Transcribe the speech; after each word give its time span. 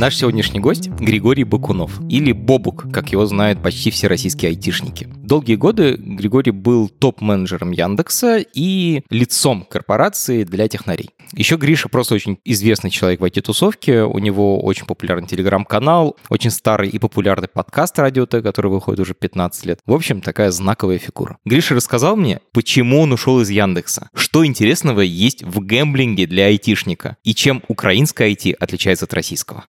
Наш 0.00 0.16
сегодняшний 0.16 0.60
гость— 0.60 0.88
Григорий 0.98 1.44
Бакунов, 1.44 2.00
или 2.08 2.32
Бобук, 2.32 2.90
как 2.90 3.12
его 3.12 3.26
знают 3.26 3.62
почти 3.62 3.90
все 3.90 4.06
российские 4.06 4.48
айтишники. 4.48 5.06
Долгие 5.16 5.56
годы 5.56 5.94
Григорий 5.98 6.52
был 6.52 6.88
топ-менеджером 6.88 7.72
Яндекса 7.72 8.38
и 8.38 9.02
лицом 9.10 9.66
корпорации 9.68 10.44
для 10.44 10.68
технарей. 10.68 11.10
Еще 11.34 11.56
Гриша 11.56 11.88
просто 11.88 12.14
очень 12.14 12.38
известный 12.44 12.90
человек 12.90 13.20
в 13.20 13.24
IT-тусовке. 13.24 14.02
У 14.02 14.18
него 14.18 14.60
очень 14.62 14.86
популярный 14.86 15.28
телеграм-канал, 15.28 16.16
очень 16.28 16.50
старый 16.50 16.88
и 16.88 16.98
популярный 16.98 17.48
подкаст 17.48 17.98
Радио 17.98 18.26
Т, 18.26 18.42
который 18.42 18.70
выходит 18.70 19.00
уже 19.00 19.14
15 19.14 19.66
лет. 19.66 19.80
В 19.86 19.92
общем, 19.92 20.20
такая 20.20 20.50
знаковая 20.50 20.98
фигура. 20.98 21.38
Гриша 21.44 21.74
рассказал 21.76 22.16
мне, 22.16 22.40
почему 22.52 23.00
он 23.00 23.12
ушел 23.12 23.40
из 23.40 23.50
Яндекса, 23.50 24.08
что 24.14 24.44
интересного 24.44 25.00
есть 25.02 25.44
в 25.44 25.60
гэмблинге 25.60 26.26
для 26.26 26.46
айтишника 26.46 27.16
и 27.22 27.34
чем 27.34 27.62
украинское 27.68 28.30
IT 28.30 28.54
отличается 28.54 29.04
от 29.04 29.14
российского. 29.14 29.64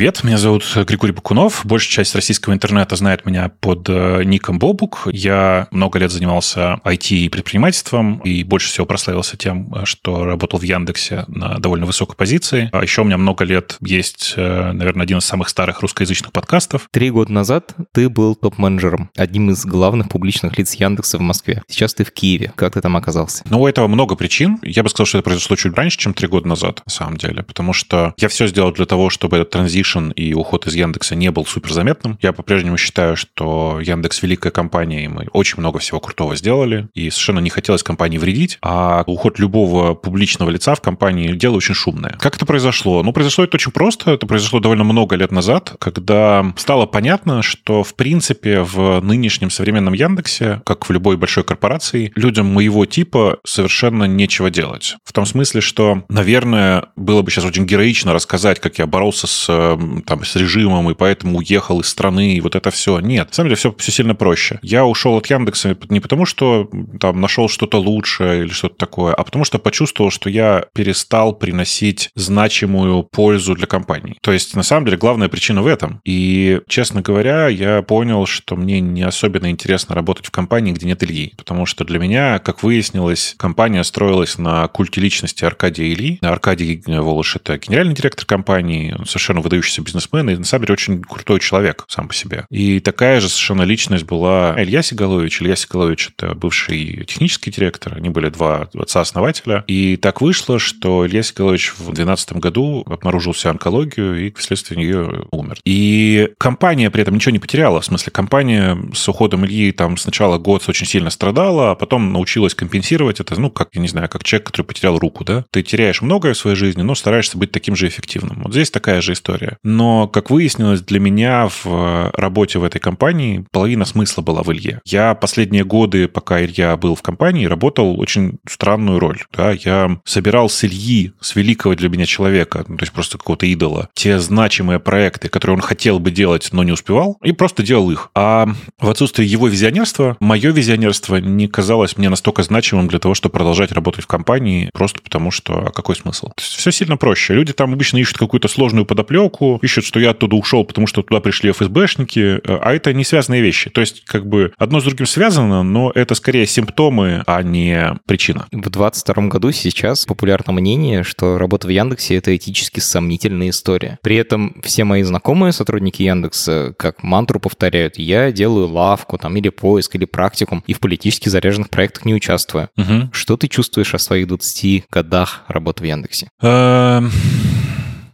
Привет, 0.00 0.24
меня 0.24 0.38
зовут 0.38 0.64
Григорий 0.86 1.12
Бакунов. 1.12 1.66
Большая 1.66 1.96
часть 1.96 2.14
российского 2.14 2.54
интернета 2.54 2.96
знает 2.96 3.26
меня 3.26 3.50
под 3.60 3.86
э, 3.90 4.22
ником 4.24 4.58
Бобук. 4.58 5.06
Я 5.12 5.68
много 5.72 5.98
лет 5.98 6.10
занимался 6.10 6.80
IT 6.86 7.14
и 7.14 7.28
предпринимательством 7.28 8.16
и 8.20 8.42
больше 8.42 8.68
всего 8.68 8.86
прославился 8.86 9.36
тем, 9.36 9.70
что 9.84 10.24
работал 10.24 10.58
в 10.58 10.62
Яндексе 10.62 11.26
на 11.28 11.58
довольно 11.58 11.84
высокой 11.84 12.16
позиции. 12.16 12.70
А 12.72 12.82
еще 12.82 13.02
у 13.02 13.04
меня 13.04 13.18
много 13.18 13.44
лет 13.44 13.76
есть, 13.82 14.32
э, 14.38 14.72
наверное, 14.72 15.02
один 15.02 15.18
из 15.18 15.26
самых 15.26 15.50
старых 15.50 15.82
русскоязычных 15.82 16.32
подкастов. 16.32 16.88
Три 16.90 17.10
года 17.10 17.30
назад 17.30 17.74
ты 17.92 18.08
был 18.08 18.34
топ-менеджером, 18.34 19.10
одним 19.18 19.50
из 19.50 19.66
главных 19.66 20.08
публичных 20.08 20.56
лиц 20.56 20.72
Яндекса 20.76 21.18
в 21.18 21.20
Москве. 21.20 21.62
Сейчас 21.68 21.92
ты 21.92 22.04
в 22.04 22.12
Киеве. 22.12 22.54
Как 22.56 22.72
ты 22.72 22.80
там 22.80 22.96
оказался? 22.96 23.44
Ну, 23.50 23.60
у 23.60 23.66
этого 23.66 23.86
много 23.86 24.16
причин. 24.16 24.60
Я 24.62 24.82
бы 24.82 24.88
сказал, 24.88 25.04
что 25.04 25.18
это 25.18 25.26
произошло 25.26 25.56
чуть 25.56 25.74
раньше, 25.74 25.98
чем 25.98 26.14
три 26.14 26.26
года 26.26 26.48
назад, 26.48 26.80
на 26.86 26.90
самом 26.90 27.18
деле, 27.18 27.42
потому 27.42 27.74
что 27.74 28.14
я 28.16 28.28
все 28.28 28.46
сделал 28.46 28.72
для 28.72 28.86
того, 28.86 29.10
чтобы 29.10 29.36
этот 29.36 29.50
транзишн 29.50 29.89
transition 29.90 30.12
и 30.14 30.34
уход 30.34 30.66
из 30.66 30.74
Яндекса 30.74 31.14
не 31.14 31.30
был 31.30 31.46
супер 31.46 31.72
заметным. 31.72 32.18
Я 32.20 32.32
по-прежнему 32.32 32.76
считаю, 32.76 33.16
что 33.16 33.80
Яндекс 33.80 34.22
великая 34.22 34.50
компания, 34.50 35.04
и 35.04 35.08
мы 35.08 35.26
очень 35.32 35.58
много 35.58 35.78
всего 35.78 36.00
крутого 36.00 36.36
сделали, 36.36 36.88
и 36.94 37.10
совершенно 37.10 37.40
не 37.40 37.50
хотелось 37.50 37.82
компании 37.82 38.18
вредить, 38.18 38.58
а 38.62 39.04
уход 39.06 39.38
любого 39.38 39.94
публичного 39.94 40.50
лица 40.50 40.74
в 40.74 40.80
компании 40.80 41.32
дело 41.32 41.56
очень 41.56 41.74
шумное. 41.74 42.16
Как 42.20 42.36
это 42.36 42.46
произошло? 42.46 43.02
Ну, 43.02 43.12
произошло 43.12 43.44
это 43.44 43.56
очень 43.56 43.72
просто. 43.72 44.12
Это 44.12 44.26
произошло 44.26 44.60
довольно 44.60 44.84
много 44.84 45.16
лет 45.16 45.32
назад, 45.32 45.74
когда 45.78 46.52
стало 46.56 46.86
понятно, 46.86 47.42
что, 47.42 47.82
в 47.82 47.94
принципе, 47.94 48.60
в 48.60 49.00
нынешнем 49.00 49.50
современном 49.50 49.94
Яндексе, 49.94 50.62
как 50.64 50.88
в 50.88 50.92
любой 50.92 51.16
большой 51.16 51.44
корпорации, 51.44 52.12
людям 52.14 52.46
моего 52.46 52.86
типа 52.86 53.38
совершенно 53.44 54.04
нечего 54.04 54.50
делать. 54.50 54.96
В 55.04 55.12
том 55.12 55.26
смысле, 55.26 55.60
что, 55.60 56.04
наверное, 56.08 56.86
было 56.96 57.22
бы 57.22 57.30
сейчас 57.30 57.44
очень 57.44 57.66
героично 57.66 58.12
рассказать, 58.12 58.60
как 58.60 58.78
я 58.78 58.86
боролся 58.86 59.26
с 59.26 59.76
там, 60.06 60.24
с 60.24 60.36
режимом, 60.36 60.90
и 60.90 60.94
поэтому 60.94 61.38
уехал 61.38 61.80
из 61.80 61.88
страны, 61.88 62.34
и 62.34 62.40
вот 62.40 62.54
это 62.54 62.70
все. 62.70 63.00
Нет, 63.00 63.28
на 63.28 63.34
самом 63.34 63.48
деле 63.48 63.56
все, 63.56 63.74
все 63.78 63.92
сильно 63.92 64.14
проще. 64.14 64.58
Я 64.62 64.84
ушел 64.84 65.16
от 65.16 65.26
Яндекса 65.26 65.76
не 65.88 66.00
потому, 66.00 66.26
что 66.26 66.70
там 66.98 67.20
нашел 67.20 67.48
что-то 67.48 67.80
лучше 67.80 68.42
или 68.44 68.48
что-то 68.48 68.76
такое, 68.76 69.14
а 69.14 69.24
потому 69.24 69.44
что 69.44 69.58
почувствовал, 69.58 70.10
что 70.10 70.30
я 70.30 70.64
перестал 70.74 71.34
приносить 71.34 72.10
значимую 72.14 73.02
пользу 73.04 73.54
для 73.54 73.66
компании. 73.66 74.16
То 74.22 74.32
есть, 74.32 74.54
на 74.56 74.62
самом 74.62 74.86
деле, 74.86 74.96
главная 74.96 75.28
причина 75.28 75.62
в 75.62 75.66
этом. 75.66 76.00
И, 76.04 76.60
честно 76.68 77.02
говоря, 77.02 77.48
я 77.48 77.82
понял, 77.82 78.26
что 78.26 78.56
мне 78.56 78.80
не 78.80 79.02
особенно 79.02 79.50
интересно 79.50 79.94
работать 79.94 80.26
в 80.26 80.30
компании, 80.30 80.72
где 80.72 80.86
нет 80.86 81.02
Ильи. 81.02 81.32
Потому 81.36 81.66
что 81.66 81.84
для 81.84 81.98
меня, 81.98 82.38
как 82.38 82.62
выяснилось, 82.62 83.34
компания 83.38 83.84
строилась 83.84 84.38
на 84.38 84.66
культе 84.68 85.00
личности 85.00 85.44
Аркадия 85.44 85.86
Ильи. 85.92 86.18
Аркадий 86.22 86.82
Волош— 86.86 87.36
это 87.36 87.58
генеральный 87.58 87.94
директор 87.94 88.26
компании, 88.26 88.94
он 88.98 89.06
совершенно 89.06 89.40
выдающийся 89.40 89.59
выдающийся 89.60 89.82
бизнесмен 89.82 90.30
и, 90.30 90.36
на 90.36 90.44
самом 90.44 90.64
деле, 90.64 90.72
очень 90.74 91.02
крутой 91.02 91.40
человек 91.40 91.84
сам 91.88 92.08
по 92.08 92.14
себе. 92.14 92.46
И 92.50 92.80
такая 92.80 93.20
же 93.20 93.28
совершенно 93.28 93.62
личность 93.62 94.04
была 94.04 94.54
Илья 94.56 94.82
Сигалович. 94.82 95.42
Илья 95.42 95.56
Сигалович— 95.56 96.10
это 96.16 96.34
бывший 96.34 97.04
технический 97.06 97.50
директор. 97.50 97.94
Они 97.94 98.08
были 98.08 98.30
два 98.30 98.68
отца-основателя. 98.74 99.64
И 99.66 99.96
так 99.96 100.20
вышло, 100.20 100.58
что 100.58 101.06
Илья 101.06 101.22
Сигалович 101.22 101.72
в 101.72 101.84
2012 101.84 102.32
году 102.34 102.84
обнаружил 102.86 103.34
себе 103.34 103.50
онкологию 103.50 104.26
и 104.26 104.34
вследствие 104.34 104.78
нее 104.80 105.24
умер. 105.30 105.58
И 105.64 106.30
компания 106.38 106.90
при 106.90 107.02
этом 107.02 107.14
ничего 107.14 107.32
не 107.32 107.38
потеряла. 107.38 107.80
В 107.80 107.84
смысле, 107.84 108.10
компания 108.12 108.78
с 108.94 109.08
уходом 109.08 109.44
Ильи 109.44 109.72
там 109.72 109.96
сначала 109.96 110.38
год 110.38 110.68
очень 110.68 110.86
сильно 110.86 111.10
страдала, 111.10 111.72
а 111.72 111.74
потом 111.74 112.12
научилась 112.12 112.54
компенсировать 112.54 113.20
это, 113.20 113.38
ну, 113.40 113.50
как, 113.50 113.68
я 113.74 113.80
не 113.80 113.88
знаю, 113.88 114.08
как 114.08 114.24
человек, 114.24 114.46
который 114.46 114.66
потерял 114.66 114.98
руку, 114.98 115.24
да? 115.24 115.44
Ты 115.50 115.62
теряешь 115.62 116.02
многое 116.02 116.34
в 116.34 116.38
своей 116.38 116.56
жизни, 116.56 116.82
но 116.82 116.94
стараешься 116.94 117.36
быть 117.36 117.52
таким 117.52 117.76
же 117.76 117.88
эффективным. 117.88 118.42
Вот 118.42 118.52
здесь 118.52 118.70
такая 118.70 119.00
же 119.00 119.12
история. 119.12 119.49
Но, 119.62 120.08
как 120.08 120.30
выяснилось, 120.30 120.82
для 120.82 121.00
меня 121.00 121.48
в 121.48 121.66
э, 121.66 122.10
работе 122.14 122.58
в 122.58 122.64
этой 122.64 122.78
компании 122.78 123.44
половина 123.52 123.84
смысла 123.84 124.22
была 124.22 124.42
в 124.42 124.52
Илье. 124.52 124.80
Я 124.84 125.14
последние 125.14 125.64
годы, 125.64 126.08
пока 126.08 126.42
Илья 126.44 126.76
был 126.76 126.94
в 126.94 127.02
компании, 127.02 127.46
работал 127.46 127.98
очень 128.00 128.38
странную 128.48 128.98
роль. 128.98 129.18
Да? 129.32 129.52
Я 129.52 130.00
собирал 130.04 130.48
с 130.48 130.64
Ильи, 130.64 131.12
с 131.20 131.36
великого 131.36 131.74
для 131.74 131.88
меня 131.88 132.06
человека, 132.06 132.64
ну, 132.68 132.76
то 132.76 132.82
есть 132.82 132.92
просто 132.92 133.18
какого-то 133.18 133.46
идола, 133.46 133.88
те 133.94 134.18
значимые 134.18 134.80
проекты, 134.80 135.28
которые 135.28 135.56
он 135.56 135.62
хотел 135.62 135.98
бы 135.98 136.10
делать, 136.10 136.48
но 136.52 136.62
не 136.62 136.72
успевал, 136.72 137.18
и 137.22 137.32
просто 137.32 137.62
делал 137.62 137.90
их. 137.90 138.10
А 138.14 138.48
в 138.78 138.90
отсутствие 138.90 139.28
его 139.28 139.48
визионерства, 139.48 140.16
мое 140.20 140.52
визионерство 140.52 141.16
не 141.16 141.48
казалось 141.48 141.96
мне 141.96 142.08
настолько 142.08 142.42
значимым 142.42 142.88
для 142.88 142.98
того, 142.98 143.14
чтобы 143.14 143.32
продолжать 143.32 143.72
работать 143.72 144.04
в 144.04 144.08
компании, 144.08 144.70
просто 144.72 145.00
потому 145.00 145.30
что 145.30 145.66
а 145.66 145.70
какой 145.70 145.96
смысл? 145.96 146.28
То 146.28 146.42
есть 146.42 146.56
все 146.56 146.70
сильно 146.70 146.96
проще. 146.96 147.34
Люди 147.34 147.52
там 147.52 147.72
обычно 147.72 147.98
ищут 147.98 148.18
какую-то 148.18 148.48
сложную 148.48 148.84
подоплеку, 148.84 149.39
ищут, 149.62 149.84
что 149.84 150.00
я 150.00 150.10
оттуда 150.10 150.36
ушел, 150.36 150.64
потому 150.64 150.86
что 150.86 151.02
туда 151.02 151.20
пришли 151.20 151.50
ФСБшники, 151.50 152.18
э, 152.18 152.40
а 152.44 152.74
это 152.74 152.92
не 152.92 153.04
связанные 153.04 153.42
вещи. 153.42 153.70
То 153.70 153.80
есть, 153.80 154.04
как 154.04 154.26
бы 154.26 154.52
одно 154.58 154.80
с 154.80 154.84
другим 154.84 155.06
связано, 155.06 155.62
но 155.62 155.90
это 155.94 156.14
скорее 156.14 156.46
симптомы, 156.46 157.22
а 157.26 157.42
не 157.42 157.94
причина. 158.06 158.46
В 158.52 158.60
2022 158.60 159.28
году 159.28 159.52
сейчас 159.52 160.06
популярно 160.06 160.52
мнение, 160.52 161.02
что 161.02 161.38
работа 161.38 161.66
в 161.66 161.70
Яндексе— 161.70 162.14
это 162.16 162.34
этически 162.36 162.80
сомнительная 162.80 163.50
история. 163.50 163.98
При 164.02 164.16
этом 164.16 164.60
все 164.62 164.84
мои 164.84 165.02
знакомые 165.02 165.52
сотрудники 165.52 166.02
Яндекса 166.02 166.74
как 166.76 167.02
мантру 167.02 167.40
повторяют, 167.40 167.98
я 167.98 168.32
делаю 168.32 168.68
лавку 168.68 169.18
там 169.18 169.36
или 169.36 169.48
поиск, 169.48 169.94
или 169.94 170.04
практикум, 170.04 170.62
и 170.66 170.72
в 170.72 170.80
политически 170.80 171.28
заряженных 171.28 171.70
проектах 171.70 172.04
не 172.04 172.14
участвую. 172.14 172.68
Угу. 172.76 173.10
Что 173.12 173.36
ты 173.36 173.48
чувствуешь 173.48 173.94
о 173.94 173.98
своих 173.98 174.28
20 174.28 174.84
годах 174.90 175.44
работы 175.48 175.82
в 175.82 175.86
Яндексе? 175.86 176.28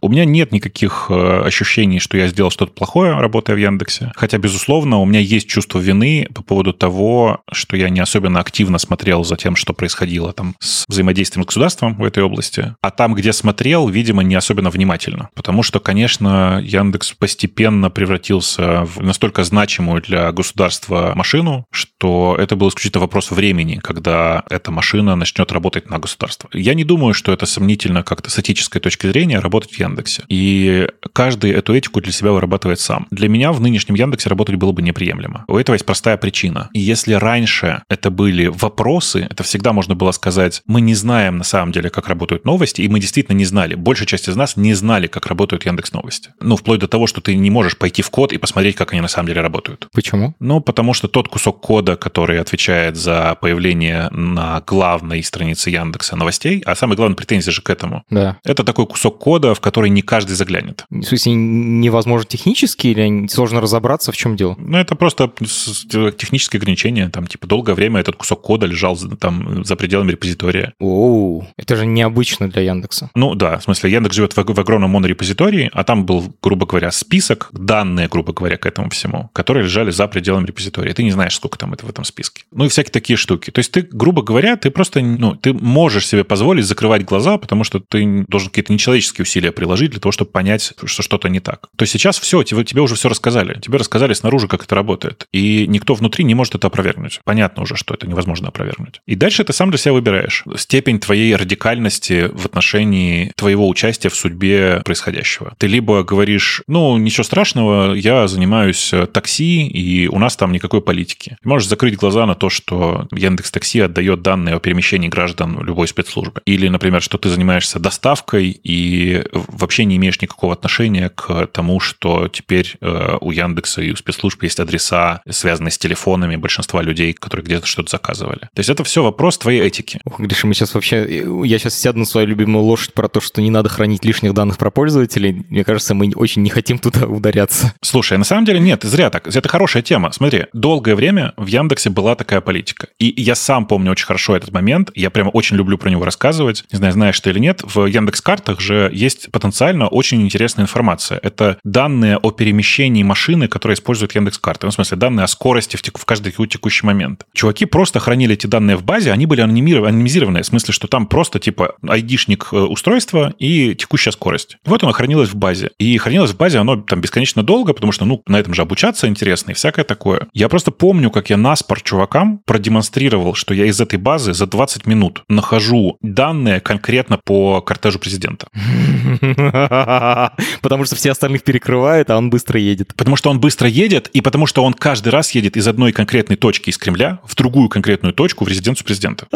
У 0.01 0.09
меня 0.09 0.25
нет 0.25 0.51
никаких 0.51 1.07
э, 1.09 1.41
ощущений, 1.45 1.99
что 1.99 2.17
я 2.17 2.27
сделал 2.27 2.51
что-то 2.51 2.71
плохое, 2.71 3.13
работая 3.19 3.55
в 3.55 3.59
Яндексе. 3.59 4.11
Хотя, 4.15 4.37
безусловно, 4.37 4.99
у 4.99 5.05
меня 5.05 5.19
есть 5.19 5.47
чувство 5.47 5.79
вины 5.79 6.27
по 6.33 6.43
поводу 6.43 6.73
того, 6.73 7.41
что 7.51 7.75
я 7.77 7.89
не 7.89 7.99
особенно 7.99 8.39
активно 8.39 8.77
смотрел 8.77 9.23
за 9.23 9.35
тем, 9.37 9.55
что 9.55 9.73
происходило 9.73 10.33
там 10.33 10.55
с 10.59 10.85
взаимодействием 10.87 11.43
с 11.43 11.47
государством 11.47 11.95
в 11.95 12.03
этой 12.03 12.23
области. 12.23 12.75
А 12.81 12.91
там, 12.91 13.15
где 13.15 13.33
смотрел, 13.33 13.87
видимо, 13.87 14.23
не 14.23 14.35
особенно 14.35 14.69
внимательно. 14.69 15.29
Потому 15.35 15.63
что, 15.63 15.79
конечно, 15.79 16.61
Яндекс 16.63 17.13
постепенно 17.13 17.89
превратился 17.89 18.83
в 18.85 19.01
настолько 19.01 19.43
значимую 19.43 20.01
для 20.01 20.31
государства 20.31 21.13
машину, 21.15 21.65
что 21.71 22.35
это 22.39 22.55
был 22.55 22.69
исключительно 22.69 23.01
вопрос 23.01 23.31
времени, 23.31 23.79
когда 23.83 24.43
эта 24.49 24.71
машина 24.71 25.15
начнет 25.15 25.51
работать 25.51 25.89
на 25.89 25.99
государство. 25.99 26.49
Я 26.53 26.73
не 26.73 26.83
думаю, 26.83 27.13
что 27.13 27.33
это 27.33 27.45
сомнительно 27.45 28.03
как-то 28.03 28.29
с 28.29 28.39
этической 28.39 28.81
точки 28.81 29.07
зрения 29.07 29.39
работать 29.39 29.71
в 29.71 29.79
Яндексе 29.79 29.86
Яндексе. 29.87 30.23
И 30.29 30.87
каждый 31.13 31.51
эту 31.51 31.75
этику 31.75 32.01
для 32.01 32.11
себя 32.11 32.31
вырабатывает 32.31 32.79
сам. 32.79 33.07
Для 33.11 33.29
меня 33.29 33.51
в 33.51 33.61
нынешнем 33.61 33.95
Яндексе 33.95 34.29
работать 34.29 34.55
было 34.55 34.71
бы 34.71 34.81
неприемлемо. 34.81 35.45
У 35.47 35.57
этого 35.57 35.75
есть 35.75 35.85
простая 35.85 36.17
причина. 36.17 36.69
И 36.73 36.79
если 36.79 37.13
раньше 37.13 37.83
это 37.89 38.11
были 38.11 38.47
вопросы, 38.47 39.27
это 39.29 39.43
всегда 39.43 39.73
можно 39.73 39.95
было 39.95 40.11
сказать, 40.11 40.61
мы 40.65 40.81
не 40.81 40.95
знаем 40.95 41.37
на 41.37 41.43
самом 41.43 41.71
деле, 41.71 41.89
как 41.89 42.07
работают 42.07 42.45
новости, 42.45 42.81
и 42.81 42.89
мы 42.89 42.99
действительно 42.99 43.35
не 43.35 43.45
знали. 43.45 43.75
Большая 43.75 44.07
часть 44.07 44.27
из 44.29 44.35
нас 44.35 44.57
не 44.57 44.73
знали, 44.73 45.07
как 45.07 45.27
работают 45.27 45.65
Яндекс 45.65 45.93
Новости. 45.93 46.31
Ну, 46.39 46.55
вплоть 46.55 46.79
до 46.79 46.87
того, 46.87 47.07
что 47.07 47.21
ты 47.21 47.35
не 47.35 47.49
можешь 47.49 47.77
пойти 47.77 48.01
в 48.01 48.09
код 48.09 48.33
и 48.33 48.37
посмотреть, 48.37 48.75
как 48.75 48.93
они 48.93 49.01
на 49.01 49.07
самом 49.07 49.27
деле 49.27 49.41
работают. 49.41 49.87
Почему? 49.93 50.35
Ну, 50.39 50.59
потому 50.61 50.93
что 50.93 51.07
тот 51.07 51.27
кусок 51.27 51.61
кода, 51.61 51.95
который 51.95 52.39
отвечает 52.39 52.95
за 52.95 53.37
появление 53.39 54.09
на 54.11 54.61
главной 54.65 55.23
странице 55.23 55.69
Яндекса 55.69 56.15
новостей, 56.15 56.61
а 56.65 56.75
самая 56.75 56.97
главная 56.97 57.15
претензия 57.15 57.51
же 57.51 57.61
к 57.61 57.69
этому, 57.69 58.03
да. 58.09 58.37
это 58.43 58.63
такой 58.63 58.85
кусок 58.85 59.19
кода, 59.19 59.53
в 59.53 59.61
котором 59.61 59.76
который 59.77 59.91
не 59.91 60.01
каждый 60.01 60.33
заглянет. 60.33 60.85
В 60.89 61.03
смысле, 61.03 61.33
невозможно 61.35 62.27
технически 62.27 62.87
или 62.87 63.27
сложно 63.27 63.61
разобраться, 63.61 64.11
в 64.11 64.17
чем 64.17 64.35
дело? 64.35 64.55
Ну, 64.57 64.75
это 64.75 64.95
просто 64.95 65.31
технические 65.37 66.57
ограничения. 66.57 67.09
Там, 67.09 67.27
типа, 67.27 67.45
долгое 67.45 67.75
время 67.75 67.99
этот 67.99 68.15
кусок 68.15 68.41
кода 68.41 68.65
лежал 68.65 68.97
там 69.19 69.63
за 69.63 69.75
пределами 69.75 70.13
репозитория. 70.13 70.73
Оу, 70.79 71.47
это 71.57 71.75
же 71.75 71.85
необычно 71.85 72.49
для 72.49 72.63
Яндекса. 72.63 73.11
Ну, 73.13 73.35
да, 73.35 73.59
в 73.59 73.65
смысле, 73.65 73.91
Яндекс 73.91 74.15
живет 74.15 74.35
в, 74.35 74.43
в 74.43 74.59
огромном 74.59 74.89
монорепозитории, 74.89 75.69
а 75.71 75.83
там 75.83 76.07
был, 76.07 76.33
грубо 76.41 76.65
говоря, 76.65 76.89
список, 76.89 77.49
данные, 77.51 78.07
грубо 78.07 78.33
говоря, 78.33 78.57
к 78.57 78.65
этому 78.65 78.89
всему, 78.89 79.29
которые 79.33 79.63
лежали 79.63 79.91
за 79.91 80.07
пределами 80.07 80.47
репозитория. 80.47 80.95
Ты 80.95 81.03
не 81.03 81.11
знаешь, 81.11 81.35
сколько 81.35 81.59
там 81.59 81.73
это 81.73 81.85
в 81.85 81.89
этом 81.91 82.03
списке. 82.03 82.45
Ну, 82.51 82.65
и 82.65 82.69
всякие 82.69 82.93
такие 82.93 83.15
штуки. 83.15 83.51
То 83.51 83.59
есть 83.59 83.71
ты, 83.71 83.83
грубо 83.83 84.23
говоря, 84.23 84.55
ты 84.55 84.71
просто, 84.71 85.01
ну, 85.01 85.35
ты 85.35 85.53
можешь 85.53 86.07
себе 86.07 86.23
позволить 86.23 86.65
закрывать 86.65 87.05
глаза, 87.05 87.37
потому 87.37 87.63
что 87.63 87.79
ты 87.79 88.25
должен 88.27 88.49
какие-то 88.49 88.73
нечеловеческие 88.73 89.21
усилия 89.21 89.51
приложить 89.67 89.91
для 89.91 89.99
того, 89.99 90.13
чтобы 90.13 90.31
понять, 90.31 90.73
что 90.85 91.03
что-то 91.03 91.27
не 91.27 91.41
так. 91.41 91.67
То 91.75 91.83
есть 91.83 91.91
сейчас 91.91 92.17
все, 92.17 92.41
тебе, 92.43 92.63
тебе 92.63 92.81
уже 92.81 92.95
все 92.95 93.09
рассказали. 93.09 93.59
Тебе 93.59 93.77
рассказали 93.77 94.13
снаружи, 94.13 94.47
как 94.47 94.63
это 94.63 94.75
работает. 94.75 95.25
И 95.33 95.65
никто 95.67 95.93
внутри 95.93 96.23
не 96.23 96.35
может 96.35 96.55
это 96.55 96.67
опровергнуть. 96.67 97.19
Понятно 97.25 97.63
уже, 97.63 97.75
что 97.75 97.93
это 97.93 98.07
невозможно 98.07 98.47
опровергнуть. 98.47 99.01
И 99.05 99.15
дальше 99.15 99.43
ты 99.43 99.51
сам 99.51 99.69
для 99.69 99.77
себя 99.77 99.91
выбираешь 99.91 100.45
степень 100.55 101.01
твоей 101.01 101.35
радикальности 101.35 102.29
в 102.31 102.45
отношении 102.45 103.33
твоего 103.35 103.67
участия 103.67 104.07
в 104.07 104.15
судьбе 104.15 104.81
происходящего. 104.85 105.53
Ты 105.57 105.67
либо 105.67 106.01
говоришь, 106.03 106.61
ну, 106.67 106.95
ничего 106.95 107.25
страшного, 107.25 107.93
я 107.93 108.29
занимаюсь 108.29 108.93
э, 108.93 109.05
такси, 109.05 109.67
и 109.67 110.07
у 110.07 110.17
нас 110.17 110.37
там 110.37 110.53
никакой 110.53 110.81
политики. 110.81 111.35
можешь 111.43 111.67
закрыть 111.67 111.97
глаза 111.97 112.25
на 112.25 112.35
то, 112.35 112.49
что 112.49 113.07
Яндекс 113.11 113.51
Такси 113.51 113.81
отдает 113.81 114.21
данные 114.21 114.55
о 114.55 114.59
перемещении 114.59 115.09
граждан 115.09 115.61
любой 115.61 115.89
спецслужбы. 115.89 116.41
Или, 116.45 116.69
например, 116.69 117.01
что 117.01 117.17
ты 117.17 117.27
занимаешься 117.27 117.79
доставкой 117.79 118.57
и 118.63 119.23
вообще 119.57 119.85
не 119.85 119.97
имеешь 119.97 120.21
никакого 120.21 120.53
отношения 120.53 121.09
к 121.09 121.47
тому, 121.47 121.79
что 121.79 122.27
теперь 122.27 122.75
э, 122.81 123.17
у 123.21 123.31
Яндекса 123.31 123.81
и 123.81 123.91
у 123.91 123.95
спецслужб 123.95 124.43
есть 124.43 124.59
адреса, 124.59 125.21
связанные 125.29 125.71
с 125.71 125.77
телефонами 125.77 126.35
большинства 126.35 126.81
людей, 126.81 127.13
которые 127.13 127.45
где-то 127.45 127.65
что-то 127.65 127.89
заказывали. 127.91 128.39
То 128.39 128.59
есть 128.59 128.69
это 128.69 128.83
все 128.83 129.03
вопрос 129.03 129.37
твоей 129.37 129.61
этики. 129.61 129.99
Ох, 130.05 130.19
Гриша, 130.19 130.47
мы 130.47 130.53
сейчас 130.53 130.73
вообще... 130.73 131.25
Я 131.43 131.59
сейчас 131.59 131.77
сяду 131.77 131.99
на 131.99 132.05
свою 132.05 132.27
любимую 132.27 132.63
лошадь 132.63 132.93
про 132.93 133.07
то, 133.07 133.19
что 133.19 133.41
не 133.41 133.49
надо 133.49 133.69
хранить 133.69 134.05
лишних 134.05 134.33
данных 134.33 134.57
про 134.57 134.71
пользователей. 134.71 135.45
Мне 135.49 135.63
кажется, 135.63 135.93
мы 135.93 136.11
очень 136.15 136.41
не 136.41 136.49
хотим 136.49 136.79
туда 136.79 137.05
ударяться. 137.05 137.73
Слушай, 137.81 138.17
на 138.17 138.23
самом 138.23 138.45
деле 138.45 138.59
нет, 138.59 138.83
зря 138.83 139.09
так. 139.09 139.27
Это 139.27 139.49
хорошая 139.49 139.83
тема. 139.83 140.11
Смотри, 140.11 140.45
долгое 140.53 140.95
время 140.95 141.33
в 141.37 141.47
Яндексе 141.47 141.89
была 141.89 142.15
такая 142.15 142.41
политика. 142.41 142.87
И 142.99 143.13
я 143.21 143.35
сам 143.35 143.65
помню 143.65 143.91
очень 143.91 144.05
хорошо 144.05 144.35
этот 144.35 144.51
момент. 144.51 144.91
Я 144.95 145.09
прямо 145.09 145.29
очень 145.29 145.57
люблю 145.57 145.77
про 145.77 145.89
него 145.89 146.05
рассказывать. 146.05 146.63
Не 146.71 146.77
знаю, 146.77 146.93
знаешь 146.93 147.19
ты 147.19 147.29
или 147.29 147.39
нет. 147.39 147.61
В 147.63 147.85
Яндекс 147.85 148.21
картах 148.21 148.59
же 148.59 148.89
есть 148.93 149.31
потенциально 149.47 149.87
очень 149.87 150.21
интересная 150.21 150.65
информация. 150.65 151.19
Это 151.23 151.57
данные 151.63 152.17
о 152.17 152.31
перемещении 152.31 153.01
машины, 153.03 153.47
которые 153.47 153.75
используют 153.75 154.13
Яндекс 154.13 154.39
карты. 154.39 154.65
Ну, 154.65 154.71
в 154.71 154.73
смысле, 154.73 154.97
данные 154.97 155.23
о 155.23 155.27
скорости 155.27 155.77
в, 155.77 155.81
тек- 155.81 155.97
в 155.97 156.03
каждый 156.03 156.33
текущий 156.33 156.85
момент. 156.85 157.25
Чуваки 157.33 157.65
просто 157.65 157.99
хранили 157.99 158.33
эти 158.33 158.45
данные 158.45 158.75
в 158.75 158.83
базе, 158.83 159.13
они 159.13 159.25
были 159.25 159.39
анонимизированы. 159.39 160.41
В 160.41 160.45
смысле, 160.45 160.73
что 160.73 160.87
там 160.87 161.07
просто 161.07 161.39
типа 161.39 161.75
айдишник 161.87 162.49
э, 162.51 162.57
устройства 162.57 163.33
и 163.39 163.73
текущая 163.75 164.11
скорость. 164.11 164.57
Вот 164.65 164.83
оно 164.83 164.91
хранилось 164.91 165.29
в 165.29 165.35
базе. 165.35 165.71
И 165.79 165.97
хранилось 165.97 166.31
в 166.31 166.37
базе 166.37 166.59
оно 166.59 166.75
там 166.75 166.99
бесконечно 166.99 167.41
долго, 167.41 167.73
потому 167.73 167.93
что, 167.93 168.03
ну, 168.03 168.21
на 168.27 168.37
этом 168.37 168.53
же 168.53 168.63
обучаться 168.63 169.07
интересно 169.07 169.51
и 169.51 169.53
всякое 169.53 169.85
такое. 169.85 170.27
Я 170.33 170.49
просто 170.49 170.71
помню, 170.71 171.09
как 171.09 171.29
я 171.29 171.37
наспор 171.37 171.81
чувакам 171.81 172.41
продемонстрировал, 172.45 173.33
что 173.33 173.53
я 173.53 173.65
из 173.65 173.79
этой 173.79 173.97
базы 173.97 174.33
за 174.33 174.45
20 174.45 174.85
минут 174.87 175.23
нахожу 175.29 175.97
данные 176.01 176.59
конкретно 176.59 177.17
по 177.23 177.61
кортежу 177.61 177.99
президента. 177.99 178.47
Потому 180.61 180.85
что 180.85 180.95
все 180.95 181.11
остальных 181.11 181.43
перекрывают, 181.43 182.09
а 182.09 182.17
он 182.17 182.29
быстро 182.29 182.59
едет. 182.59 182.93
Потому 182.95 183.15
что 183.15 183.29
он 183.29 183.39
быстро 183.39 183.69
едет, 183.69 184.09
и 184.13 184.21
потому 184.21 184.47
что 184.47 184.63
он 184.63 184.73
каждый 184.73 185.09
раз 185.09 185.31
едет 185.31 185.57
из 185.57 185.67
одной 185.67 185.91
конкретной 185.91 186.37
точки 186.37 186.71
из 186.71 186.77
Кремля 186.77 187.19
в 187.23 187.35
другую 187.35 187.69
конкретную 187.69 188.13
точку 188.13 188.45
в 188.45 188.47
резиденцию 188.47 188.85
президента. 188.85 189.27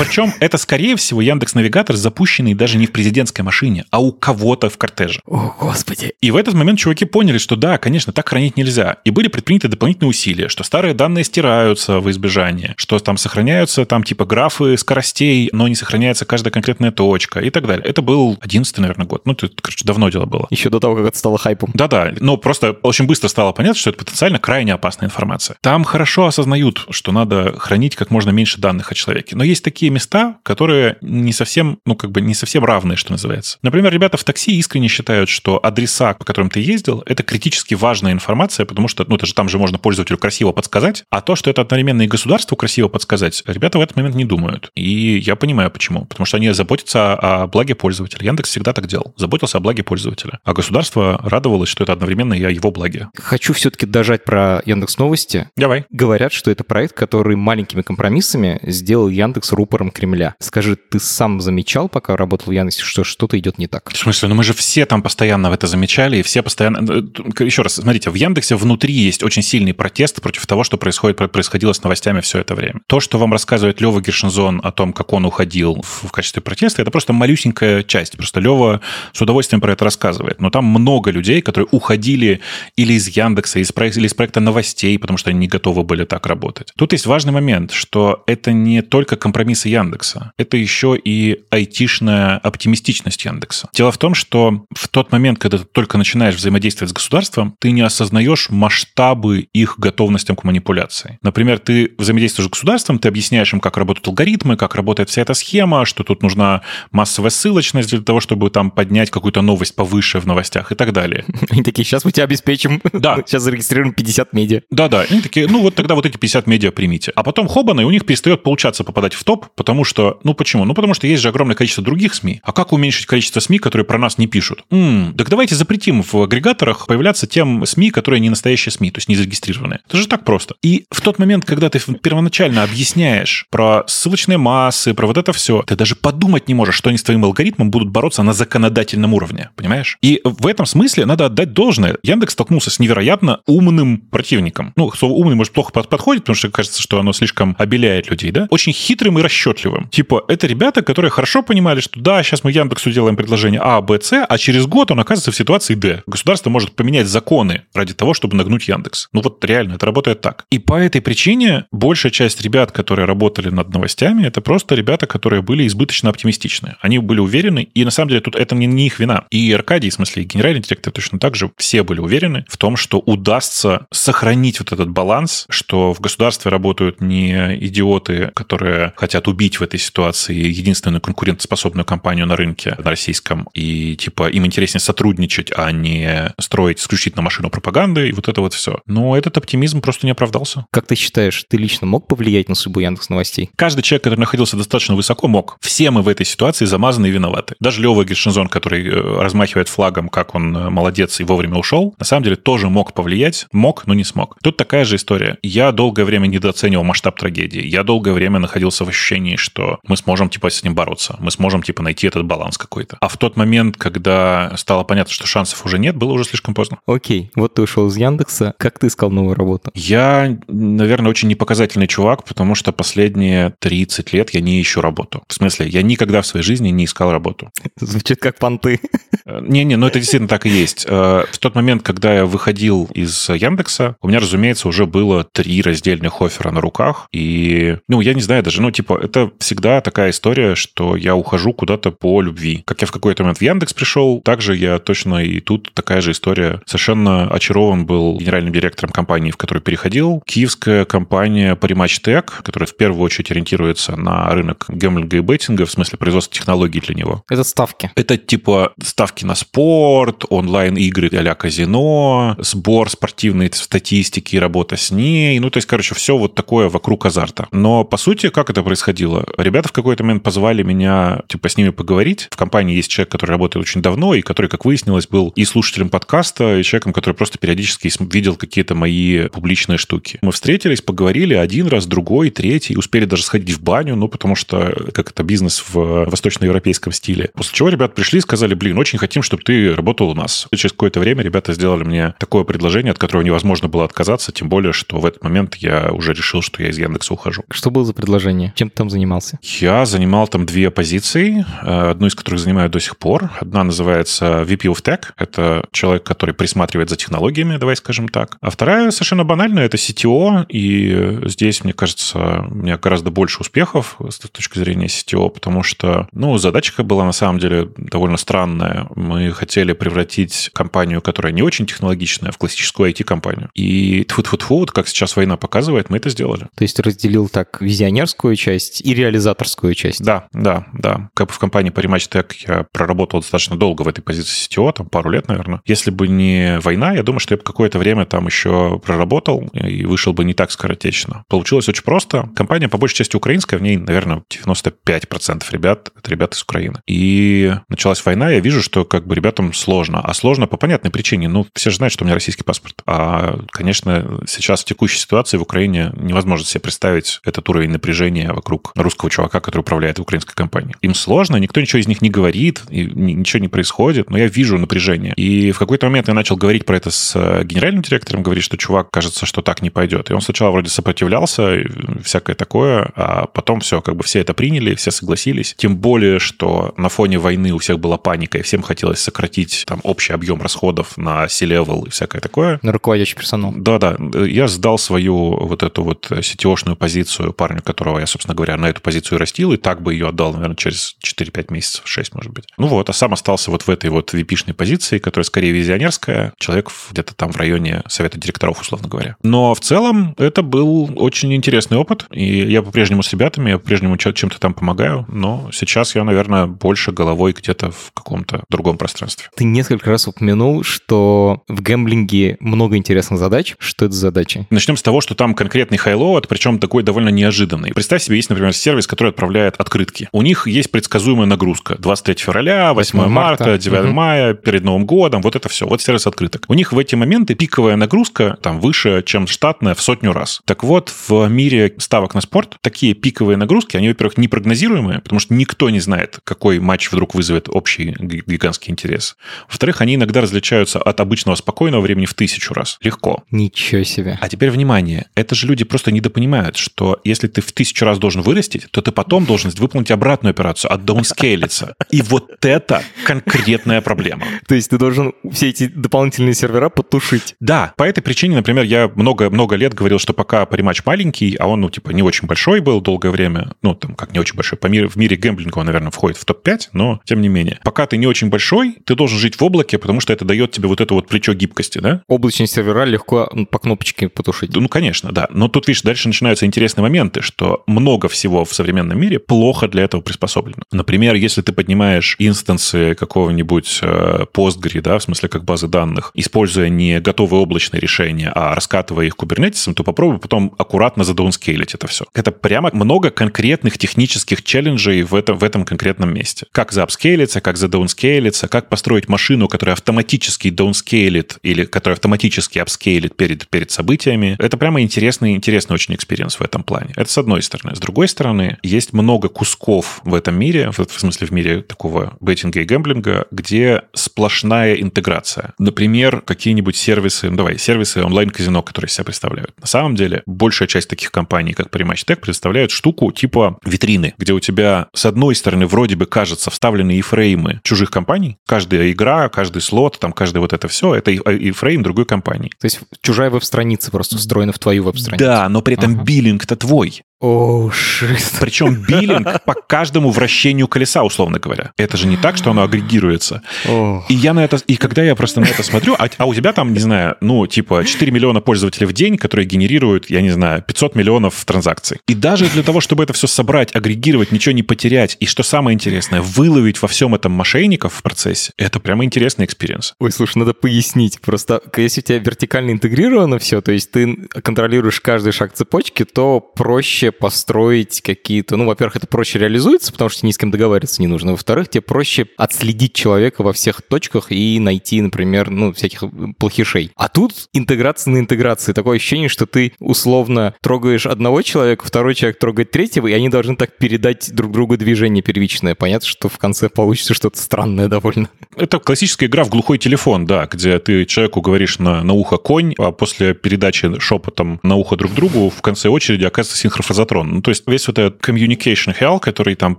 Причем 0.00 0.32
это, 0.40 0.56
скорее 0.56 0.96
всего, 0.96 1.20
Яндекс 1.20 1.54
Навигатор 1.54 1.94
запущенный 1.94 2.54
даже 2.54 2.78
не 2.78 2.86
в 2.86 2.92
президентской 2.92 3.42
машине, 3.42 3.84
а 3.90 4.00
у 4.00 4.12
кого-то 4.12 4.70
в 4.70 4.78
кортеже. 4.78 5.20
О, 5.26 5.54
господи. 5.60 6.14
И 6.22 6.30
в 6.30 6.36
этот 6.36 6.54
момент 6.54 6.78
чуваки 6.78 7.04
поняли, 7.04 7.36
что 7.36 7.54
да, 7.54 7.76
конечно, 7.76 8.10
так 8.10 8.26
хранить 8.30 8.56
нельзя. 8.56 8.96
И 9.04 9.10
были 9.10 9.28
предприняты 9.28 9.68
дополнительные 9.68 10.08
усилия, 10.08 10.48
что 10.48 10.64
старые 10.64 10.94
данные 10.94 11.24
стираются 11.24 12.00
в 12.00 12.10
избежание, 12.10 12.72
что 12.78 12.98
там 12.98 13.18
сохраняются 13.18 13.84
там 13.84 14.02
типа 14.02 14.24
графы 14.24 14.78
скоростей, 14.78 15.50
но 15.52 15.68
не 15.68 15.74
сохраняется 15.74 16.24
каждая 16.24 16.50
конкретная 16.50 16.92
точка 16.92 17.40
и 17.40 17.50
так 17.50 17.66
далее. 17.66 17.84
Это 17.86 18.00
был 18.00 18.38
11 18.40 18.78
наверное, 18.78 19.06
год. 19.06 19.26
Ну, 19.26 19.34
это, 19.34 19.50
короче, 19.60 19.84
давно 19.84 20.08
дело 20.08 20.24
было. 20.24 20.46
Еще 20.48 20.70
до 20.70 20.80
того, 20.80 20.96
как 20.96 21.08
это 21.08 21.18
стало 21.18 21.36
хайпом. 21.36 21.72
Да-да, 21.74 22.14
но 22.20 22.38
просто 22.38 22.72
очень 22.82 23.04
быстро 23.04 23.28
стало 23.28 23.52
понятно, 23.52 23.78
что 23.78 23.90
это 23.90 23.98
потенциально 23.98 24.38
крайне 24.38 24.72
опасная 24.72 25.08
информация. 25.08 25.58
Там 25.60 25.84
хорошо 25.84 26.24
осознают, 26.24 26.86
что 26.88 27.12
надо 27.12 27.54
хранить 27.58 27.96
как 27.96 28.10
можно 28.10 28.30
меньше 28.30 28.58
данных 28.58 28.90
о 28.92 28.94
человеке. 28.94 29.36
Но 29.36 29.44
есть 29.44 29.62
такие 29.62 29.89
места, 29.90 30.38
которые 30.42 30.96
не 31.00 31.32
совсем, 31.32 31.78
ну, 31.84 31.96
как 31.96 32.10
бы 32.10 32.20
не 32.20 32.34
совсем 32.34 32.64
равные, 32.64 32.96
что 32.96 33.12
называется. 33.12 33.58
Например, 33.62 33.92
ребята 33.92 34.16
в 34.16 34.24
такси 34.24 34.58
искренне 34.58 34.88
считают, 34.88 35.28
что 35.28 35.60
адреса, 35.62 36.14
по 36.14 36.24
которым 36.24 36.50
ты 36.50 36.60
ездил, 36.60 37.02
это 37.06 37.22
критически 37.22 37.74
важная 37.74 38.12
информация, 38.12 38.66
потому 38.66 38.88
что, 38.88 39.04
ну, 39.08 39.16
это 39.16 39.26
же 39.26 39.34
там 39.34 39.48
же 39.48 39.58
можно 39.58 39.78
пользователю 39.78 40.18
красиво 40.18 40.52
подсказать, 40.52 41.04
а 41.10 41.20
то, 41.20 41.36
что 41.36 41.50
это 41.50 41.62
одновременно 41.62 42.02
и 42.02 42.06
государству 42.06 42.56
красиво 42.56 42.88
подсказать, 42.88 43.42
ребята 43.46 43.78
в 43.78 43.82
этот 43.82 43.96
момент 43.96 44.14
не 44.14 44.24
думают. 44.24 44.70
И 44.74 45.18
я 45.18 45.36
понимаю, 45.36 45.70
почему. 45.70 46.04
Потому 46.06 46.26
что 46.26 46.36
они 46.36 46.52
заботятся 46.52 47.14
о 47.14 47.46
благе 47.46 47.74
пользователя. 47.74 48.26
Яндекс 48.26 48.50
всегда 48.50 48.72
так 48.72 48.86
делал. 48.86 49.14
Заботился 49.16 49.58
о 49.58 49.60
благе 49.60 49.82
пользователя. 49.82 50.38
А 50.44 50.52
государство 50.52 51.20
радовалось, 51.22 51.68
что 51.68 51.84
это 51.84 51.92
одновременно 51.92 52.34
и 52.34 52.44
о 52.44 52.50
его 52.50 52.70
благе. 52.70 53.08
Хочу 53.16 53.52
все-таки 53.52 53.86
дожать 53.86 54.24
про 54.24 54.62
Яндекс 54.64 54.98
Новости. 54.98 55.48
Давай. 55.56 55.84
Говорят, 55.90 56.32
что 56.32 56.50
это 56.50 56.64
проект, 56.64 56.94
который 56.94 57.36
маленькими 57.36 57.82
компромиссами 57.82 58.60
сделал 58.62 59.08
Яндекс 59.08 59.52
рупором 59.80 59.90
Кремля. 59.90 60.34
Скажи, 60.38 60.76
ты 60.76 61.00
сам 61.00 61.40
замечал, 61.40 61.88
пока 61.88 62.16
работал 62.16 62.48
в 62.48 62.52
Яндексе, 62.52 62.82
что 62.82 63.04
что-то 63.04 63.38
идет 63.38 63.58
не 63.58 63.66
так? 63.66 63.90
В 63.90 63.96
смысле? 63.96 64.28
Ну 64.28 64.34
мы 64.34 64.44
же 64.44 64.52
все 64.52 64.86
там 64.86 65.02
постоянно 65.02 65.50
в 65.50 65.52
это 65.52 65.66
замечали, 65.66 66.18
и 66.18 66.22
все 66.22 66.42
постоянно... 66.42 66.78
Э, 66.88 67.44
Еще 67.44 67.62
раз, 67.62 67.74
смотрите, 67.74 68.10
в 68.10 68.14
Яндексе 68.14 68.56
внутри 68.56 68.92
есть 68.92 69.22
очень 69.22 69.42
сильный 69.42 69.72
протест 69.72 70.20
против 70.20 70.46
того, 70.46 70.64
что 70.64 70.76
происходит, 70.76 71.16
происходило 71.32 71.72
с 71.72 71.82
новостями 71.82 72.20
все 72.20 72.38
это 72.38 72.54
время. 72.54 72.80
То, 72.86 73.00
что 73.00 73.18
вам 73.18 73.32
рассказывает 73.32 73.80
Лева 73.80 74.00
Гершинзон 74.00 74.60
о 74.62 74.70
том, 74.70 74.92
как 74.92 75.12
он 75.12 75.24
уходил 75.24 75.82
в, 75.82 76.10
качестве 76.10 76.42
протеста, 76.42 76.82
это 76.82 76.90
просто 76.90 77.12
малюсенькая 77.12 77.82
часть. 77.82 78.16
Просто 78.16 78.40
Лева 78.40 78.80
с 79.12 79.22
удовольствием 79.22 79.60
про 79.60 79.72
это 79.72 79.84
рассказывает. 79.84 80.40
Но 80.40 80.50
там 80.50 80.64
много 80.64 81.10
людей, 81.10 81.40
которые 81.40 81.68
уходили 81.70 82.40
или 82.76 82.92
из 82.94 83.08
Яндекса, 83.08 83.58
или 83.58 83.64
из, 83.64 83.72
проекта, 83.72 84.00
или 84.00 84.06
из 84.06 84.14
проекта 84.14 84.40
новостей, 84.40 84.98
потому 84.98 85.16
что 85.18 85.30
они 85.30 85.38
не 85.38 85.48
готовы 85.48 85.82
были 85.82 86.04
так 86.04 86.26
работать. 86.26 86.72
Тут 86.76 86.92
есть 86.92 87.06
важный 87.06 87.32
момент, 87.32 87.72
что 87.72 88.22
это 88.26 88.52
не 88.52 88.82
только 88.82 89.16
компромиссы 89.60 89.68
Яндекса, 89.68 90.32
это 90.38 90.56
еще 90.56 90.96
и 90.96 91.40
айтишная 91.50 92.38
оптимистичность 92.38 93.24
Яндекса. 93.24 93.68
Дело 93.74 93.92
в 93.92 93.98
том, 93.98 94.14
что 94.14 94.64
в 94.74 94.88
тот 94.88 95.12
момент, 95.12 95.38
когда 95.38 95.58
ты 95.58 95.64
только 95.64 95.98
начинаешь 95.98 96.34
взаимодействовать 96.34 96.90
с 96.90 96.94
государством, 96.94 97.54
ты 97.58 97.70
не 97.72 97.82
осознаешь 97.82 98.50
масштабы 98.50 99.48
их 99.52 99.78
готовностям 99.78 100.36
к 100.36 100.44
манипуляции. 100.44 101.18
Например, 101.22 101.58
ты 101.58 101.92
взаимодействуешь 101.98 102.48
с 102.48 102.50
государством, 102.50 102.98
ты 102.98 103.08
объясняешь 103.08 103.52
им, 103.52 103.60
как 103.60 103.76
работают 103.76 104.08
алгоритмы, 104.08 104.56
как 104.56 104.74
работает 104.74 105.08
вся 105.10 105.22
эта 105.22 105.34
схема, 105.34 105.84
что 105.84 106.04
тут 106.04 106.22
нужна 106.22 106.62
массовая 106.92 107.30
ссылочность 107.30 107.90
для 107.90 108.00
того, 108.00 108.20
чтобы 108.20 108.50
там 108.50 108.70
поднять 108.70 109.10
какую-то 109.10 109.42
новость 109.42 109.74
повыше 109.74 110.20
в 110.20 110.26
новостях 110.26 110.72
и 110.72 110.74
так 110.74 110.92
далее. 110.92 111.24
Они 111.50 111.62
такие, 111.62 111.84
сейчас 111.84 112.04
мы 112.04 112.12
тебя 112.12 112.24
обеспечим. 112.24 112.80
Да. 112.92 113.18
Сейчас 113.26 113.42
зарегистрируем 113.42 113.92
50 113.92 114.32
медиа. 114.32 114.62
Да-да. 114.70 115.04
Они 115.10 115.20
такие, 115.20 115.46
ну 115.46 115.60
вот 115.60 115.74
тогда 115.74 115.94
вот 115.94 116.06
эти 116.06 116.16
50 116.16 116.46
медиа 116.46 116.70
примите. 116.70 117.12
А 117.14 117.22
потом 117.22 117.48
хобаны, 117.48 117.82
и 117.82 117.84
у 117.84 117.90
них 117.90 118.06
перестает 118.06 118.42
получаться 118.42 118.84
попадать 118.84 119.14
в 119.14 119.24
топ, 119.24 119.49
потому 119.56 119.84
что, 119.84 120.20
ну 120.24 120.34
почему? 120.34 120.64
Ну 120.64 120.74
потому 120.74 120.94
что 120.94 121.06
есть 121.06 121.22
же 121.22 121.28
огромное 121.28 121.56
количество 121.56 121.84
других 121.84 122.14
СМИ. 122.14 122.40
А 122.42 122.52
как 122.52 122.72
уменьшить 122.72 123.06
количество 123.06 123.40
СМИ, 123.40 123.58
которые 123.58 123.84
про 123.84 123.98
нас 123.98 124.18
не 124.18 124.26
пишут? 124.26 124.64
М-м, 124.70 125.14
так 125.14 125.28
давайте 125.28 125.54
запретим 125.54 126.02
в 126.02 126.14
агрегаторах 126.14 126.86
появляться 126.86 127.26
тем 127.26 127.64
СМИ, 127.66 127.90
которые 127.90 128.20
не 128.20 128.30
настоящие 128.30 128.72
СМИ, 128.72 128.90
то 128.90 128.98
есть 128.98 129.08
не 129.08 129.16
зарегистрированные. 129.16 129.80
Это 129.86 129.96
же 129.96 130.06
так 130.06 130.24
просто. 130.24 130.54
И 130.62 130.84
в 130.90 131.00
тот 131.00 131.18
момент, 131.18 131.44
когда 131.44 131.68
ты 131.68 131.80
первоначально 131.80 132.62
объясняешь 132.62 133.46
про 133.50 133.84
ссылочные 133.86 134.38
массы, 134.38 134.94
про 134.94 135.06
вот 135.06 135.16
это 135.16 135.32
все, 135.32 135.62
ты 135.62 135.76
даже 135.76 135.96
подумать 135.96 136.48
не 136.48 136.54
можешь, 136.54 136.74
что 136.74 136.88
они 136.90 136.98
с 136.98 137.02
твоим 137.02 137.24
алгоритмом 137.24 137.70
будут 137.70 137.88
бороться 137.88 138.22
на 138.22 138.32
законодательном 138.32 139.14
уровне, 139.14 139.50
понимаешь? 139.56 139.98
И 140.02 140.20
в 140.24 140.46
этом 140.46 140.66
смысле 140.66 141.06
надо 141.06 141.26
отдать 141.26 141.52
должное. 141.52 141.96
Яндекс 142.02 142.34
столкнулся 142.34 142.70
с 142.70 142.78
невероятно 142.78 143.40
умным 143.46 143.98
противником. 143.98 144.72
Ну, 144.76 144.90
слово 144.92 145.12
умный, 145.12 145.34
может, 145.34 145.52
плохо 145.52 145.72
подходит, 145.72 146.24
потому 146.24 146.36
что 146.36 146.50
кажется, 146.50 146.80
что 146.80 147.00
оно 147.00 147.12
слишком 147.12 147.56
обеляет 147.58 148.10
людей, 148.10 148.30
да? 148.30 148.46
Очень 148.50 148.72
хитрым 148.72 149.18
и 149.18 149.22
расчетливым 149.22 149.39
расчетливым. 149.40 149.88
Типа, 149.88 150.24
это 150.28 150.46
ребята, 150.46 150.82
которые 150.82 151.10
хорошо 151.10 151.42
понимали, 151.42 151.80
что 151.80 152.00
да, 152.00 152.22
сейчас 152.22 152.44
мы 152.44 152.52
Яндексу 152.52 152.90
делаем 152.90 153.16
предложение 153.16 153.60
А, 153.62 153.80
Б, 153.80 153.98
С, 154.00 154.24
а 154.28 154.38
через 154.38 154.66
год 154.66 154.90
он 154.90 155.00
оказывается 155.00 155.32
в 155.32 155.36
ситуации 155.36 155.74
Д. 155.74 156.02
Государство 156.06 156.50
может 156.50 156.72
поменять 156.72 157.06
законы 157.06 157.62
ради 157.74 157.94
того, 157.94 158.14
чтобы 158.14 158.36
нагнуть 158.36 158.68
Яндекс. 158.68 159.08
Ну 159.12 159.22
вот 159.22 159.44
реально, 159.44 159.74
это 159.74 159.86
работает 159.86 160.20
так. 160.20 160.44
И 160.50 160.58
по 160.58 160.74
этой 160.74 161.00
причине 161.00 161.64
большая 161.72 162.12
часть 162.12 162.40
ребят, 162.42 162.72
которые 162.72 163.06
работали 163.06 163.48
над 163.48 163.72
новостями, 163.72 164.26
это 164.26 164.40
просто 164.40 164.74
ребята, 164.74 165.06
которые 165.06 165.42
были 165.42 165.66
избыточно 165.66 166.10
оптимистичны. 166.10 166.76
Они 166.80 166.98
были 166.98 167.20
уверены, 167.20 167.68
и 167.74 167.84
на 167.84 167.90
самом 167.90 168.10
деле 168.10 168.20
тут 168.20 168.36
это 168.36 168.54
не, 168.54 168.66
не 168.66 168.86
их 168.86 168.98
вина. 168.98 169.24
И 169.30 169.52
Аркадий, 169.52 169.90
в 169.90 169.94
смысле, 169.94 170.22
и 170.22 170.26
генеральный 170.26 170.60
директор 170.60 170.92
точно 170.92 171.18
так 171.18 171.34
же, 171.36 171.50
все 171.56 171.82
были 171.82 172.00
уверены 172.00 172.44
в 172.48 172.56
том, 172.56 172.76
что 172.76 172.98
удастся 172.98 173.86
сохранить 173.92 174.60
вот 174.60 174.72
этот 174.72 174.90
баланс, 174.90 175.46
что 175.48 175.94
в 175.94 176.00
государстве 176.00 176.50
работают 176.50 177.00
не 177.00 177.56
идиоты, 177.66 178.30
которые 178.34 178.92
хотят 178.96 179.28
убить 179.30 179.60
в 179.60 179.62
этой 179.62 179.80
ситуации 179.80 180.34
единственную 180.34 181.00
конкурентоспособную 181.00 181.84
компанию 181.84 182.26
на 182.26 182.36
рынке, 182.36 182.74
на 182.78 182.90
российском, 182.90 183.48
и 183.54 183.96
типа 183.96 184.28
им 184.28 184.46
интереснее 184.46 184.80
сотрудничать, 184.80 185.50
а 185.56 185.70
не 185.72 186.32
строить 186.38 186.80
исключительно 186.80 187.22
машину 187.22 187.50
пропаганды, 187.50 188.08
и 188.08 188.12
вот 188.12 188.28
это 188.28 188.40
вот 188.40 188.54
все. 188.54 188.80
Но 188.86 189.16
этот 189.16 189.38
оптимизм 189.38 189.80
просто 189.80 190.06
не 190.06 190.12
оправдался. 190.12 190.66
Как 190.70 190.86
ты 190.86 190.94
считаешь, 190.94 191.44
ты 191.48 191.56
лично 191.56 191.86
мог 191.86 192.06
повлиять 192.06 192.48
на 192.48 192.54
судьбу 192.54 192.80
Яндекс 192.80 193.08
Новостей? 193.08 193.50
Каждый 193.56 193.82
человек, 193.82 194.04
который 194.04 194.20
находился 194.20 194.56
достаточно 194.56 194.94
высоко, 194.94 195.28
мог. 195.28 195.56
Все 195.60 195.90
мы 195.90 196.02
в 196.02 196.08
этой 196.08 196.26
ситуации 196.26 196.64
замазаны 196.64 197.06
и 197.06 197.10
виноваты. 197.10 197.54
Даже 197.60 197.80
Лева 197.82 198.04
Гершинзон, 198.04 198.48
который 198.48 198.86
э, 198.86 199.22
размахивает 199.22 199.68
флагом, 199.68 200.08
как 200.08 200.34
он 200.34 200.56
э, 200.56 200.70
молодец 200.70 201.20
и 201.20 201.24
вовремя 201.24 201.56
ушел, 201.56 201.94
на 201.98 202.04
самом 202.04 202.24
деле 202.24 202.36
тоже 202.36 202.68
мог 202.68 202.92
повлиять. 202.94 203.46
Мог, 203.52 203.86
но 203.86 203.94
не 203.94 204.04
смог. 204.04 204.36
Тут 204.42 204.56
такая 204.56 204.84
же 204.84 204.96
история. 204.96 205.38
Я 205.42 205.72
долгое 205.72 206.04
время 206.04 206.26
недооценивал 206.26 206.84
масштаб 206.84 207.18
трагедии. 207.18 207.64
Я 207.64 207.82
долгое 207.82 208.12
время 208.12 208.38
находился 208.38 208.84
в 208.84 208.88
ощущении, 208.88 209.19
что 209.36 209.78
мы 209.86 209.96
сможем, 209.96 210.28
типа, 210.28 210.50
с 210.50 210.62
ним 210.62 210.74
бороться. 210.74 211.16
Мы 211.20 211.30
сможем, 211.30 211.62
типа, 211.62 211.82
найти 211.82 212.06
этот 212.06 212.24
баланс 212.24 212.58
какой-то. 212.58 212.98
А 213.00 213.08
в 213.08 213.16
тот 213.16 213.36
момент, 213.36 213.76
когда 213.76 214.52
стало 214.56 214.84
понятно, 214.84 215.12
что 215.12 215.26
шансов 215.26 215.64
уже 215.64 215.78
нет, 215.78 215.96
было 215.96 216.12
уже 216.12 216.24
слишком 216.24 216.54
поздно. 216.54 216.78
Окей, 216.86 217.30
вот 217.34 217.54
ты 217.54 217.62
ушел 217.62 217.88
из 217.88 217.96
Яндекса. 217.96 218.54
Как 218.58 218.78
ты 218.78 218.88
искал 218.88 219.10
новую 219.10 219.34
работу? 219.34 219.70
Я, 219.74 220.38
наверное, 220.48 221.10
очень 221.10 221.28
непоказательный 221.28 221.86
чувак, 221.86 222.24
потому 222.24 222.54
что 222.54 222.72
последние 222.72 223.54
30 223.60 224.12
лет 224.12 224.30
я 224.30 224.40
не 224.40 224.60
ищу 224.60 224.80
работу. 224.80 225.22
В 225.28 225.34
смысле, 225.34 225.68
я 225.68 225.82
никогда 225.82 226.22
в 226.22 226.26
своей 226.26 226.44
жизни 226.44 226.68
не 226.70 226.84
искал 226.84 227.12
работу. 227.12 227.50
Звучит 227.76 228.20
как 228.20 228.38
понты. 228.38 228.80
Э, 229.26 229.40
не-не, 229.40 229.76
но 229.76 229.88
это 229.88 229.98
действительно 229.98 230.28
так 230.28 230.46
и 230.46 230.50
есть. 230.50 230.86
Э, 230.88 231.24
в 231.30 231.38
тот 231.38 231.54
момент, 231.54 231.82
когда 231.82 232.14
я 232.14 232.26
выходил 232.26 232.88
из 232.94 233.28
Яндекса, 233.28 233.96
у 234.00 234.08
меня, 234.08 234.20
разумеется, 234.20 234.68
уже 234.68 234.86
было 234.86 235.24
три 235.24 235.62
раздельных 235.62 236.20
оффера 236.20 236.50
на 236.50 236.60
руках. 236.60 237.08
И, 237.12 237.78
ну, 237.88 238.00
я 238.00 238.14
не 238.14 238.20
знаю 238.20 238.42
даже, 238.42 238.62
ну, 238.62 238.70
типа, 238.70 238.94
это 239.10 239.30
всегда 239.38 239.80
такая 239.80 240.10
история, 240.10 240.54
что 240.54 240.96
я 240.96 241.16
ухожу 241.16 241.52
куда-то 241.52 241.90
по 241.90 242.22
любви. 242.22 242.62
Как 242.64 242.80
я 242.80 242.86
в 242.86 242.92
какой-то 242.92 243.24
момент 243.24 243.38
в 243.38 243.42
Яндекс 243.42 243.74
пришел, 243.74 244.20
также 244.20 244.56
я 244.56 244.78
точно 244.78 245.24
и 245.24 245.40
тут 245.40 245.72
такая 245.74 246.00
же 246.00 246.12
история. 246.12 246.60
Совершенно 246.64 247.28
очарован 247.28 247.86
был 247.86 248.16
генеральным 248.18 248.52
директором 248.52 248.92
компании, 248.92 249.30
в 249.30 249.36
которую 249.36 249.62
переходил. 249.62 250.22
Киевская 250.26 250.84
компания 250.84 251.56
Parimatch 251.56 252.00
Tech, 252.02 252.42
которая 252.42 252.66
в 252.66 252.76
первую 252.76 253.02
очередь 253.02 253.30
ориентируется 253.30 253.96
на 253.96 254.30
рынок 254.30 254.66
гемблинга 254.68 255.16
и 255.16 255.20
беттинга, 255.20 255.66
в 255.66 255.70
смысле 255.70 255.98
производства 255.98 256.34
технологий 256.34 256.80
для 256.80 256.94
него. 256.94 257.24
Это 257.28 257.44
ставки. 257.44 257.90
Это 257.96 258.16
типа 258.16 258.72
ставки 258.82 259.24
на 259.24 259.34
спорт, 259.34 260.24
онлайн-игры 260.28 261.10
а 261.10 261.34
казино, 261.34 262.36
сбор 262.38 262.90
спортивной 262.90 263.50
статистики, 263.52 264.36
работа 264.36 264.76
с 264.76 264.90
ней. 264.90 265.38
Ну, 265.38 265.50
то 265.50 265.58
есть, 265.58 265.68
короче, 265.68 265.94
все 265.94 266.16
вот 266.16 266.34
такое 266.34 266.68
вокруг 266.68 267.06
азарта. 267.06 267.48
Но, 267.52 267.84
по 267.84 267.96
сути, 267.96 268.30
как 268.30 268.50
это 268.50 268.62
происходило? 268.62 268.99
Ребята 269.38 269.68
в 269.68 269.72
какой-то 269.72 270.04
момент 270.04 270.22
позвали 270.22 270.62
меня, 270.62 271.22
типа, 271.28 271.48
с 271.48 271.56
ними 271.56 271.70
поговорить. 271.70 272.28
В 272.30 272.36
компании 272.36 272.76
есть 272.76 272.90
человек, 272.90 273.10
который 273.10 273.30
работает 273.30 273.64
очень 273.64 273.82
давно, 273.82 274.14
и 274.14 274.22
который, 274.22 274.48
как 274.48 274.64
выяснилось, 274.64 275.06
был 275.06 275.32
и 275.36 275.44
слушателем 275.44 275.88
подкаста, 275.88 276.58
и 276.58 276.62
человеком, 276.62 276.92
который 276.92 277.14
просто 277.14 277.38
периодически 277.38 277.90
видел 278.00 278.36
какие-то 278.36 278.74
мои 278.74 279.28
публичные 279.28 279.78
штуки. 279.78 280.18
Мы 280.22 280.32
встретились, 280.32 280.82
поговорили 280.82 281.34
один 281.34 281.66
раз, 281.66 281.86
другой, 281.86 282.30
третий, 282.30 282.76
успели 282.76 283.04
даже 283.04 283.22
сходить 283.22 283.56
в 283.56 283.62
баню, 283.62 283.96
ну, 283.96 284.08
потому 284.08 284.34
что, 284.34 284.74
как 284.92 285.10
это, 285.10 285.22
бизнес 285.22 285.64
в 285.72 286.04
восточноевропейском 286.10 286.92
стиле. 286.92 287.30
После 287.34 287.54
чего 287.54 287.68
ребят 287.68 287.94
пришли 287.94 288.18
и 288.18 288.22
сказали, 288.22 288.54
блин, 288.54 288.78
очень 288.78 288.98
хотим, 288.98 289.22
чтобы 289.22 289.42
ты 289.42 289.74
работал 289.74 290.10
у 290.10 290.14
нас. 290.14 290.46
И 290.50 290.56
через 290.56 290.72
какое-то 290.72 291.00
время 291.00 291.22
ребята 291.22 291.52
сделали 291.52 291.84
мне 291.84 292.14
такое 292.18 292.44
предложение, 292.44 292.92
от 292.92 292.98
которого 292.98 293.22
невозможно 293.22 293.68
было 293.68 293.84
отказаться, 293.84 294.32
тем 294.32 294.48
более, 294.48 294.72
что 294.72 294.98
в 294.98 295.06
этот 295.06 295.22
момент 295.22 295.56
я 295.56 295.90
уже 295.92 296.12
решил, 296.12 296.42
что 296.42 296.62
я 296.62 296.70
из 296.70 296.78
Яндекса 296.78 297.14
ухожу. 297.14 297.44
Что 297.50 297.70
было 297.70 297.84
за 297.84 297.94
предложение? 297.94 298.52
Чем 298.56 298.70
ты 298.70 298.76
там 298.76 298.89
занимался? 298.90 299.38
Я 299.42 299.86
занимал 299.86 300.28
там 300.28 300.46
две 300.46 300.70
позиции, 300.70 301.46
э, 301.62 301.90
одну 301.90 302.06
из 302.06 302.14
которых 302.14 302.40
занимаю 302.40 302.68
до 302.68 302.80
сих 302.80 302.96
пор. 302.96 303.30
Одна 303.40 303.64
называется 303.64 304.42
VP 304.42 304.72
of 304.72 304.82
Tech. 304.82 305.06
Это 305.16 305.66
человек, 305.72 306.04
который 306.04 306.34
присматривает 306.34 306.90
за 306.90 306.96
технологиями, 306.96 307.56
давай 307.56 307.76
скажем 307.76 308.08
так. 308.08 308.36
А 308.40 308.50
вторая 308.50 308.90
совершенно 308.90 309.24
банальная, 309.24 309.64
это 309.64 309.76
CTO, 309.76 310.46
и 310.48 311.28
здесь, 311.28 311.64
мне 311.64 311.72
кажется, 311.72 312.44
у 312.48 312.54
меня 312.54 312.76
гораздо 312.76 313.10
больше 313.10 313.40
успехов 313.40 313.96
с 314.08 314.18
точки 314.18 314.58
зрения 314.58 314.86
CTO, 314.86 315.30
потому 315.30 315.62
что, 315.62 316.08
ну, 316.12 316.36
задачка 316.38 316.82
была 316.82 317.04
на 317.04 317.12
самом 317.12 317.38
деле 317.38 317.68
довольно 317.76 318.16
странная. 318.16 318.88
Мы 318.94 319.30
хотели 319.32 319.72
превратить 319.72 320.50
компанию, 320.52 321.00
которая 321.00 321.32
не 321.32 321.42
очень 321.42 321.66
технологичная, 321.66 322.32
в 322.32 322.38
классическую 322.38 322.90
IT-компанию. 322.90 323.50
И 323.54 324.04
тфу 324.04 324.22
тфу 324.22 324.36
тфу 324.36 324.58
вот 324.58 324.72
как 324.72 324.88
сейчас 324.88 325.16
война 325.16 325.36
показывает, 325.36 325.90
мы 325.90 325.98
это 325.98 326.10
сделали. 326.10 326.48
То 326.54 326.62
есть 326.62 326.78
разделил 326.80 327.28
так 327.28 327.60
визионерскую 327.60 328.36
часть 328.36 328.69
и 328.80 328.94
реализаторскую 328.94 329.74
часть. 329.74 330.02
Да, 330.02 330.28
да, 330.32 330.66
да. 330.72 331.10
Как 331.14 331.28
бы 331.28 331.32
в 331.32 331.38
компании 331.38 331.72
Parimatch 331.72 332.10
Tech 332.10 332.32
я 332.46 332.66
проработал 332.72 333.20
достаточно 333.20 333.56
долго 333.56 333.82
в 333.82 333.88
этой 333.88 334.02
позиции 334.02 334.48
CTO, 334.48 334.72
там 334.72 334.88
пару 334.88 335.10
лет, 335.10 335.28
наверное. 335.28 335.60
Если 335.64 335.90
бы 335.90 336.08
не 336.08 336.58
война, 336.60 336.92
я 336.92 337.02
думаю, 337.02 337.20
что 337.20 337.34
я 337.34 337.38
бы 337.38 337.42
какое-то 337.42 337.78
время 337.78 338.04
там 338.04 338.26
еще 338.26 338.78
проработал 338.84 339.48
и 339.52 339.84
вышел 339.84 340.12
бы 340.12 340.24
не 340.24 340.34
так 340.34 340.50
скоротечно. 340.50 341.24
Получилось 341.28 341.68
очень 341.68 341.84
просто. 341.84 342.28
Компания, 342.36 342.68
по 342.68 342.78
большей 342.78 342.96
части, 342.96 343.16
украинская, 343.16 343.58
в 343.58 343.62
ней, 343.62 343.76
наверное, 343.76 344.22
95% 344.28 345.44
ребят— 345.50 345.90
это 345.98 346.10
ребята 346.10 346.36
из 346.36 346.42
Украины. 346.42 346.80
И 346.86 347.52
началась 347.68 348.04
война, 348.04 348.30
я 348.30 348.40
вижу, 348.40 348.62
что 348.62 348.84
как 348.84 349.06
бы 349.06 349.14
ребятам 349.14 349.52
сложно. 349.52 350.00
А 350.00 350.14
сложно 350.14 350.46
по 350.46 350.56
понятной 350.56 350.90
причине. 350.90 351.28
Ну, 351.28 351.46
все 351.54 351.70
же 351.70 351.76
знают, 351.76 351.92
что 351.92 352.04
у 352.04 352.06
меня 352.06 352.14
российский 352.14 352.44
паспорт. 352.44 352.82
А, 352.86 353.40
конечно, 353.50 354.20
сейчас 354.26 354.62
в 354.62 354.64
текущей 354.64 354.98
ситуации 354.98 355.36
в 355.36 355.42
Украине 355.42 355.92
невозможно 355.96 356.46
себе 356.46 356.60
представить 356.60 357.20
этот 357.24 357.48
уровень 357.48 357.70
напряжения 357.70 358.32
вокруг 358.32 358.59
русского 358.74 359.10
чувака, 359.10 359.40
который 359.40 359.60
управляет 359.60 359.98
украинской 359.98 360.34
компанией. 360.34 360.74
Им 360.82 360.94
сложно, 360.94 361.36
никто 361.36 361.60
ничего 361.60 361.80
из 361.80 361.88
них 361.88 362.02
не 362.02 362.10
говорит, 362.10 362.62
и 362.70 362.84
ничего 362.84 363.40
не 363.40 363.48
происходит, 363.48 364.10
но 364.10 364.18
я 364.18 364.26
вижу 364.26 364.58
напряжение. 364.58 365.14
И 365.14 365.52
в 365.52 365.58
какой-то 365.58 365.86
момент 365.86 366.08
я 366.08 366.14
начал 366.14 366.36
говорить 366.36 366.64
про 366.64 366.76
это 366.76 366.90
с 366.90 367.12
э, 367.14 367.44
генеральным 367.44 367.82
директором, 367.82 368.22
говорить, 368.22 368.44
что 368.44 368.56
чувак, 368.56 368.90
кажется, 368.90 369.26
что 369.26 369.42
так 369.42 369.62
не 369.62 369.70
пойдет. 369.70 370.10
И 370.10 370.14
он 370.14 370.20
сначала 370.20 370.50
вроде 370.50 370.70
сопротивлялся, 370.70 371.58
всякое 372.02 372.34
такое, 372.34 372.90
а 372.96 373.26
потом 373.26 373.60
все, 373.60 373.80
как 373.80 373.96
бы 373.96 374.02
все 374.02 374.20
это 374.20 374.34
приняли, 374.34 374.74
все 374.74 374.90
согласились. 374.90 375.54
Тем 375.56 375.76
более, 375.76 376.18
что 376.18 376.74
на 376.76 376.88
фоне 376.88 377.18
войны 377.18 377.52
у 377.52 377.58
всех 377.58 377.78
была 377.78 377.96
паника, 377.96 378.38
и 378.38 378.42
всем 378.42 378.62
хотелось 378.62 379.00
сократить 379.00 379.64
там 379.66 379.80
общий 379.82 380.12
объем 380.12 380.40
расходов 380.42 380.96
на 380.96 381.28
C-level 381.28 381.86
и 381.86 381.90
всякое 381.90 382.20
такое. 382.20 382.58
На 382.62 382.72
руководящий 382.72 383.16
персонал. 383.16 383.52
Да-да. 383.56 383.96
Я 384.24 384.48
сдал 384.48 384.78
свою 384.78 385.36
вот 385.46 385.62
эту 385.62 385.82
вот 385.82 386.10
CTO-шную 386.10 386.76
позицию 386.76 387.32
парню, 387.32 387.62
которого 387.62 387.98
я, 387.98 388.06
собственно 388.06 388.34
говоря, 388.34 388.49
на 388.56 388.66
эту 388.66 388.80
позицию 388.80 389.18
растил, 389.18 389.52
и 389.52 389.56
так 389.56 389.82
бы 389.82 389.94
ее 389.94 390.08
отдал, 390.08 390.32
наверное, 390.32 390.56
через 390.56 390.96
4-5 391.04 391.52
месяцев, 391.52 391.82
6, 391.84 392.14
может 392.14 392.32
быть. 392.32 392.44
Ну 392.58 392.66
вот, 392.66 392.88
а 392.90 392.92
сам 392.92 393.12
остался 393.12 393.50
вот 393.50 393.62
в 393.62 393.70
этой 393.70 393.90
вот 393.90 394.14
vp 394.14 394.54
позиции, 394.54 394.98
которая 394.98 395.24
скорее 395.24 395.52
визионерская, 395.52 396.32
человек 396.38 396.70
где-то 396.90 397.14
там 397.14 397.32
в 397.32 397.36
районе 397.36 397.82
совета 397.88 398.18
директоров, 398.18 398.60
условно 398.60 398.88
говоря. 398.88 399.16
Но 399.22 399.54
в 399.54 399.60
целом 399.60 400.14
это 400.18 400.42
был 400.42 400.90
очень 400.96 401.34
интересный 401.34 401.78
опыт, 401.78 402.06
и 402.10 402.24
я 402.24 402.62
по-прежнему 402.62 403.02
с 403.02 403.12
ребятами, 403.12 403.50
я 403.50 403.58
по-прежнему 403.58 403.96
чем-то 403.96 404.38
там 404.38 404.54
помогаю, 404.54 405.06
но 405.08 405.50
сейчас 405.52 405.94
я, 405.94 406.04
наверное, 406.04 406.46
больше 406.46 406.92
головой 406.92 407.32
где-то 407.32 407.70
в 407.70 407.92
каком-то 407.92 408.44
другом 408.48 408.78
пространстве. 408.78 409.28
Ты 409.34 409.44
несколько 409.44 409.90
раз 409.90 410.06
упомянул, 410.06 410.62
что 410.62 411.42
в 411.48 411.62
гэмблинге 411.62 412.36
много 412.40 412.76
интересных 412.76 413.18
задач. 413.18 413.56
Что 413.58 413.86
это 413.86 413.94
за 413.94 414.10
задачи? 414.10 414.46
Начнем 414.50 414.76
с 414.76 414.82
того, 414.82 415.00
что 415.00 415.14
там 415.14 415.34
конкретный 415.34 415.78
highload, 415.78 416.26
причем 416.26 416.58
такой 416.58 416.82
довольно 416.82 417.10
неожиданный. 417.10 417.72
Представь 417.72 418.02
себе, 418.02 418.16
есть, 418.16 418.28
например, 418.28 418.39
сервис, 418.52 418.86
который 418.86 419.08
отправляет 419.08 419.56
открытки. 419.58 420.08
У 420.12 420.22
них 420.22 420.46
есть 420.46 420.70
предсказуемая 420.70 421.26
нагрузка. 421.26 421.76
23 421.78 422.14
февраля, 422.16 422.72
8, 422.72 422.98
8 422.98 423.12
марта, 423.12 423.44
марта 423.44 423.58
9 423.58 423.84
угу. 423.84 423.92
мая, 423.92 424.34
перед 424.34 424.64
Новым 424.64 424.86
годом, 424.86 425.22
вот 425.22 425.36
это 425.36 425.48
все. 425.48 425.66
Вот 425.66 425.80
сервис 425.80 426.06
открыток. 426.06 426.44
У 426.48 426.54
них 426.54 426.72
в 426.72 426.78
эти 426.78 426.94
моменты 426.94 427.34
пиковая 427.34 427.76
нагрузка 427.76 428.38
там 428.42 428.60
выше, 428.60 429.02
чем 429.04 429.26
штатная 429.26 429.74
в 429.74 429.82
сотню 429.82 430.12
раз. 430.12 430.40
Так 430.44 430.64
вот, 430.64 430.92
в 431.08 431.28
мире 431.28 431.74
ставок 431.78 432.14
на 432.14 432.20
спорт 432.20 432.56
такие 432.60 432.94
пиковые 432.94 433.36
нагрузки, 433.36 433.76
они, 433.76 433.88
во-первых, 433.88 434.18
непрогнозируемые, 434.18 435.00
потому 435.00 435.20
что 435.20 435.34
никто 435.34 435.70
не 435.70 435.80
знает, 435.80 436.18
какой 436.24 436.58
матч 436.58 436.90
вдруг 436.90 437.14
вызовет 437.14 437.48
общий 437.48 437.94
гигантский 437.98 438.70
интерес. 438.70 439.16
Во-вторых, 439.48 439.80
они 439.80 439.94
иногда 439.94 440.20
различаются 440.20 440.80
от 440.80 441.00
обычного 441.00 441.36
спокойного 441.36 441.80
времени 441.80 442.06
в 442.06 442.14
тысячу 442.14 442.54
раз. 442.54 442.78
Легко. 442.82 443.24
Ничего 443.30 443.82
себе. 443.84 444.18
А 444.20 444.28
теперь 444.28 444.50
внимание. 444.50 445.06
Это 445.14 445.34
же 445.34 445.46
люди 445.46 445.64
просто 445.64 445.92
недопонимают, 445.92 446.56
что 446.56 447.00
если 447.04 447.26
ты 447.26 447.40
в 447.40 447.52
тысячу 447.52 447.84
раз 447.84 447.98
должен 447.98 448.22
вырастить, 448.30 448.70
то 448.70 448.80
ты 448.80 448.92
потом 448.92 449.26
должен 449.26 449.50
выполнить 449.56 449.90
обратную 449.90 450.30
операцию, 450.30 450.72
отдаунскейлиться. 450.72 451.74
И 451.90 452.00
вот 452.00 452.44
это 452.44 452.82
конкретная 453.04 453.80
проблема. 453.80 454.24
То 454.46 454.54
есть 454.54 454.70
ты 454.70 454.78
должен 454.78 455.14
все 455.32 455.48
эти 455.48 455.66
дополнительные 455.66 456.34
сервера 456.34 456.68
потушить. 456.68 457.34
Да, 457.40 457.74
по 457.76 457.82
этой 457.82 458.02
причине, 458.02 458.36
например, 458.36 458.64
я 458.64 458.88
много-много 458.94 459.56
лет 459.56 459.74
говорил, 459.74 459.98
что 459.98 460.12
пока 460.12 460.46
париматч 460.46 460.82
маленький, 460.84 461.34
а 461.40 461.48
он, 461.48 461.60
ну, 461.60 461.70
типа, 461.70 461.90
не 461.90 462.02
очень 462.02 462.28
большой 462.28 462.60
был 462.60 462.80
долгое 462.80 463.10
время, 463.10 463.52
ну, 463.62 463.74
там, 463.74 463.96
как 463.96 464.12
не 464.12 464.20
очень 464.20 464.36
большой, 464.36 464.58
по 464.58 464.68
миру, 464.68 464.88
в 464.88 464.94
мире 464.94 465.16
гэмблинга 465.16 465.58
он, 465.58 465.66
наверное, 465.66 465.90
входит 465.90 466.16
в 466.16 466.24
топ-5, 466.24 466.68
но 466.72 467.00
тем 467.04 467.20
не 467.20 467.28
менее. 467.28 467.58
Пока 467.64 467.86
ты 467.86 467.96
не 467.96 468.06
очень 468.06 468.28
большой, 468.28 468.76
ты 468.84 468.94
должен 468.94 469.18
жить 469.18 469.40
в 469.40 469.42
облаке, 469.42 469.78
потому 469.78 469.98
что 469.98 470.12
это 470.12 470.24
дает 470.24 470.52
тебе 470.52 470.68
вот 470.68 470.80
это 470.80 470.94
вот 470.94 471.08
плечо 471.08 471.34
гибкости, 471.34 471.78
да? 471.78 472.02
Облачные 472.06 472.46
сервера 472.46 472.84
легко 472.84 473.28
по 473.50 473.58
кнопочке 473.58 474.08
потушить. 474.08 474.54
Ну, 474.54 474.68
конечно, 474.68 475.10
да. 475.10 475.26
Но 475.30 475.48
тут, 475.48 475.66
видишь, 475.66 475.82
дальше 475.82 476.06
начинаются 476.06 476.46
интересные 476.46 476.82
моменты, 476.82 477.22
что 477.22 477.64
много 477.66 478.08
всего 478.08 478.19
в 478.28 478.52
современном 478.52 478.98
мире 478.98 479.18
плохо 479.18 479.68
для 479.68 479.84
этого 479.84 480.00
приспособлено. 480.00 480.62
Например, 480.72 481.14
если 481.14 481.42
ты 481.42 481.52
поднимаешь 481.52 482.16
инстансы 482.18 482.94
какого-нибудь 482.94 483.80
э, 483.82 484.24
Postgre, 484.32 484.80
да, 484.80 484.98
в 484.98 485.02
смысле 485.02 485.28
как 485.28 485.44
базы 485.44 485.68
данных, 485.68 486.10
используя 486.14 486.68
не 486.68 487.00
готовые 487.00 487.42
облачные 487.42 487.80
решения, 487.80 488.32
а 488.34 488.54
раскатывая 488.54 489.06
их 489.06 489.16
кубернетисом, 489.16 489.74
то 489.74 489.84
попробуй 489.84 490.18
потом 490.18 490.54
аккуратно 490.58 491.04
задаунскейлить 491.04 491.74
это 491.74 491.86
все. 491.86 492.04
Это 492.14 492.32
прямо 492.32 492.70
много 492.72 493.10
конкретных 493.10 493.78
технических 493.78 494.42
челленджей 494.42 495.02
в 495.02 495.14
этом, 495.14 495.38
в 495.38 495.44
этом 495.44 495.64
конкретном 495.64 496.12
месте. 496.12 496.46
Как 496.52 496.72
заапскейлиться, 496.72 497.40
как 497.40 497.56
задаунскейлиться, 497.56 498.48
как 498.48 498.68
построить 498.68 499.08
машину, 499.08 499.48
которая 499.48 499.74
автоматически 499.74 500.50
даунскейлит 500.50 501.38
или 501.42 501.64
которая 501.64 501.96
автоматически 501.96 502.58
апскейлит 502.58 503.16
перед, 503.16 503.48
перед 503.48 503.70
событиями. 503.70 504.36
Это 504.38 504.56
прямо 504.56 504.82
интересный, 504.82 505.34
интересный 505.34 505.74
очень 505.74 505.94
experience 505.94 506.36
в 506.36 506.42
этом 506.42 506.62
плане. 506.62 506.92
Это 506.96 507.10
с 507.10 507.18
одной 507.18 507.42
стороны. 507.42 507.74
С 507.76 507.80
другой 507.80 508.08
стороны, 508.10 508.58
есть 508.62 508.92
много 508.92 509.28
кусков 509.28 510.00
в 510.04 510.14
этом 510.14 510.38
мире, 510.38 510.70
в, 510.70 510.86
смысле 510.86 511.26
в 511.26 511.30
мире 511.30 511.62
такого 511.62 512.16
беттинга 512.20 512.60
и 512.60 512.64
гэмблинга, 512.64 513.26
где 513.30 513.82
сплошная 513.94 514.74
интеграция. 514.74 515.54
Например, 515.58 516.20
какие-нибудь 516.20 516.76
сервисы, 516.76 517.30
ну, 517.30 517.36
давай, 517.36 517.58
сервисы 517.58 518.02
онлайн-казино, 518.04 518.62
которые 518.62 518.88
себя 518.90 519.04
представляют. 519.04 519.52
На 519.58 519.66
самом 519.66 519.94
деле, 519.96 520.22
большая 520.26 520.68
часть 520.68 520.88
таких 520.88 521.10
компаний, 521.10 521.52
как 521.52 521.68
Primatch 521.68 522.04
Tech, 522.06 522.16
представляют 522.16 522.70
штуку 522.70 523.12
типа 523.12 523.58
витрины, 523.64 524.14
где 524.18 524.32
у 524.32 524.40
тебя 524.40 524.88
с 524.94 525.06
одной 525.06 525.34
стороны 525.34 525.66
вроде 525.66 525.96
бы 525.96 526.06
кажется 526.06 526.50
вставлены 526.50 526.96
и 526.96 527.00
фреймы 527.00 527.60
чужих 527.62 527.90
компаний. 527.90 528.36
Каждая 528.46 528.90
игра, 528.90 529.28
каждый 529.28 529.62
слот, 529.62 529.98
там 529.98 530.12
каждый 530.12 530.38
вот 530.38 530.52
это 530.52 530.68
все, 530.68 530.94
это 530.94 531.10
и 531.10 531.50
фрейм 531.52 531.82
другой 531.82 532.04
компании. 532.04 532.50
То 532.60 532.66
есть 532.66 532.80
чужая 533.02 533.30
веб-страница 533.30 533.90
просто 533.90 534.18
встроена 534.18 534.52
в 534.52 534.58
твою 534.58 534.84
веб-страницу. 534.84 535.24
Да, 535.24 535.48
но 535.48 535.62
при 535.62 535.74
этом 535.74 535.94
ага. 535.94 536.02
биллинг-то 536.02 536.56
твой. 536.56 537.02
О, 537.20 537.66
oh, 537.66 537.70
шит. 537.70 538.32
Причем 538.40 538.82
биллинг 538.88 539.44
по 539.44 539.52
каждому 539.52 540.10
вращению 540.10 540.68
колеса, 540.68 541.02
условно 541.02 541.38
говоря. 541.38 541.72
Это 541.76 541.98
же 541.98 542.06
не 542.06 542.16
так, 542.16 542.38
что 542.38 542.50
оно 542.50 542.62
агрегируется. 542.62 543.42
Oh. 543.66 544.00
И 544.08 544.14
я 544.14 544.32
на 544.32 544.42
это, 544.42 544.56
и 544.66 544.76
когда 544.76 545.02
я 545.02 545.14
просто 545.14 545.40
на 545.42 545.44
это 545.44 545.62
смотрю, 545.62 545.94
а, 545.98 546.08
а 546.16 546.24
у 546.24 546.34
тебя 546.34 546.54
там, 546.54 546.72
не 546.72 546.78
знаю, 546.78 547.16
ну, 547.20 547.46
типа 547.46 547.84
4 547.84 548.10
миллиона 548.10 548.40
пользователей 548.40 548.86
в 548.86 548.94
день, 548.94 549.18
которые 549.18 549.44
генерируют, 549.44 550.08
я 550.08 550.22
не 550.22 550.30
знаю, 550.30 550.62
500 550.62 550.94
миллионов 550.94 551.44
транзакций. 551.44 551.98
И 552.08 552.14
даже 552.14 552.48
для 552.48 552.62
того, 552.62 552.80
чтобы 552.80 553.04
это 553.04 553.12
все 553.12 553.26
собрать, 553.26 553.76
агрегировать, 553.76 554.32
ничего 554.32 554.54
не 554.54 554.62
потерять, 554.62 555.18
и 555.20 555.26
что 555.26 555.42
самое 555.42 555.74
интересное, 555.74 556.22
выловить 556.22 556.80
во 556.80 556.88
всем 556.88 557.14
этом 557.14 557.32
мошенников 557.32 557.92
в 557.92 558.02
процессе, 558.02 558.52
это 558.56 558.80
прямо 558.80 559.04
интересный 559.04 559.44
experience. 559.44 559.94
Ой, 560.00 560.10
слушай, 560.10 560.38
надо 560.38 560.54
пояснить. 560.54 561.20
Просто 561.20 561.60
если 561.76 562.00
у 562.00 562.04
тебя 562.04 562.18
вертикально 562.18 562.70
интегрировано 562.70 563.38
все, 563.38 563.60
то 563.60 563.72
есть 563.72 563.90
ты 563.90 564.16
контролируешь 564.42 565.00
каждый 565.02 565.32
шаг 565.32 565.52
цепочки, 565.52 566.04
то 566.04 566.40
проще 566.40 567.09
построить 567.12 568.00
какие-то... 568.00 568.56
Ну, 568.56 568.66
во-первых, 568.66 568.96
это 568.96 569.06
проще 569.06 569.38
реализуется, 569.38 569.92
потому 569.92 570.10
что 570.10 570.26
ни 570.26 570.30
с 570.30 570.38
кем 570.38 570.50
договариваться 570.50 571.02
не 571.02 571.08
нужно. 571.08 571.32
Во-вторых, 571.32 571.68
тебе 571.68 571.82
проще 571.82 572.26
отследить 572.36 572.92
человека 572.92 573.42
во 573.42 573.52
всех 573.52 573.82
точках 573.82 574.30
и 574.30 574.58
найти, 574.58 575.00
например, 575.00 575.50
ну, 575.50 575.72
всяких 575.72 576.04
плохишей. 576.38 576.92
А 576.96 577.08
тут 577.08 577.48
интеграция 577.52 578.12
на 578.12 578.18
интеграции. 578.18 578.72
Такое 578.72 578.96
ощущение, 578.96 579.28
что 579.28 579.46
ты 579.46 579.72
условно 579.78 580.54
трогаешь 580.60 581.06
одного 581.06 581.42
человека, 581.42 581.84
второй 581.86 582.14
человек 582.14 582.38
трогает 582.38 582.70
третьего, 582.70 583.06
и 583.06 583.12
они 583.12 583.28
должны 583.28 583.56
так 583.56 583.76
передать 583.78 584.32
друг 584.32 584.52
другу 584.52 584.76
движение 584.76 585.22
первичное. 585.22 585.74
Понятно, 585.74 586.08
что 586.08 586.28
в 586.28 586.38
конце 586.38 586.68
получится 586.68 587.14
что-то 587.14 587.38
странное 587.38 587.88
довольно. 587.88 588.28
Это 588.56 588.78
классическая 588.78 589.26
игра 589.26 589.44
в 589.44 589.48
глухой 589.48 589.78
телефон, 589.78 590.26
да, 590.26 590.46
где 590.50 590.78
ты 590.78 591.04
человеку 591.04 591.40
говоришь 591.40 591.78
на, 591.78 592.02
на 592.02 592.12
ухо 592.12 592.36
конь, 592.36 592.74
а 592.78 592.92
после 592.92 593.34
передачи 593.34 593.98
шепотом 594.00 594.60
на 594.62 594.76
ухо 594.76 594.96
друг 594.96 595.14
другу 595.14 595.50
в 595.50 595.62
конце 595.62 595.88
очереди 595.88 596.24
оказывается 596.24 596.60
синхрофразация 596.60 596.99
Затрон. 597.00 597.30
Ну, 597.30 597.40
то 597.40 597.50
есть 597.50 597.64
весь 597.66 597.86
вот 597.88 597.98
этот 597.98 598.20
communication 598.20 598.94
hell, 598.98 599.20
который 599.20 599.54
там 599.54 599.76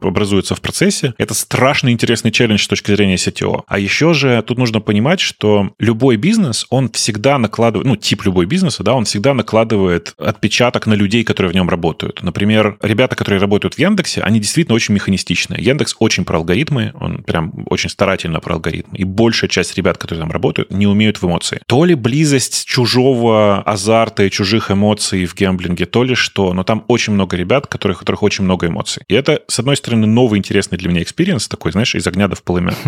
образуется 0.00 0.54
в 0.54 0.60
процессе, 0.62 1.12
это 1.18 1.34
страшно 1.34 1.90
интересный 1.90 2.30
челлендж 2.30 2.62
с 2.62 2.68
точки 2.68 2.92
зрения 2.92 3.16
CTO. 3.16 3.62
А 3.66 3.78
еще 3.78 4.14
же 4.14 4.42
тут 4.46 4.56
нужно 4.56 4.80
понимать, 4.80 5.20
что 5.20 5.70
любой 5.78 6.16
бизнес, 6.16 6.66
он 6.70 6.90
всегда 6.90 7.36
накладывает, 7.36 7.86
ну, 7.86 7.96
тип 7.96 8.24
любой 8.24 8.46
бизнеса, 8.46 8.82
да, 8.82 8.94
он 8.94 9.04
всегда 9.04 9.34
накладывает 9.34 10.14
отпечаток 10.16 10.86
на 10.86 10.94
людей, 10.94 11.22
которые 11.24 11.52
в 11.52 11.54
нем 11.54 11.68
работают. 11.68 12.22
Например, 12.22 12.78
ребята, 12.80 13.16
которые 13.16 13.38
работают 13.38 13.74
в 13.74 13.78
Яндексе, 13.78 14.22
они 14.22 14.40
действительно 14.40 14.74
очень 14.74 14.94
механистичные. 14.94 15.62
Яндекс 15.62 15.96
очень 15.98 16.24
про 16.24 16.38
алгоритмы, 16.38 16.92
он 16.98 17.22
прям 17.22 17.52
очень 17.66 17.90
старательно 17.90 18.40
про 18.40 18.54
алгоритмы. 18.54 18.96
И 18.96 19.04
большая 19.04 19.50
часть 19.50 19.76
ребят, 19.76 19.98
которые 19.98 20.22
там 20.22 20.32
работают, 20.32 20.70
не 20.70 20.86
умеют 20.86 21.20
в 21.20 21.26
эмоции. 21.26 21.60
То 21.66 21.84
ли 21.84 21.94
близость 21.94 22.64
чужого 22.64 23.60
азарта 23.62 24.22
и 24.22 24.30
чужих 24.30 24.70
эмоций 24.70 25.26
в 25.26 25.34
гемблинге, 25.34 25.84
то 25.84 26.02
ли 26.02 26.14
что, 26.14 26.54
но 26.54 26.64
там 26.64 26.84
очень 26.88 27.09
очень 27.10 27.14
много 27.14 27.36
ребят, 27.36 27.66
которых, 27.66 27.98
у 27.98 28.00
которых 28.00 28.22
очень 28.22 28.44
много 28.44 28.68
эмоций. 28.68 29.02
И 29.08 29.14
это, 29.14 29.42
с 29.48 29.58
одной 29.58 29.76
стороны, 29.76 30.06
новый 30.06 30.38
интересный 30.38 30.78
для 30.78 30.88
меня 30.88 31.02
experience, 31.02 31.48
такой, 31.48 31.72
знаешь, 31.72 31.94
из 31.94 32.06
огня 32.06 32.28
до 32.28 32.36
в 32.36 32.42
полымя. 32.42 32.74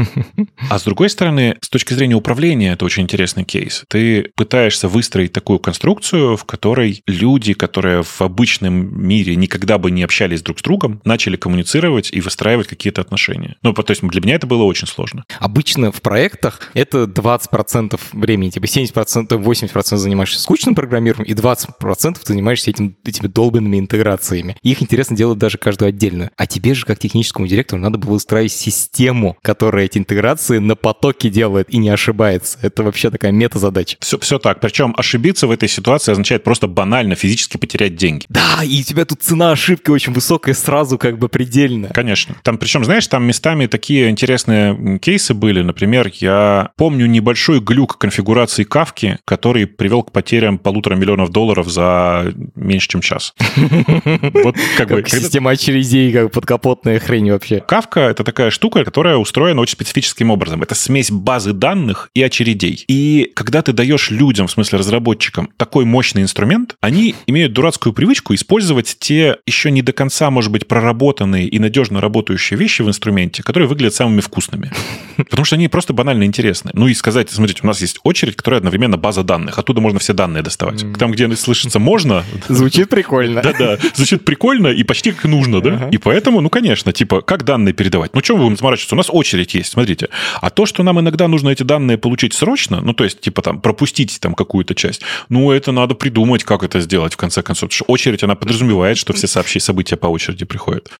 А 0.71 0.79
с 0.79 0.85
другой 0.85 1.11
стороны, 1.11 1.57
с 1.61 1.69
точки 1.69 1.95
зрения 1.95 2.15
управления, 2.15 2.73
это 2.73 2.85
очень 2.85 3.03
интересный 3.03 3.45
кейс. 3.45 3.85
Ты 3.89 4.31
пытаешься 4.37 4.89
выстроить 4.89 5.33
такую 5.33 5.59
конструкцию, 5.59 6.37
в 6.37 6.45
которой 6.45 7.03
люди, 7.07 7.53
которые 7.53 8.03
в 8.03 8.23
обычном 8.23 8.75
мире 9.07 9.37
никогда 9.37 9.79
бы 9.79 9.91
не 9.91 10.03
общались 10.03 10.43
друг 10.43 10.61
с 10.61 10.63
другом, 10.63 11.01
начали 11.05 11.37
коммуницировать 11.37 12.11
и 12.13 12.21
выстраивать 12.21 12.69
какие-то 12.69 13.01
отношения. 13.01 13.57
Ну, 13.63 13.73
то 13.75 13.91
есть 13.91 14.03
для 14.03 14.21
меня 14.21 14.37
это 14.37 14.47
было 14.47 14.63
очень 14.63 14.87
сложно. 14.87 15.25
Обычно 15.41 15.91
в 15.91 16.01
проектах 16.01 16.71
это 16.75 17.05
20% 17.05 18.01
времени, 18.13 18.51
типа 18.51 18.65
70%, 18.65 19.29
80% 19.29 19.97
занимаешься 19.97 20.41
скучным 20.41 20.75
программированием, 20.75 21.35
и 21.35 21.39
20% 21.39 22.15
ты 22.15 22.27
занимаешься 22.27 22.71
этим, 22.71 22.97
этими 23.05 23.27
долбанными 23.27 23.79
интеграциями 23.79 24.02
интеграциями. 24.03 24.57
их 24.63 24.83
интересно 24.83 25.17
делать 25.17 25.39
даже 25.39 25.59
каждую 25.59 25.91
отдельно. 25.91 26.31
А 26.37 26.47
тебе 26.47 26.75
же, 26.75 26.85
как 26.85 26.99
техническому 26.99 27.47
директору, 27.47 27.81
надо 27.81 27.99
было 27.99 28.15
устраивать 28.15 28.53
систему, 28.53 29.37
которая 29.43 29.85
эти 29.85 29.99
интеграции 29.99 30.59
на 30.59 30.77
потоке 30.77 31.31
делает 31.31 31.73
и 31.73 31.79
не 31.79 31.89
ошибается. 31.89 32.59
Это 32.63 32.83
вообще 32.83 33.11
такая 33.11 33.33
мета-задача. 33.33 33.97
Все, 34.01 34.19
все 34.19 34.39
так. 34.39 34.61
Причем 34.61 34.95
ошибиться 34.97 35.47
в 35.47 35.51
этой 35.51 35.69
ситуации 35.69 36.13
означает 36.13 36.45
просто 36.45 36.67
банально 36.67 37.15
физически 37.15 37.57
потерять 37.57 37.97
деньги. 37.97 38.27
Да, 38.29 38.63
и 38.65 38.81
у 38.81 38.83
тебя 38.83 39.05
тут 39.05 39.23
цена 39.23 39.53
ошибки 39.53 39.91
очень 39.91 40.13
высокая, 40.13 40.55
сразу 40.55 40.99
как 40.99 41.19
бы 41.19 41.29
предельная. 41.29 41.91
Конечно. 41.91 42.37
Там, 42.43 42.59
причем, 42.59 42.85
знаешь, 42.85 43.07
там 43.07 43.25
местами 43.25 43.67
такие 43.67 44.11
интересные 44.11 44.99
кейсы 44.99 45.35
были. 45.35 45.63
Например, 45.63 46.11
я 46.15 46.71
помню 46.77 47.07
небольшой 47.07 47.61
глюк 47.61 47.99
конфигурации 47.99 48.65
кавки, 48.65 49.19
который 49.25 49.67
привел 49.67 50.03
к 50.03 50.13
потерям 50.13 50.59
полутора 50.59 50.97
миллионов 50.97 51.31
долларов 51.31 51.69
за 51.69 52.33
меньше, 52.55 52.89
чем 52.89 53.01
час. 53.01 53.35
Вот 54.43 54.57
как, 54.77 54.89
бы... 54.89 55.05
Система 55.07 55.51
очередей, 55.51 56.13
как 56.13 56.33
подкапотная 56.33 56.99
хрень 56.99 57.31
вообще. 57.31 57.61
Кавка— 57.61 58.01
это 58.11 58.25
такая 58.25 58.51
штука, 58.51 58.85
которая 58.85 59.17
устроена 59.17 59.61
очень 59.61 59.73
специфическим 59.73 60.31
образом. 60.31 60.63
Это 60.63 60.75
смесь 60.75 61.11
базы 61.11 61.53
данных 61.53 62.11
и 62.15 62.23
очередей. 62.23 62.85
И 62.89 63.31
когда 63.35 63.63
ты 63.63 63.73
даешь 63.73 64.11
людям, 64.11 64.47
в 64.47 64.51
смысле 64.51 64.79
разработчикам, 64.79 65.51
такой 65.57 65.85
мощный 65.85 66.23
инструмент, 66.23 66.77
они 66.81 67.15
имеют 67.27 67.53
дурацкую 67.53 67.93
привычку 67.93 68.35
использовать 68.35 68.97
те 68.99 69.37
еще 69.47 69.71
не 69.71 69.83
до 69.83 69.93
конца, 69.93 70.31
может 70.31 70.51
быть, 70.51 70.67
проработанные 70.67 71.47
и 71.47 71.59
надежно 71.59 72.01
работающие 72.01 72.59
вещи 72.59 72.83
в 72.83 72.89
инструменте, 72.89 73.43
которые 73.43 73.69
выглядят 73.69 73.95
самыми 73.95 74.21
вкусными. 74.21 74.73
Потому 75.17 75.45
что 75.45 75.57
они 75.57 75.69
просто 75.69 75.93
банально 75.93 76.25
интересны. 76.25 76.71
Ну 76.75 76.89
и 76.89 76.95
сказать, 76.95 77.31
смотрите, 77.31 77.61
у 77.63 77.67
нас 77.67 77.81
есть 77.81 77.99
очередь, 78.03 78.37
которая 78.37 78.59
одновременно 78.59 78.97
база 78.97 79.23
данных. 79.23 79.59
Оттуда 79.59 79.81
можно 79.81 79.99
все 79.99 80.13
данные 80.13 80.43
доставать. 80.43 80.85
Там, 80.99 81.13
где 81.13 81.33
слышится 81.37 81.79
«можно». 81.79 82.25
Звучит 82.49 82.89
прикольно. 82.89 83.43
Да-да 83.43 83.79
звучит 83.95 84.25
прикольно 84.25 84.69
и 84.69 84.83
почти 84.83 85.13
как 85.13 85.25
нужно, 85.25 85.61
да? 85.61 85.75
Ага. 85.75 85.89
И 85.91 85.99
поэтому, 85.99 86.41
ну, 86.41 86.51
конечно, 86.51 86.93
типа, 86.93 87.23
как 87.23 87.45
данные 87.45 87.73
передавать? 87.73 88.15
Ну, 88.15 88.21
чем 88.21 88.37
вы 88.37 88.45
будем 88.45 88.57
заморачиваться? 88.57 88.95
У 88.95 88.99
нас 88.99 89.09
очередь 89.11 89.55
есть, 89.55 89.73
смотрите. 89.73 90.09
А 90.41 90.51
то, 90.51 90.67
что 90.67 90.83
нам 90.83 91.01
иногда 91.01 91.29
нужно 91.29 91.51
эти 91.51 91.63
данные 91.63 91.99
получить 91.99 92.35
срочно, 92.35 92.81
ну, 92.81 92.93
то 92.93 93.05
есть, 93.05 93.21
типа, 93.21 93.43
там, 93.43 93.61
пропустить 93.61 94.19
там 94.21 94.35
какую-то 94.35 94.75
часть, 94.75 95.03
ну, 95.29 95.51
это 95.51 95.73
надо 95.73 95.95
придумать, 95.95 96.45
как 96.45 96.63
это 96.63 96.81
сделать, 96.81 97.15
в 97.15 97.17
конце 97.17 97.43
концов. 97.43 97.71
Потому 97.71 97.77
что 97.77 97.85
очередь, 97.93 98.23
она 98.23 98.35
подразумевает, 98.35 98.99
что 98.99 99.13
все 99.13 99.27
сообщи 99.27 99.61
события 99.61 99.97
по 99.97 100.07
очереди 100.07 100.45
приходят. 100.45 100.91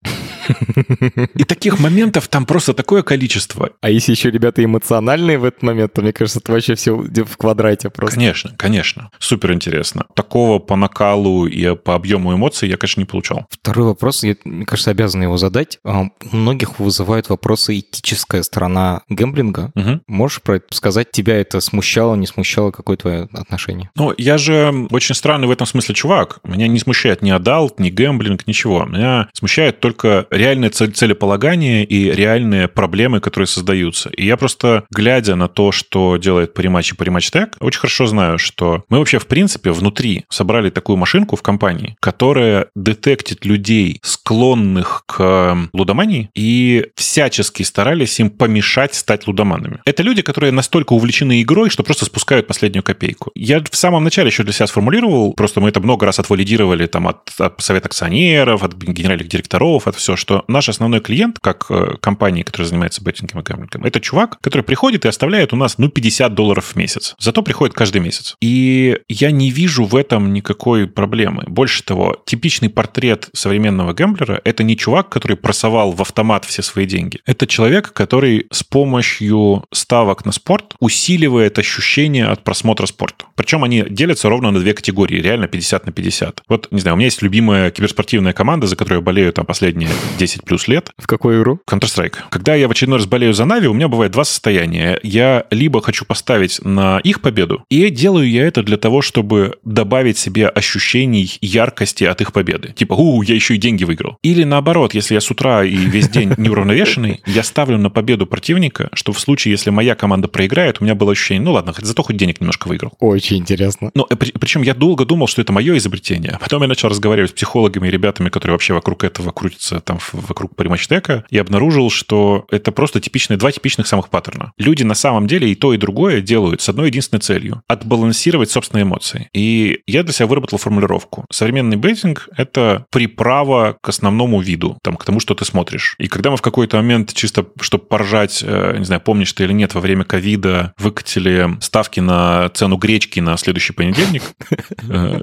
И 1.35 1.45
таких 1.45 1.79
моментов 1.79 2.29
там 2.29 2.47
просто 2.47 2.73
такое 2.75 3.03
количество. 3.03 3.71
А 3.81 3.91
если 3.91 4.13
еще 4.13 4.31
ребята 4.31 4.65
эмоциональные 4.65 5.39
в 5.39 5.45
этот 5.45 5.63
момент, 5.63 5.93
то, 5.93 6.03
мне 6.03 6.13
кажется, 6.13 6.39
это 6.39 6.53
вообще 6.53 6.75
все 6.75 6.93
в 6.93 7.37
квадрате 7.37 7.91
просто. 7.91 8.17
Конечно, 8.17 8.55
конечно. 8.57 9.11
Супер 9.19 9.53
интересно. 9.53 10.07
Такого 10.15 10.59
по 10.59 10.77
накалу 10.77 11.47
и 11.47 11.75
по 11.75 11.95
объему 11.95 12.35
эмоций 12.35 12.69
я, 12.73 12.79
конечно, 12.79 13.01
не 13.01 13.07
получал. 13.07 13.47
Второй 13.51 13.87
вопрос, 13.87 14.25
я, 14.25 14.35
мне 14.45 14.65
кажется, 14.67 14.91
обязан 14.91 15.23
его 15.23 15.37
задать. 15.37 15.79
А, 15.85 16.03
у 16.33 16.37
многих 16.37 16.79
вызывают 16.79 17.29
вопросы 17.29 17.79
этическая 17.79 18.43
сторона 18.43 19.03
гэмблинга. 19.09 19.71
Угу. 19.75 20.01
Можешь 20.09 20.41
сказать, 20.71 21.11
тебя 21.11 21.37
это 21.41 21.61
смущало, 21.61 22.15
не 22.17 22.27
смущало, 22.27 22.71
какое 22.71 22.97
твое 22.97 23.29
отношение? 23.33 23.91
Ну, 23.97 24.15
я 24.19 24.39
же 24.39 24.89
очень 24.91 25.15
странный 25.15 25.49
в 25.49 25.51
этом 25.51 25.67
смысле 25.67 25.95
чувак. 25.95 26.41
Меня 26.45 26.67
не 26.69 26.79
смущает 26.79 27.23
ни 27.23 27.31
adult, 27.31 27.79
ни 27.79 27.91
гэмблинг, 27.91 28.47
ничего. 28.47 28.85
Меня 28.85 29.29
смущает 29.33 29.81
только 29.81 30.27
реальное 30.31 30.71
целеполагание 30.71 31.85
и 31.85 32.11
реальные 32.11 32.69
проблемы, 32.69 33.21
которые 33.21 33.47
создаются. 33.47 34.09
И 34.11 34.25
я 34.27 34.37
просто, 34.37 34.85
глядя 34.91 35.37
на 35.37 35.49
то, 35.49 35.73
что 35.73 36.17
делает 36.17 36.57
Parimatch 36.57 36.95
и 36.95 36.97
Parimatch 36.97 37.33
Tech, 37.33 37.53
очень 37.61 37.81
хорошо 37.81 38.07
знаю, 38.07 38.39
что 38.39 38.85
мы 38.89 38.99
вообще, 38.99 39.19
в 39.19 39.27
принципе, 39.27 39.73
внутри 39.73 40.25
собрали 40.29 40.71
такую 40.71 40.97
машинку 40.97 41.37
в 41.37 41.43
компании, 41.43 41.97
которая 42.01 42.62
детектит 42.75 43.45
людей, 43.45 44.01
склонных 44.03 45.05
к 45.07 45.69
лудомании, 45.73 46.31
и 46.35 46.87
всячески 46.97 47.63
старались 47.63 48.19
им 48.21 48.31
помешать 48.31 48.95
стать 48.95 49.27
лудоманами. 49.27 49.81
Это 49.85 50.03
люди, 50.03 50.23
которые 50.23 50.53
настолько 50.53 50.93
увлечены 50.93 51.43
игрой, 51.43 51.71
что 51.71 51.83
просто 51.83 52.05
спускают 52.05 52.47
последнюю 52.47 52.83
копейку. 52.83 53.31
Я 53.35 53.63
в 53.63 53.77
самом 53.77 54.05
начале 54.05 54.29
еще 54.29 54.43
для 54.43 54.53
себя 54.53 54.67
сформулировал, 54.67 55.33
просто 55.35 55.61
мы 55.61 55.69
это 55.69 55.81
много 55.81 56.07
раз 56.07 56.19
отвалидировали 56.19 56.87
там 56.87 57.09
от, 57.09 57.33
от 57.39 57.61
совета 57.61 57.87
акционеров, 57.89 58.63
от 58.63 58.75
генеральных 58.75 59.29
директоров, 59.29 59.87
от 59.87 59.97
все, 59.97 60.17
что 60.17 60.45
наш 60.49 60.69
основной 60.69 61.01
клиент, 61.01 61.39
как 61.41 61.67
э, 61.71 61.97
компании, 62.01 62.43
которая 62.43 62.69
занимается 62.69 63.03
беттингом 63.03 63.41
и 63.41 63.45
гэмблингом, 63.45 63.85
это 63.85 64.01
чувак, 64.01 64.39
который 64.41 64.63
приходит 64.63 65.05
и 65.05 65.09
оставляет 65.09 65.53
у 65.53 65.57
нас, 65.57 65.79
ну, 65.79 65.89
50 65.89 66.35
долларов 66.35 66.67
в 66.67 66.77
месяц. 66.77 67.15
Зато 67.19 67.43
приходит 67.43 67.75
каждый 67.75 68.01
месяц. 68.01 68.37
И 68.41 68.99
я 69.09 69.31
не 69.31 69.51
вижу 69.51 69.85
в 69.85 69.97
этом 69.97 70.33
никакой 70.33 70.87
проблемы. 70.87 71.45
Больше 71.47 71.83
того, 71.83 72.23
типичный 72.27 72.52
портрет 72.69 73.29
современного 73.33 73.93
гэмблера— 73.93 74.41
это 74.45 74.63
не 74.63 74.77
чувак, 74.77 75.09
который 75.09 75.37
просовал 75.37 75.93
в 75.93 76.01
автомат 76.01 76.45
все 76.45 76.63
свои 76.63 76.87
деньги. 76.87 77.21
Это 77.27 77.47
человек, 77.47 77.93
который 77.93 78.47
с 78.51 78.63
помощью 78.63 79.65
ставок 79.73 80.25
на 80.25 80.33
спорт 80.33 80.75
усиливает 80.81 81.59
ощущение 81.59 82.27
от 82.27 82.45
просмотра 82.45 82.87
спорта. 82.87 83.27
Причем 83.37 83.65
они 83.65 83.85
делятся 83.89 84.29
ровно 84.29 84.51
на 84.51 84.61
две 84.61 84.75
категории, 84.75 85.21
реально 85.21 85.49
50 85.49 85.87
на 85.87 85.93
50. 85.93 86.43
Вот, 86.49 86.69
не 86.71 86.81
знаю, 86.81 86.95
у 86.95 86.97
меня 86.99 87.07
есть 87.07 87.23
любимая 87.23 87.71
киберспортивная 87.71 88.33
команда, 88.33 88.67
за 88.67 88.77
которую 88.77 89.01
я 89.01 89.05
болею 89.05 89.33
там 89.33 89.47
последние 89.47 89.91
10 90.19 90.45
плюс 90.45 90.69
лет. 90.69 90.91
В 90.99 91.07
какую 91.07 91.41
игру? 91.41 91.61
Counter-Strike. 91.69 92.15
Когда 92.31 92.55
я 92.55 92.69
в 92.69 92.71
очередной 92.71 92.99
раз 92.99 93.07
болею 93.07 93.33
за 93.33 93.45
Нави, 93.45 93.69
у 93.69 93.75
меня 93.75 93.89
бывает 93.89 94.13
два 94.13 94.25
состояния. 94.25 94.99
Я 95.03 95.47
либо 95.51 95.81
хочу 95.83 96.05
поставить 96.05 96.61
на 96.65 96.99
их 97.01 97.21
победу, 97.21 97.65
и 97.71 97.89
делаю 97.91 98.29
я 98.29 98.47
это 98.47 98.63
для 98.63 98.77
того, 98.77 99.03
чтобы 99.03 99.59
добавить 99.65 100.19
себе 100.19 100.49
ощущений 100.49 101.39
яркости 101.41 102.05
от 102.05 102.21
их 102.21 102.33
победы. 102.33 102.42
Типа, 102.73 102.95
у, 102.95 103.23
я 103.23 103.35
еще 103.35 103.55
и 103.55 103.59
деньги 103.59 103.85
выиграл. 103.85 104.19
Или 104.23 104.45
наоборот, 104.45 104.95
если 104.95 105.15
я 105.15 105.21
с 105.21 105.31
утра 105.31 105.65
и 105.65 105.75
весь 105.75 106.09
день 106.09 106.35
неуравновешенный, 106.37 107.21
я 107.27 107.43
ставлю 107.43 107.79
на 107.79 107.91
победу 107.91 108.27
противника, 108.27 108.91
что 108.95 109.13
в 109.13 109.21
случае, 109.21 109.53
если 109.53 109.71
моя 109.71 109.95
команда 109.95 110.29
проиграет, 110.29 110.79
у 110.81 110.85
меня 110.85 110.95
было 110.95 111.13
ощущение, 111.13 111.43
ну 111.43 111.53
ладно, 111.53 111.75
зато 111.77 112.03
хоть 112.03 112.17
денег 112.17 112.41
немножко 112.41 112.69
выиграл. 112.69 112.93
Очень 113.01 113.39
интересно. 113.39 113.91
Но 113.95 114.07
э, 114.09 114.17
при, 114.17 114.31
причем 114.33 114.63
я 114.63 114.75
долго 114.75 115.05
думал, 115.05 115.27
что 115.27 115.43
это 115.43 115.53
мое 115.53 115.77
изобретение. 115.77 116.39
Потом 116.41 116.63
я 116.63 116.69
начал 116.69 116.89
разговаривать 116.89 117.31
с 117.31 117.35
психологами 117.35 117.89
и 117.89 117.91
ребятами, 117.91 118.29
которые 118.29 118.55
вообще 118.55 118.75
вокруг 118.75 119.05
этого 119.05 119.31
крутятся, 119.31 119.81
там, 119.81 119.99
вокруг 120.13 120.57
париматчтека, 120.57 121.25
и 121.31 121.39
обнаружил, 121.39 121.91
что 121.91 122.47
это 122.51 122.73
просто 122.73 123.01
типичные, 123.01 123.37
два 123.37 123.53
типичных 123.53 123.87
самых 123.87 124.09
паттерна. 124.09 124.53
Люди 124.59 124.83
на 124.83 124.95
самом 124.95 125.27
деле 125.27 125.51
и 125.51 125.55
то, 125.55 125.75
и 125.75 125.77
другое 125.77 126.21
делают 126.21 126.61
с 126.61 126.69
одной 126.69 126.89
единственной 126.89 127.21
целью— 127.21 127.63
отбалансировать 127.69 128.51
собственные 128.51 128.85
эмоции. 128.85 129.29
И 129.33 129.81
я 129.87 130.03
для 130.03 130.13
себя 130.13 130.27
выработал 130.27 130.59
формулировку. 130.59 131.27
Современный 131.31 131.77
бейтинг— 131.77 132.29
это 132.37 132.87
приправа 132.91 133.77
к 133.81 133.89
основному 133.89 134.41
виду, 134.41 134.79
там, 134.83 134.97
к 134.97 135.05
тому, 135.05 135.21
что 135.21 135.35
ты 135.35 135.45
смотришь. 135.45 135.95
И 135.99 136.09
когда 136.09 136.31
мы 136.31 136.37
в 136.37 136.43
какой-то 136.43 136.77
момент, 136.77 137.13
чисто 137.13 137.47
чтобы 137.61 137.85
поржать, 137.85 138.43
э, 138.47 138.77
не 138.79 138.85
знаю, 138.85 139.01
помнишь 139.01 139.33
ты 139.33 139.45
или 139.45 139.53
нет, 139.53 139.75
во 139.75 139.81
время 139.81 140.05
ковида 140.05 140.75
выкатили 140.79 141.57
ставки 141.61 142.01
на 142.01 142.49
цену 142.51 142.77
гречки 142.77 143.21
на 143.21 143.37
следующий 143.37 143.73
понедельник, 143.73 144.23
э, 144.89 145.21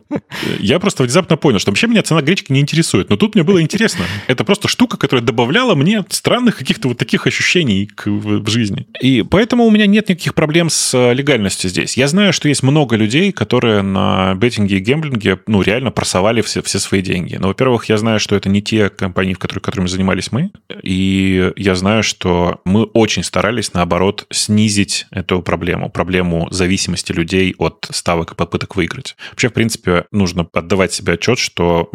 я 0.59 0.79
просто 0.79 1.03
внезапно 1.03 1.37
понял, 1.37 1.59
что 1.59 1.71
вообще 1.71 1.87
меня 1.87 2.03
цена 2.03 2.21
гречки 2.21 2.51
не 2.51 2.59
интересует. 2.59 3.09
Но 3.09 3.17
тут 3.17 3.35
мне 3.35 3.43
было 3.43 3.61
интересно. 3.61 4.05
Это 4.27 4.43
просто 4.43 4.67
штука, 4.67 4.97
которая 4.97 5.25
добавляла 5.25 5.75
мне 5.75 6.03
странных 6.09 6.57
каких-то 6.57 6.87
вот 6.87 6.97
таких 6.97 7.27
ощущений 7.27 7.89
в 8.05 8.47
жизни. 8.49 8.87
И 9.01 9.23
поэтому 9.23 9.65
у 9.65 9.71
меня 9.71 9.85
нет 9.85 10.09
никаких 10.09 10.35
проблем 10.35 10.69
с 10.69 10.93
э, 10.93 11.13
легальностью 11.13 11.69
здесь. 11.69 11.97
Я 11.97 12.07
знаю, 12.07 12.33
что 12.33 12.47
есть 12.47 12.63
много 12.63 12.95
людей, 12.95 13.31
которые 13.31 13.81
на 13.81 14.35
беттинге 14.35 14.77
и 14.77 14.79
гемблинге, 14.79 15.39
ну, 15.47 15.61
реально 15.61 15.91
просовали 15.91 16.41
все, 16.41 16.61
все 16.61 16.79
свои 16.89 17.01
деньги. 17.01 17.35
Но, 17.35 17.47
во-первых, 17.49 17.85
я 17.85 17.97
знаю, 17.97 18.19
что 18.19 18.35
это 18.35 18.49
не 18.49 18.61
те 18.61 18.89
компании, 18.89 19.33
в 19.33 19.39
которых, 19.39 19.63
которыми 19.63 19.87
занимались 19.87 20.31
мы. 20.31 20.51
И 20.81 21.51
я 21.55 21.75
знаю, 21.75 22.03
что 22.03 22.61
мы 22.65 22.83
очень 22.83 23.23
старались, 23.23 23.73
наоборот, 23.73 24.25
снизить 24.31 25.05
эту 25.11 25.41
проблему, 25.41 25.89
проблему 25.89 26.47
зависимости 26.51 27.11
людей 27.11 27.55
от 27.57 27.87
ставок 27.91 28.31
и 28.31 28.35
попыток 28.35 28.75
выиграть. 28.75 29.15
Вообще, 29.31 29.49
в 29.49 29.53
принципе, 29.53 30.05
нужно 30.11 30.47
отдавать 30.53 30.91
себе 30.91 31.13
отчет, 31.13 31.37
что 31.37 31.89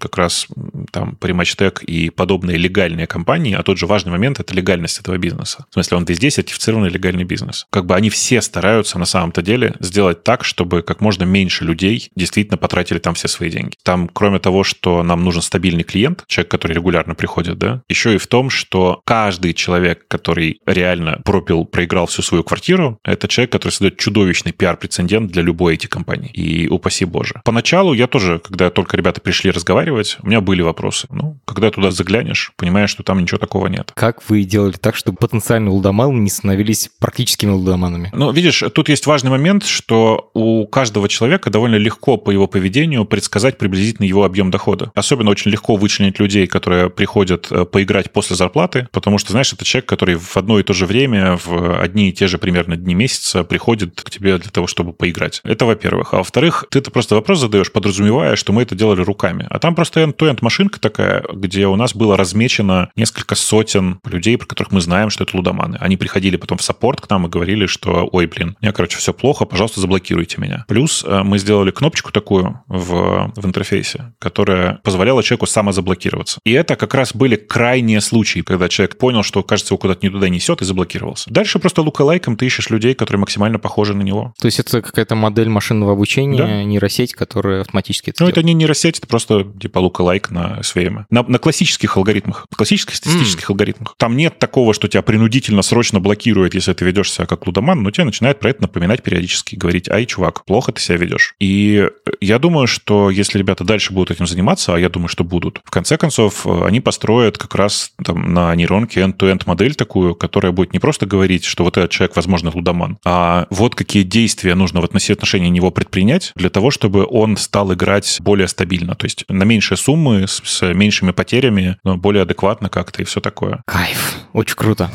как 0.00 0.16
раз 0.16 0.48
там 0.90 1.16
Primatch 1.20 1.84
и 1.84 2.10
подобные 2.10 2.56
легальные 2.56 3.06
компании, 3.06 3.54
а 3.54 3.62
тот 3.62 3.78
же 3.78 3.86
важный 3.86 4.10
момент— 4.10 4.40
это 4.40 4.54
легальность 4.54 4.98
этого 4.98 5.18
бизнеса. 5.18 5.66
В 5.70 5.74
смысле, 5.74 5.98
он 5.98 6.04
везде 6.04 6.30
сертифицированный 6.30 6.88
легальный 6.88 7.24
бизнес. 7.24 7.66
Как 7.70 7.86
бы 7.86 7.94
они 7.94 8.10
все 8.10 8.40
стараются 8.40 8.98
на 8.98 9.04
самом-то 9.04 9.42
деле 9.42 9.76
сделать 9.80 10.24
так, 10.24 10.44
чтобы 10.44 10.82
как 10.82 11.00
можно 11.00 11.24
меньше 11.24 11.64
людей 11.64 12.10
действительно 12.16 12.56
потратили 12.56 12.98
там 12.98 13.14
все 13.14 13.28
свои 13.28 13.50
деньги. 13.50 13.76
Там, 13.82 14.08
кроме 14.08 14.31
того, 14.38 14.64
что 14.64 15.02
нам 15.02 15.24
нужен 15.24 15.42
стабильный 15.42 15.84
клиент, 15.84 16.24
человек, 16.26 16.50
который 16.50 16.72
регулярно 16.72 17.14
приходит, 17.14 17.58
да, 17.58 17.82
еще 17.88 18.14
и 18.14 18.18
в 18.18 18.26
том, 18.26 18.50
что 18.50 19.00
каждый 19.04 19.54
человек, 19.54 20.06
который 20.08 20.60
реально 20.66 21.20
пропил, 21.24 21.64
проиграл 21.64 22.06
всю 22.06 22.22
свою 22.22 22.44
квартиру, 22.44 22.98
это 23.04 23.28
человек, 23.28 23.52
который 23.52 23.72
создает 23.72 23.98
чудовищный 23.98 24.52
пиар-прецедент 24.52 25.30
для 25.30 25.42
любой 25.42 25.74
эти 25.74 25.86
компании. 25.86 26.30
И 26.30 26.68
упаси 26.68 27.04
боже. 27.04 27.40
Поначалу 27.44 27.92
я 27.92 28.06
тоже, 28.06 28.38
когда 28.38 28.70
только 28.70 28.96
ребята 28.96 29.20
пришли 29.20 29.50
разговаривать, 29.50 30.18
у 30.22 30.26
меня 30.26 30.40
были 30.40 30.62
вопросы. 30.62 31.06
Ну, 31.10 31.38
когда 31.44 31.70
туда 31.70 31.90
заглянешь, 31.90 32.52
понимаешь, 32.56 32.90
что 32.90 33.02
там 33.02 33.18
ничего 33.18 33.38
такого 33.38 33.66
нет. 33.66 33.92
Как 33.94 34.28
вы 34.28 34.44
делали 34.44 34.72
так, 34.72 34.96
чтобы 34.96 35.18
потенциальные 35.18 35.70
лудоманы 35.70 36.18
не 36.18 36.30
становились 36.30 36.90
практическими 36.98 37.50
лудоманами? 37.50 38.10
Ну, 38.12 38.32
видишь, 38.32 38.62
тут 38.74 38.88
есть 38.88 39.06
важный 39.06 39.30
момент, 39.30 39.64
что 39.64 40.30
у 40.34 40.66
каждого 40.66 41.08
человека 41.08 41.50
довольно 41.50 41.76
легко 41.76 42.16
по 42.16 42.30
его 42.30 42.46
поведению 42.46 43.04
предсказать 43.04 43.58
приблизительно 43.58 44.06
его 44.06 44.21
объем 44.24 44.50
дохода. 44.50 44.92
Особенно 44.94 45.30
очень 45.30 45.50
легко 45.50 45.76
вычленить 45.76 46.18
людей, 46.18 46.46
которые 46.46 46.90
приходят 46.90 47.50
э, 47.50 47.64
поиграть 47.64 48.12
после 48.12 48.36
зарплаты, 48.36 48.88
потому 48.92 49.18
что, 49.18 49.32
знаешь, 49.32 49.52
это 49.52 49.64
человек, 49.64 49.88
который 49.88 50.16
в 50.16 50.36
одно 50.36 50.58
и 50.58 50.62
то 50.62 50.72
же 50.72 50.86
время, 50.86 51.38
в 51.44 51.80
одни 51.80 52.08
и 52.08 52.12
те 52.12 52.26
же 52.26 52.38
примерно 52.38 52.76
дни 52.76 52.94
месяца 52.94 53.44
приходит 53.44 54.00
к 54.00 54.10
тебе 54.10 54.38
для 54.38 54.50
того, 54.50 54.66
чтобы 54.66 54.92
поиграть. 54.92 55.40
Это 55.44 55.66
во-первых. 55.66 56.14
А 56.14 56.18
во-вторых, 56.18 56.66
ты-то 56.70 56.90
просто 56.90 57.14
вопрос 57.14 57.40
задаешь, 57.40 57.72
подразумевая, 57.72 58.36
что 58.36 58.52
мы 58.52 58.62
это 58.62 58.74
делали 58.74 59.02
руками. 59.02 59.46
А 59.50 59.58
там 59.58 59.74
просто 59.74 60.00
end-to-end 60.00 60.38
машинка 60.40 60.80
такая, 60.80 61.24
где 61.32 61.66
у 61.66 61.76
нас 61.76 61.94
было 61.94 62.16
размечено 62.16 62.90
несколько 62.96 63.34
сотен 63.34 64.00
людей, 64.04 64.36
про 64.38 64.46
которых 64.46 64.72
мы 64.72 64.80
знаем, 64.80 65.10
что 65.10 65.24
это 65.24 65.36
лудоманы. 65.36 65.76
Они 65.80 65.96
приходили 65.96 66.36
потом 66.36 66.58
в 66.58 66.62
саппорт 66.62 67.00
к 67.00 67.10
нам 67.10 67.26
и 67.26 67.30
говорили, 67.30 67.66
что, 67.66 68.08
ой, 68.10 68.26
блин, 68.26 68.56
мне, 68.60 68.72
короче, 68.72 68.98
все 68.98 69.12
плохо, 69.12 69.44
пожалуйста, 69.44 69.80
заблокируйте 69.80 70.40
меня. 70.40 70.64
Плюс 70.68 71.04
э, 71.06 71.22
мы 71.22 71.38
сделали 71.38 71.70
кнопочку 71.70 72.12
такую 72.12 72.60
в, 72.66 73.32
в 73.34 73.46
интерфейсе, 73.46 74.11
которая 74.18 74.80
позволяла 74.82 75.22
человеку 75.22 75.46
самозаблокироваться. 75.46 76.40
И 76.44 76.52
это 76.52 76.76
как 76.76 76.94
раз 76.94 77.14
были 77.14 77.36
крайние 77.36 78.00
случаи, 78.00 78.40
когда 78.40 78.68
человек 78.68 78.98
понял, 78.98 79.22
что, 79.22 79.42
кажется, 79.42 79.74
его 79.74 79.78
куда-то 79.78 80.06
не 80.06 80.10
туда 80.10 80.28
несет 80.28 80.62
и 80.62 80.64
заблокировался. 80.64 81.30
Дальше 81.30 81.58
просто 81.58 81.82
лукалайком 81.82 82.36
ты 82.36 82.46
ищешь 82.46 82.70
людей, 82.70 82.94
которые 82.94 83.20
максимально 83.20 83.58
похожи 83.58 83.94
на 83.94 84.02
него. 84.02 84.34
То 84.38 84.46
есть 84.46 84.60
это 84.60 84.82
какая-то 84.82 85.14
модель 85.14 85.48
машинного 85.48 85.92
обучения, 85.92 86.38
да. 86.38 86.62
нейросеть, 86.62 87.14
которая 87.14 87.62
автоматически 87.62 88.10
это 88.10 88.22
Ну, 88.22 88.26
делает. 88.26 88.38
это 88.38 88.46
не 88.46 88.54
нейросеть, 88.54 88.98
это 88.98 89.06
просто 89.06 89.44
типа 89.60 89.78
лукалайк 89.78 90.30
на 90.30 90.58
SVM. 90.60 91.04
На, 91.10 91.22
на 91.22 91.38
классических 91.38 91.96
алгоритмах, 91.96 92.46
классических 92.54 92.94
статистических 92.96 93.48
mm. 93.48 93.52
алгоритмах. 93.52 93.94
Там 93.98 94.16
нет 94.16 94.38
такого, 94.38 94.74
что 94.74 94.88
тебя 94.88 95.02
принудительно 95.02 95.62
срочно 95.62 96.00
блокирует, 96.00 96.54
если 96.54 96.72
ты 96.72 96.84
ведешь 96.84 97.10
себя 97.10 97.26
как 97.26 97.46
лудоман, 97.46 97.82
но 97.82 97.90
тебе 97.90 98.04
начинает 98.04 98.40
про 98.40 98.50
это 98.50 98.62
напоминать 98.62 99.02
периодически, 99.02 99.56
говорить, 99.56 99.88
ай, 99.88 100.06
чувак, 100.06 100.44
плохо 100.44 100.72
ты 100.72 100.80
себя 100.80 100.98
ведешь. 100.98 101.34
И 101.40 101.88
я 102.20 102.38
думаю, 102.38 102.66
что 102.66 103.10
если 103.10 103.38
ребята 103.38 103.64
дальше 103.64 103.92
будут 103.92 104.01
этим 104.10 104.26
заниматься, 104.26 104.74
а 104.74 104.78
я 104.78 104.88
думаю, 104.88 105.08
что 105.08 105.24
будут, 105.24 105.60
в 105.64 105.70
конце 105.70 105.96
концов, 105.96 106.46
они 106.46 106.80
построят 106.80 107.38
как 107.38 107.54
раз 107.54 107.92
там, 108.04 108.32
на 108.32 108.54
нейронке 108.54 109.00
end-to-end 109.00 109.42
модель 109.46 109.74
такую, 109.74 110.14
которая 110.14 110.52
будет 110.52 110.72
не 110.72 110.78
просто 110.78 111.06
говорить, 111.06 111.44
что 111.44 111.64
вот 111.64 111.76
этот 111.76 111.90
человек, 111.90 112.16
возможно, 112.16 112.50
лудоман, 112.54 112.98
а 113.04 113.46
вот 113.50 113.74
какие 113.74 114.02
действия 114.02 114.54
нужно 114.54 114.80
в 114.80 114.84
отношении 114.84 115.48
него 115.48 115.70
предпринять 115.70 116.32
для 116.34 116.50
того, 116.50 116.70
чтобы 116.70 117.06
он 117.08 117.36
стал 117.36 117.72
играть 117.72 118.18
более 118.20 118.48
стабильно. 118.48 118.94
То 118.94 119.06
есть 119.06 119.24
на 119.28 119.44
меньшие 119.44 119.78
суммы, 119.78 120.26
с, 120.26 120.42
с 120.44 120.74
меньшими 120.74 121.12
потерями 121.12 121.76
но 121.84 121.96
более 121.96 122.22
адекватно 122.22 122.68
как-то 122.68 123.02
и 123.02 123.04
все 123.04 123.20
такое. 123.20 123.62
Кайф. 123.66 124.16
Очень 124.32 124.56
круто 124.56 124.90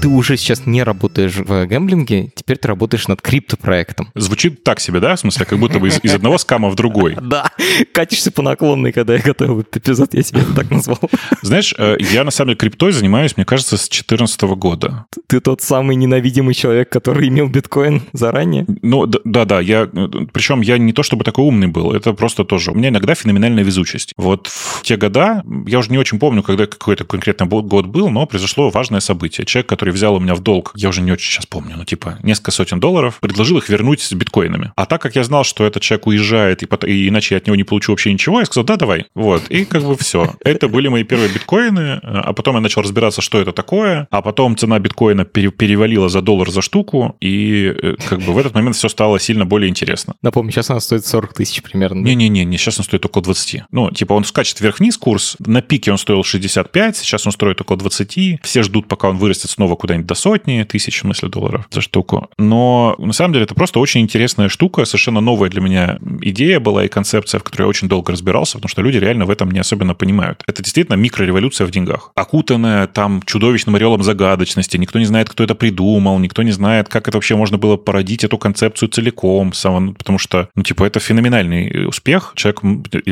ты 0.00 0.08
уже 0.08 0.36
сейчас 0.36 0.66
не 0.66 0.82
работаешь 0.82 1.36
в 1.36 1.66
гэмблинге, 1.66 2.30
теперь 2.34 2.56
ты 2.56 2.68
работаешь 2.68 3.06
над 3.06 3.20
криптопроектом. 3.20 4.10
Звучит 4.14 4.64
так 4.64 4.80
себе, 4.80 5.00
да? 5.00 5.14
В 5.16 5.20
смысле, 5.20 5.44
как 5.44 5.58
будто 5.58 5.78
бы 5.78 5.88
из, 5.88 6.00
из 6.02 6.14
одного 6.14 6.38
скама 6.38 6.70
в 6.70 6.74
другой. 6.74 7.16
Да, 7.30 7.52
катишься 7.92 8.32
по 8.32 8.42
наклонной, 8.42 8.90
когда 8.90 9.14
я 9.14 9.20
готовил 9.20 9.60
этот 9.60 9.76
эпизод, 9.76 10.14
я 10.14 10.22
себя 10.22 10.40
так 10.56 10.68
назвал. 10.70 10.98
Знаешь, 11.42 11.72
э, 11.78 11.96
я 12.00 12.24
на 12.24 12.32
самом 12.32 12.48
деле 12.48 12.58
криптой 12.58 12.90
занимаюсь, 12.90 13.36
мне 13.36 13.44
кажется, 13.46 13.76
с 13.76 13.88
2014 13.88 14.40
года. 14.42 15.06
Ты 15.28 15.40
тот 15.40 15.62
самый 15.62 15.94
ненавидимый 15.94 16.54
человек, 16.54 16.88
который 16.88 17.28
имел 17.28 17.48
биткоин 17.48 18.02
заранее? 18.12 18.66
Ну, 18.82 19.06
да-да, 19.06 19.60
я, 19.60 19.86
причем 20.32 20.62
я 20.62 20.78
не 20.78 20.92
то 20.92 21.04
чтобы 21.04 21.22
такой 21.22 21.44
умный 21.44 21.68
был, 21.68 21.92
это 21.92 22.12
просто 22.14 22.44
тоже. 22.44 22.72
У 22.72 22.74
меня 22.74 22.88
иногда 22.88 23.14
феноменальная 23.14 23.62
везучесть. 23.62 24.12
Вот 24.16 24.48
в 24.48 24.82
те 24.82 24.96
года, 24.96 25.44
я 25.66 25.78
уже 25.78 25.92
не 25.92 25.98
очень 25.98 26.18
помню, 26.18 26.42
когда 26.42 26.66
какой-то 26.66 27.04
конкретно 27.04 27.46
год 27.46 27.86
был, 27.86 28.10
но 28.10 28.26
произошло 28.26 28.70
важное 28.70 29.00
событие. 29.00 29.46
Человек, 29.46 29.68
который 29.68 29.89
который 29.90 29.94
взял 29.94 30.14
у 30.14 30.20
меня 30.20 30.34
в 30.34 30.40
долг, 30.40 30.72
я 30.76 30.88
уже 30.88 31.02
не 31.02 31.12
очень 31.12 31.30
сейчас 31.30 31.46
помню, 31.46 31.74
ну 31.76 31.84
типа 31.84 32.18
несколько 32.22 32.50
сотен 32.50 32.80
долларов, 32.80 33.18
предложил 33.20 33.58
их 33.58 33.68
вернуть 33.68 34.00
с 34.00 34.12
биткоинами. 34.12 34.72
А 34.76 34.86
так 34.86 35.02
как 35.02 35.16
я 35.16 35.24
знал, 35.24 35.44
что 35.44 35.66
этот 35.66 35.82
человек 35.82 36.06
уезжает, 36.06 36.62
и, 36.62 36.86
и 36.86 37.08
иначе 37.08 37.34
я 37.34 37.38
от 37.38 37.46
него 37.46 37.56
не 37.56 37.64
получу 37.64 37.92
вообще 37.92 38.12
ничего, 38.12 38.40
я 38.40 38.46
сказал, 38.46 38.64
да, 38.64 38.76
давай. 38.76 39.06
Вот. 39.14 39.42
И 39.50 39.64
как 39.64 39.82
бы 39.82 39.96
все. 39.96 40.34
Это 40.44 40.68
были 40.68 40.88
мои 40.88 41.04
первые 41.04 41.30
биткоины, 41.32 42.00
а 42.02 42.32
потом 42.32 42.54
я 42.54 42.60
начал 42.60 42.82
разбираться, 42.82 43.20
что 43.20 43.40
это 43.40 43.52
такое, 43.52 44.06
а 44.10 44.22
потом 44.22 44.56
цена 44.56 44.78
биткоина 44.78 45.24
пере 45.24 45.50
перевалила 45.50 46.08
за 46.08 46.20
доллар 46.20 46.50
за 46.50 46.62
штуку, 46.62 47.16
и 47.20 47.74
э, 47.82 47.96
как 48.08 48.20
бы 48.20 48.32
в 48.32 48.38
этот 48.38 48.54
момент 48.54 48.76
все 48.76 48.88
стало 48.88 49.18
сильно 49.18 49.44
более 49.44 49.68
интересно. 49.68 50.14
Напомню, 50.22 50.52
сейчас 50.52 50.70
она 50.70 50.80
стоит 50.80 51.04
40 51.04 51.34
тысяч 51.34 51.62
примерно. 51.62 52.00
Не-не-не, 52.00 52.44
не, 52.44 52.58
сейчас 52.58 52.78
он 52.78 52.84
стоит 52.84 53.04
около 53.04 53.24
20. 53.24 53.62
Ну, 53.70 53.90
типа 53.90 54.12
он 54.12 54.24
скачет 54.24 54.60
вверх-вниз 54.60 54.96
курс, 54.98 55.36
на 55.40 55.62
пике 55.62 55.90
он 55.90 55.98
стоил 55.98 56.22
65, 56.22 56.96
сейчас 56.96 57.26
он 57.26 57.32
стоит 57.32 57.60
около 57.60 57.78
20, 57.78 58.40
все 58.42 58.62
ждут, 58.62 58.88
пока 58.88 59.08
он 59.08 59.16
вырастет 59.16 59.50
снова 59.50 59.76
куда-нибудь 59.80 60.06
до 60.06 60.14
сотни 60.14 60.62
тысяч, 60.62 60.98
в 60.98 61.00
смысле, 61.00 61.28
долларов 61.28 61.66
за 61.70 61.80
штуку. 61.80 62.28
Но 62.38 62.94
на 62.98 63.12
самом 63.12 63.32
деле 63.32 63.44
это 63.44 63.54
просто 63.54 63.80
очень 63.80 64.00
интересная 64.00 64.48
штука, 64.48 64.84
совершенно 64.84 65.20
новая 65.20 65.50
для 65.50 65.60
меня 65.60 65.98
идея 66.20 66.60
была 66.60 66.84
и 66.84 66.88
концепция, 66.88 67.38
в 67.40 67.44
которой 67.44 67.62
я 67.62 67.68
очень 67.68 67.88
долго 67.88 68.12
разбирался, 68.12 68.58
потому 68.58 68.68
что 68.68 68.82
люди 68.82 68.98
реально 68.98 69.24
в 69.24 69.30
этом 69.30 69.50
не 69.50 69.58
особенно 69.58 69.94
понимают. 69.94 70.42
Это 70.46 70.62
действительно 70.62 70.96
микрореволюция 70.96 71.66
в 71.66 71.70
деньгах. 71.70 72.12
Окутанная 72.14 72.86
там 72.86 73.22
чудовищным 73.24 73.74
ореолом 73.74 74.02
загадочности, 74.02 74.76
никто 74.76 74.98
не 74.98 75.06
знает, 75.06 75.28
кто 75.28 75.44
это 75.44 75.54
придумал, 75.54 76.18
никто 76.18 76.42
не 76.42 76.52
знает, 76.52 76.88
как 76.88 77.08
это 77.08 77.16
вообще 77.16 77.36
можно 77.36 77.58
было 77.58 77.76
породить 77.76 78.24
эту 78.24 78.38
концепцию 78.38 78.88
целиком, 78.88 79.52
потому 79.52 80.18
что, 80.18 80.48
ну, 80.54 80.62
типа, 80.62 80.84
это 80.84 81.00
феноменальный 81.00 81.86
успех. 81.86 82.32
Человек, 82.36 82.62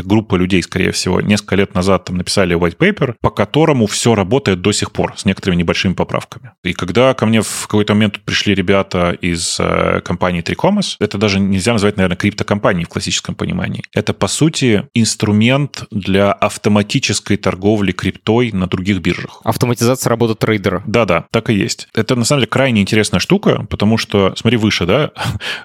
группа 0.04 0.36
людей, 0.36 0.62
скорее 0.62 0.92
всего, 0.92 1.20
несколько 1.20 1.56
лет 1.56 1.74
назад 1.74 2.04
там 2.04 2.16
написали 2.16 2.56
white 2.56 2.76
paper, 2.76 3.14
по 3.20 3.30
которому 3.30 3.86
все 3.86 4.14
работает 4.14 4.60
до 4.60 4.72
сих 4.72 4.92
пор 4.92 5.14
с 5.16 5.24
некоторыми 5.24 5.60
небольшими 5.60 5.94
поправками. 5.94 6.52
И 6.64 6.72
когда 6.72 7.14
ко 7.14 7.24
мне 7.26 7.40
в 7.40 7.62
какой-то 7.62 7.94
момент 7.94 8.20
пришли 8.20 8.54
ребята 8.54 9.12
из 9.12 9.58
э, 9.60 10.00
компании 10.04 10.42
Tricomas, 10.42 10.96
это 10.98 11.16
даже 11.16 11.38
нельзя 11.38 11.72
назвать, 11.72 11.96
наверное, 11.96 12.16
криптокомпанией 12.16 12.84
в 12.84 12.88
классическом 12.88 13.34
понимании. 13.34 13.82
Это, 13.94 14.12
по 14.12 14.26
сути, 14.26 14.88
инструмент 14.92 15.84
для 15.90 16.32
автоматической 16.32 17.36
торговли 17.36 17.92
криптой 17.92 18.50
на 18.52 18.66
других 18.66 18.98
биржах. 18.98 19.40
Автоматизация 19.44 20.10
работы 20.10 20.34
трейдера. 20.34 20.82
Да-да, 20.86 21.26
так 21.30 21.50
и 21.50 21.54
есть. 21.54 21.88
Это, 21.94 22.16
на 22.16 22.24
самом 22.24 22.40
деле, 22.40 22.50
крайне 22.50 22.82
интересная 22.82 23.20
штука, 23.20 23.66
потому 23.70 23.96
что, 23.96 24.34
смотри, 24.36 24.56
выше, 24.56 24.84
да, 24.84 25.12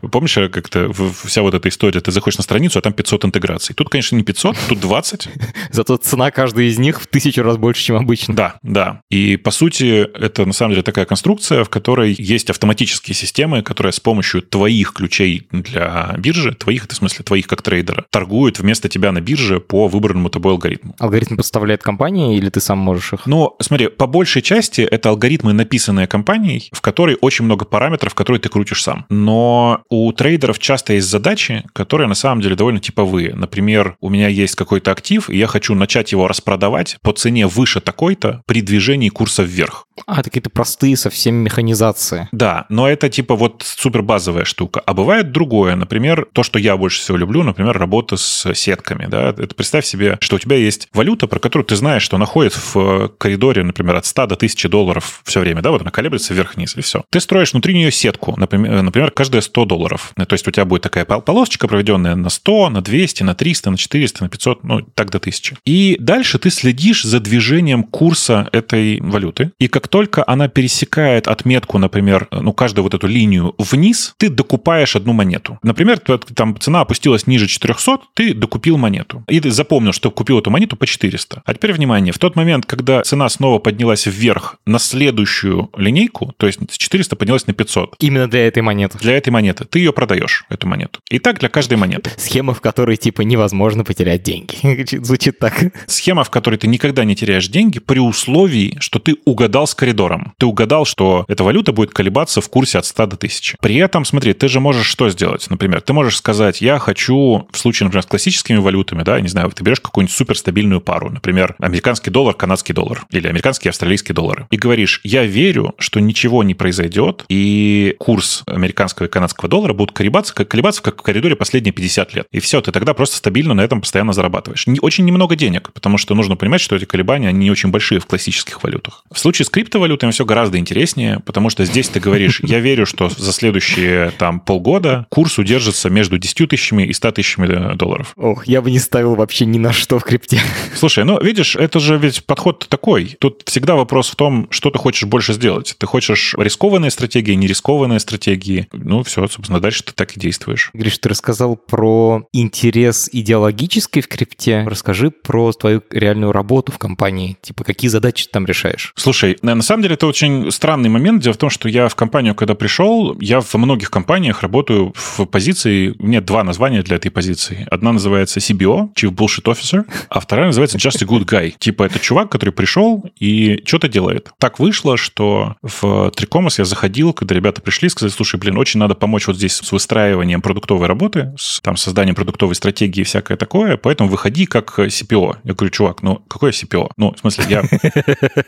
помнишь, 0.12 0.38
э, 0.38 0.50
как-то 0.50 0.92
вся 0.94 1.42
вот 1.42 1.56
эта 1.56 1.70
история, 1.70 2.02
ты 2.02 2.12
заходишь 2.12 2.38
на 2.38 2.44
страницу, 2.44 2.78
а 2.78 2.82
там 2.84 2.94
500 2.94 3.26
интеграций. 3.26 3.74
Тут, 3.74 3.90
конечно, 3.90 4.16
не 4.16 4.24
500, 4.24 4.56
тут 4.70 4.80
20. 4.80 5.28
Зато 5.72 5.98
цена 5.98 6.30
каждой 6.30 6.68
из 6.68 6.78
них 6.78 7.02
в 7.02 7.08
тысячу 7.08 7.42
раз 7.42 7.58
больше, 7.58 7.84
чем 7.84 7.96
обычно. 7.96 8.36
Да, 8.36 8.56
да. 8.62 9.02
И, 9.10 9.38
по 9.38 9.50
сути, 9.50 10.08
это, 10.16 10.46
на 10.46 10.54
самом 10.54 10.74
деле, 10.74 10.83
такая 10.84 11.06
конструкция, 11.06 11.64
в 11.64 11.70
которой 11.70 12.16
есть 12.18 12.50
автоматические 12.50 13.16
системы, 13.16 13.62
которые 13.62 13.94
с 13.94 14.00
помощью 14.00 14.42
твоих 14.42 14.94
ключей 14.94 15.48
для 15.52 16.16
биржи, 16.18 16.54
твоих, 16.54 16.86
это 16.86 16.96
в 16.96 16.98
смысле 16.98 17.24
твоих 17.24 17.48
как 17.48 17.62
трейдера, 17.62 18.06
торгуют 18.10 18.60
вместо 18.60 18.90
тебя 18.90 19.12
на 19.12 19.22
бирже 19.22 19.60
по 19.60 19.88
выбранному 19.88 20.30
тобой 20.30 20.54
алгоритму. 20.54 20.96
Алгоритм 21.00 21.38
подставляет 21.38 21.82
компания 21.82 22.38
или 22.38 22.50
ты 22.50 22.60
сам 22.60 22.78
можешь 22.78 23.14
их? 23.14 23.26
Ну, 23.26 23.56
смотри, 23.60 23.88
по 23.88 24.08
большей 24.08 24.42
части 24.42 24.82
это 24.82 25.10
алгоритмы, 25.10 25.54
написанные 25.54 26.08
компанией, 26.08 26.70
в 26.72 26.82
которой 26.82 27.18
очень 27.22 27.46
много 27.46 27.66
параметров, 27.66 28.14
которые 28.14 28.40
ты 28.40 28.50
крутишь 28.50 28.84
сам. 28.84 29.06
Но 29.10 29.84
у 29.90 30.12
трейдеров 30.12 30.60
часто 30.60 30.94
есть 30.94 31.08
задачи, 31.08 31.64
которые 31.74 32.08
на 32.08 32.16
самом 32.16 32.42
деле 32.42 32.56
довольно 32.56 32.80
типовые. 32.80 33.34
Например, 33.34 33.96
у 34.02 34.10
меня 34.10 34.28
есть 34.28 34.56
какой-то 34.56 34.92
актив, 34.92 35.30
и 35.30 35.38
я 35.38 35.48
хочу 35.48 35.74
начать 35.76 36.12
его 36.12 36.28
распродавать 36.28 36.98
по 37.02 37.14
цене 37.14 37.48
выше 37.48 37.80
такой-то 37.80 38.42
при 38.46 38.62
движении 38.62 39.10
курса 39.10 39.44
вверх. 39.44 39.88
А, 40.08 40.24
какие-то 40.24 40.50
простые 40.50 40.73
совсем 40.96 41.24
совсем 41.24 41.36
механизация. 41.36 42.28
Да, 42.32 42.66
но 42.70 42.90
это 42.90 43.10
типа 43.10 43.36
вот 43.36 43.64
супер 43.66 44.02
базовая 44.02 44.46
штука. 44.46 44.82
А 44.86 44.94
бывает 44.94 45.32
другое, 45.32 45.76
например, 45.76 46.28
то, 46.34 46.44
что 46.44 46.60
я 46.60 46.76
больше 46.76 47.00
всего 47.00 47.18
люблю, 47.18 47.44
например, 47.44 47.78
работа 47.78 48.18
с 48.18 48.54
сетками. 48.54 49.06
Да? 49.08 49.30
Это 49.30 49.56
представь 49.56 49.86
себе, 49.86 50.18
что 50.20 50.36
у 50.36 50.40
тебя 50.40 50.58
есть 50.58 50.90
валюта, 50.94 51.28
про 51.28 51.40
которую 51.40 51.66
ты 51.66 51.76
знаешь, 51.76 52.04
что 52.04 52.18
находится 52.18 52.60
в 52.74 53.10
коридоре, 53.18 53.64
например, 53.64 53.96
от 53.96 54.06
100 54.06 54.28
до 54.28 54.36
1000 54.36 54.70
долларов 54.70 55.22
все 55.24 55.40
время, 55.40 55.62
да, 55.62 55.72
вот 55.72 55.82
она 55.82 55.92
колеблется 55.92 56.34
вверх-вниз, 56.34 56.76
и 56.76 56.82
все. 56.82 57.04
Ты 57.10 57.20
строишь 57.20 57.54
внутри 57.54 57.74
нее 57.74 57.92
сетку, 57.92 58.34
например, 58.38 58.82
например, 58.82 59.12
каждые 59.12 59.42
100 59.42 59.66
долларов. 59.66 60.14
То 60.16 60.34
есть 60.34 60.48
у 60.48 60.52
тебя 60.52 60.66
будет 60.66 60.82
такая 60.82 61.06
полосочка, 61.06 61.68
проведенная 61.68 62.16
на 62.16 62.30
100, 62.30 62.70
на 62.70 62.82
200, 62.82 63.24
на 63.24 63.36
300, 63.36 63.72
на 63.72 63.78
400, 63.78 64.24
на 64.24 64.30
500, 64.30 64.64
ну, 64.64 64.82
так 64.82 65.10
до 65.10 65.20
1000. 65.20 65.58
И 65.66 65.96
дальше 66.00 66.40
ты 66.40 66.50
следишь 66.50 67.04
за 67.04 67.20
движением 67.20 67.84
курса 67.84 68.50
этой 68.52 69.00
валюты, 69.00 69.52
и 69.60 69.68
как 69.68 69.88
только 69.88 70.24
она 70.28 70.48
пересекает 70.48 70.63
пересекает 70.64 71.28
отметку, 71.28 71.78
например, 71.78 72.28
ну, 72.32 72.54
каждую 72.54 72.84
вот 72.84 72.94
эту 72.94 73.06
линию 73.06 73.54
вниз, 73.58 74.16
ты 74.18 74.30
докупаешь 74.30 74.96
одну 74.96 75.12
монету. 75.12 75.60
Например, 75.62 76.00
там 76.00 76.58
цена 76.58 76.82
опустилась 76.82 77.28
ниже 77.28 77.48
400, 77.48 78.00
ты 78.14 78.34
докупил 78.34 78.78
монету. 78.78 79.26
И 79.28 79.42
ты 79.42 79.52
запомнил, 79.52 79.92
что 79.92 80.10
купил 80.10 80.40
эту 80.40 80.52
монету 80.52 80.78
по 80.78 80.88
400. 80.88 81.42
А 81.46 81.54
теперь 81.54 81.74
внимание, 81.74 82.14
в 82.14 82.18
тот 82.18 82.38
момент, 82.38 82.66
когда 82.66 83.02
цена 83.02 83.28
снова 83.28 83.60
поднялась 83.60 84.06
вверх 84.06 84.56
на 84.66 84.80
следующую 84.80 85.70
линейку, 85.76 86.34
то 86.38 86.48
есть 86.48 86.60
с 86.72 86.78
400 86.78 87.18
поднялась 87.18 87.46
на 87.46 87.54
500. 87.54 87.98
Именно 88.00 88.30
для 88.30 88.48
этой 88.48 88.64
монеты. 88.64 88.98
Для 89.00 89.18
этой 89.18 89.32
монеты. 89.32 89.66
Ты 89.66 89.80
ее 89.80 89.92
продаешь, 89.92 90.46
эту 90.48 90.66
монету. 90.68 91.02
И 91.10 91.20
так 91.20 91.40
для 91.40 91.50
каждой 91.50 91.78
монеты. 91.78 92.12
Схема, 92.18 92.54
в 92.54 92.62
которой, 92.62 92.96
типа, 92.96 93.24
невозможно 93.24 93.84
потерять 93.84 94.24
деньги. 94.24 94.56
Звучит 95.04 95.40
так. 95.40 95.74
Схема, 95.88 96.24
в 96.24 96.30
которой 96.30 96.56
ты 96.56 96.68
никогда 96.68 97.04
не 97.04 97.18
теряешь 97.18 97.50
деньги 97.50 97.80
при 97.80 98.00
условии, 98.00 98.78
что 98.80 99.00
ты 99.00 99.18
угадал 99.26 99.68
с 99.68 99.76
коридором. 99.76 100.34
Ты 100.38 100.46
угадал, 100.54 100.86
что 100.86 101.26
эта 101.28 101.44
валюта 101.44 101.74
будет 101.74 101.92
колебаться 101.92 102.40
в 102.40 102.50
курсе 102.50 102.78
от 102.78 102.86
100 102.86 103.06
до 103.08 103.16
1000. 103.16 103.58
При 103.60 103.76
этом, 103.76 104.06
смотри, 104.06 104.34
ты 104.34 104.48
же 104.48 104.60
можешь 104.60 104.86
что 104.86 105.10
сделать? 105.10 105.50
Например, 105.50 105.82
ты 105.82 105.94
можешь 105.94 106.18
сказать, 106.18 106.62
я 106.62 106.80
хочу, 106.80 107.48
в 107.52 107.58
случае, 107.58 107.86
например, 107.86 108.04
с 108.04 108.08
классическими 108.08 108.58
валютами, 108.58 109.04
да, 109.04 109.20
не 109.20 109.28
знаю, 109.28 109.52
ты 109.52 109.64
берешь 109.64 109.80
какую-нибудь 109.80 110.16
суперстабильную 110.16 110.80
пару, 110.80 111.10
например, 111.10 111.56
американский 111.60 112.12
доллар, 112.12 112.36
канадский 112.36 112.74
доллар, 112.74 113.06
или 113.10 113.28
американский 113.28 113.70
австралийский 113.70 114.14
доллар, 114.14 114.48
и 114.52 114.58
говоришь, 114.58 115.02
я 115.04 115.26
верю, 115.26 115.74
что 115.80 116.00
ничего 116.00 116.44
не 116.44 116.54
произойдет, 116.54 117.26
и 117.30 117.96
курс 118.00 118.44
американского 118.46 119.08
и 119.08 119.10
канадского 119.10 119.50
доллара 119.50 119.74
будут 119.74 119.96
колебаться, 119.96 120.34
как 120.34 120.48
колебаться 120.48 120.82
как 120.84 121.00
в 121.00 121.02
коридоре 121.02 121.36
последние 121.36 121.74
50 121.74 122.14
лет. 122.14 122.28
И 122.32 122.40
все, 122.40 122.62
ты 122.62 122.72
тогда 122.72 122.94
просто 122.94 123.18
стабильно 123.18 123.54
на 123.54 123.62
этом 123.62 123.82
постоянно 123.82 124.14
зарабатываешь. 124.14 124.66
Очень 124.82 125.06
немного 125.06 125.36
денег, 125.36 125.72
потому 125.74 125.98
что 125.98 126.14
нужно 126.14 126.36
понимать, 126.36 126.62
что 126.62 126.76
эти 126.76 126.86
колебания, 126.86 127.30
они 127.30 127.46
не 127.46 127.52
очень 127.52 127.70
большие 127.70 128.00
в 128.00 128.06
классических 128.06 128.64
валютах. 128.64 129.04
В 129.12 129.18
случае 129.18 129.46
с 129.46 129.50
криптовалютами 129.50 130.12
все 130.12 130.26
гораздо 130.26 130.43
интереснее, 130.52 131.20
потому 131.26 131.50
что 131.50 131.66
здесь 131.66 131.90
ты 131.90 132.00
говоришь, 132.00 132.42
я 132.44 132.60
верю, 132.60 132.86
что 132.86 133.10
за 133.10 133.32
следующие 133.32 134.12
там 134.18 134.40
полгода 134.40 135.06
курс 135.10 135.40
удержится 135.40 135.90
между 135.90 136.18
10 136.18 136.50
тысячами 136.50 136.84
и 136.84 136.94
100 136.94 137.12
тысячами 137.12 137.76
долларов. 137.76 138.14
Ох, 138.16 138.48
я 138.48 138.62
бы 138.62 138.72
не 138.72 138.80
ставил 138.80 139.16
вообще 139.16 139.46
ни 139.46 139.58
на 139.58 139.74
что 139.74 140.00
в 140.00 140.04
крипте. 140.04 140.42
Слушай, 140.76 141.04
ну 141.06 141.22
видишь, 141.22 141.56
это 141.56 141.80
же 141.80 141.98
ведь 141.98 142.26
подход 142.26 142.68
такой. 142.70 143.16
Тут 143.20 143.44
всегда 143.46 143.76
вопрос 143.76 144.10
в 144.10 144.16
том, 144.16 144.48
что 144.50 144.70
ты 144.70 144.80
хочешь 144.80 145.04
больше 145.04 145.34
сделать. 145.34 145.76
Ты 145.78 145.86
хочешь 145.86 146.36
рискованные 146.38 146.92
стратегии, 146.92 147.34
не 147.34 147.48
рискованные 147.48 148.00
стратегии. 148.00 148.68
Ну 148.72 149.04
все, 149.04 149.28
собственно, 149.28 149.60
дальше 149.60 149.84
ты 149.84 149.94
так 149.94 150.16
и 150.18 150.20
действуешь. 150.20 150.72
Гриш, 150.74 150.98
ты 150.98 151.10
рассказал 151.10 151.56
про 151.56 152.28
интерес 152.34 153.10
идеологический 153.12 154.02
в 154.02 154.08
крипте. 154.08 154.64
Расскажи 154.66 155.12
про 155.12 155.52
твою 155.54 155.84
реальную 155.92 156.32
работу 156.32 156.72
в 156.72 156.78
компании. 156.78 157.38
Типа, 157.42 157.64
какие 157.64 157.90
задачи 157.90 158.26
ты 158.26 158.32
там 158.32 158.46
решаешь? 158.46 158.94
Слушай, 158.96 159.38
на 159.42 159.62
самом 159.62 159.84
деле 159.84 159.96
это 159.96 160.08
очень 160.08 160.33
очень 160.34 160.52
странный 160.52 160.90
момент. 160.90 161.22
Дело 161.22 161.34
в 161.34 161.38
том, 161.38 161.50
что 161.50 161.70
я 161.70 161.88
в 161.88 161.96
компанию, 161.96 162.36
когда 162.36 162.56
пришел, 162.56 163.18
я 163.20 163.40
во 163.40 163.60
многих 163.60 163.90
компаниях 163.90 164.42
работаю 164.42 164.94
в 164.96 165.26
позиции... 165.26 165.96
У 166.00 166.08
меня 166.08 166.22
два 166.22 166.44
названия 166.44 166.82
для 166.84 166.98
этой 166.98 167.10
позиции. 167.10 167.68
Одна 167.70 167.92
называется 167.92 168.40
CBO, 168.40 168.94
Chief 168.96 169.10
Bullshit 169.10 169.44
Officer, 169.46 169.86
а 170.10 170.20
вторая 170.20 170.48
называется 170.48 170.78
Just 170.78 171.04
a 171.04 171.08
Good 171.08 171.26
Guy. 171.26 171.54
Типа 171.58 171.84
это 171.84 172.00
чувак, 172.00 172.30
который 172.30 172.52
пришел 172.52 173.06
и 173.20 173.62
что-то 173.66 173.88
делает. 173.88 174.32
Так 174.40 174.60
вышло, 174.60 174.98
что 174.98 175.56
в 175.62 176.12
Трикомас 176.16 176.60
я 176.60 176.66
заходил, 176.66 177.14
когда 177.14 177.36
ребята 177.36 177.62
пришли, 177.62 177.90
сказали, 177.90 178.12
слушай, 178.12 178.40
блин, 178.40 178.58
очень 178.58 178.80
надо 178.80 178.96
помочь 178.96 179.28
вот 179.28 179.38
здесь 179.38 179.54
с 179.54 179.72
выстраиванием 179.72 180.42
продуктовой 180.42 180.88
работы, 180.88 181.34
с 181.38 181.60
там, 181.62 181.78
созданием 181.78 182.16
продуктовой 182.16 182.56
стратегии 182.56 183.02
и 183.02 183.04
всякое 183.04 183.38
такое, 183.38 183.78
поэтому 183.78 184.10
выходи 184.10 184.46
как 184.46 184.80
CPO. 184.80 185.38
Я 185.44 185.54
говорю, 185.54 185.72
чувак, 185.72 186.04
ну 186.04 186.24
какое 186.28 186.52
CPO? 186.52 186.92
Ну, 186.98 187.14
в 187.14 187.20
смысле, 187.20 187.46
я, 187.50 187.64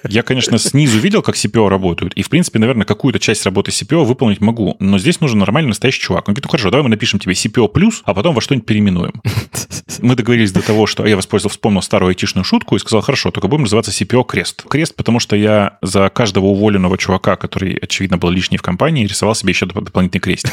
я, 0.08 0.24
конечно, 0.24 0.58
снизу 0.58 1.00
видел, 1.00 1.22
как 1.22 1.36
CPO 1.36 1.70
работают, 1.76 2.14
и, 2.14 2.24
в 2.24 2.30
принципе, 2.30 2.60
наверное, 2.60 2.86
какую-то 2.86 3.20
часть 3.20 3.46
работы 3.46 3.72
CPO 3.72 4.04
выполнить 4.04 4.42
могу, 4.42 4.78
но 4.80 4.98
здесь 4.98 5.22
нужен 5.22 5.40
нормальный 5.40 5.70
настоящий 5.70 6.02
чувак. 6.02 6.28
Он 6.28 6.34
говорит, 6.34 6.46
ну 6.46 6.50
хорошо, 6.50 6.72
давай 6.72 6.84
мы 6.84 6.90
напишем 6.90 7.20
тебе 7.20 7.34
CPO 7.34 7.70
плюс, 7.70 8.02
а 8.06 8.14
потом 8.14 8.34
во 8.34 8.42
что-нибудь 8.42 8.66
переименуем. 8.66 9.22
Мы 10.02 10.16
договорились 10.16 10.52
до 10.52 10.62
того, 10.62 10.88
что 10.88 11.06
я 11.06 11.16
воспользовался, 11.16 11.58
вспомнил 11.58 11.82
старую 11.82 12.10
айтишную 12.10 12.44
шутку 12.44 12.76
и 12.76 12.80
сказал, 12.80 13.02
хорошо, 13.02 13.32
только 13.32 13.48
будем 13.48 13.64
называться 13.64 13.92
CPO 13.92 14.26
крест. 14.26 14.64
Крест, 14.68 14.96
потому 14.96 15.20
что 15.20 15.36
я 15.36 15.78
за 15.82 16.10
каждого 16.10 16.46
уволенного 16.46 16.98
чувака, 16.98 17.36
который, 17.36 17.76
очевидно, 17.76 18.18
был 18.18 18.30
лишний 18.30 18.58
в 18.58 18.62
компании, 18.62 19.06
рисовал 19.06 19.36
себе 19.36 19.52
еще 19.52 19.66
дополнительный 19.66 20.22
крестик. 20.22 20.52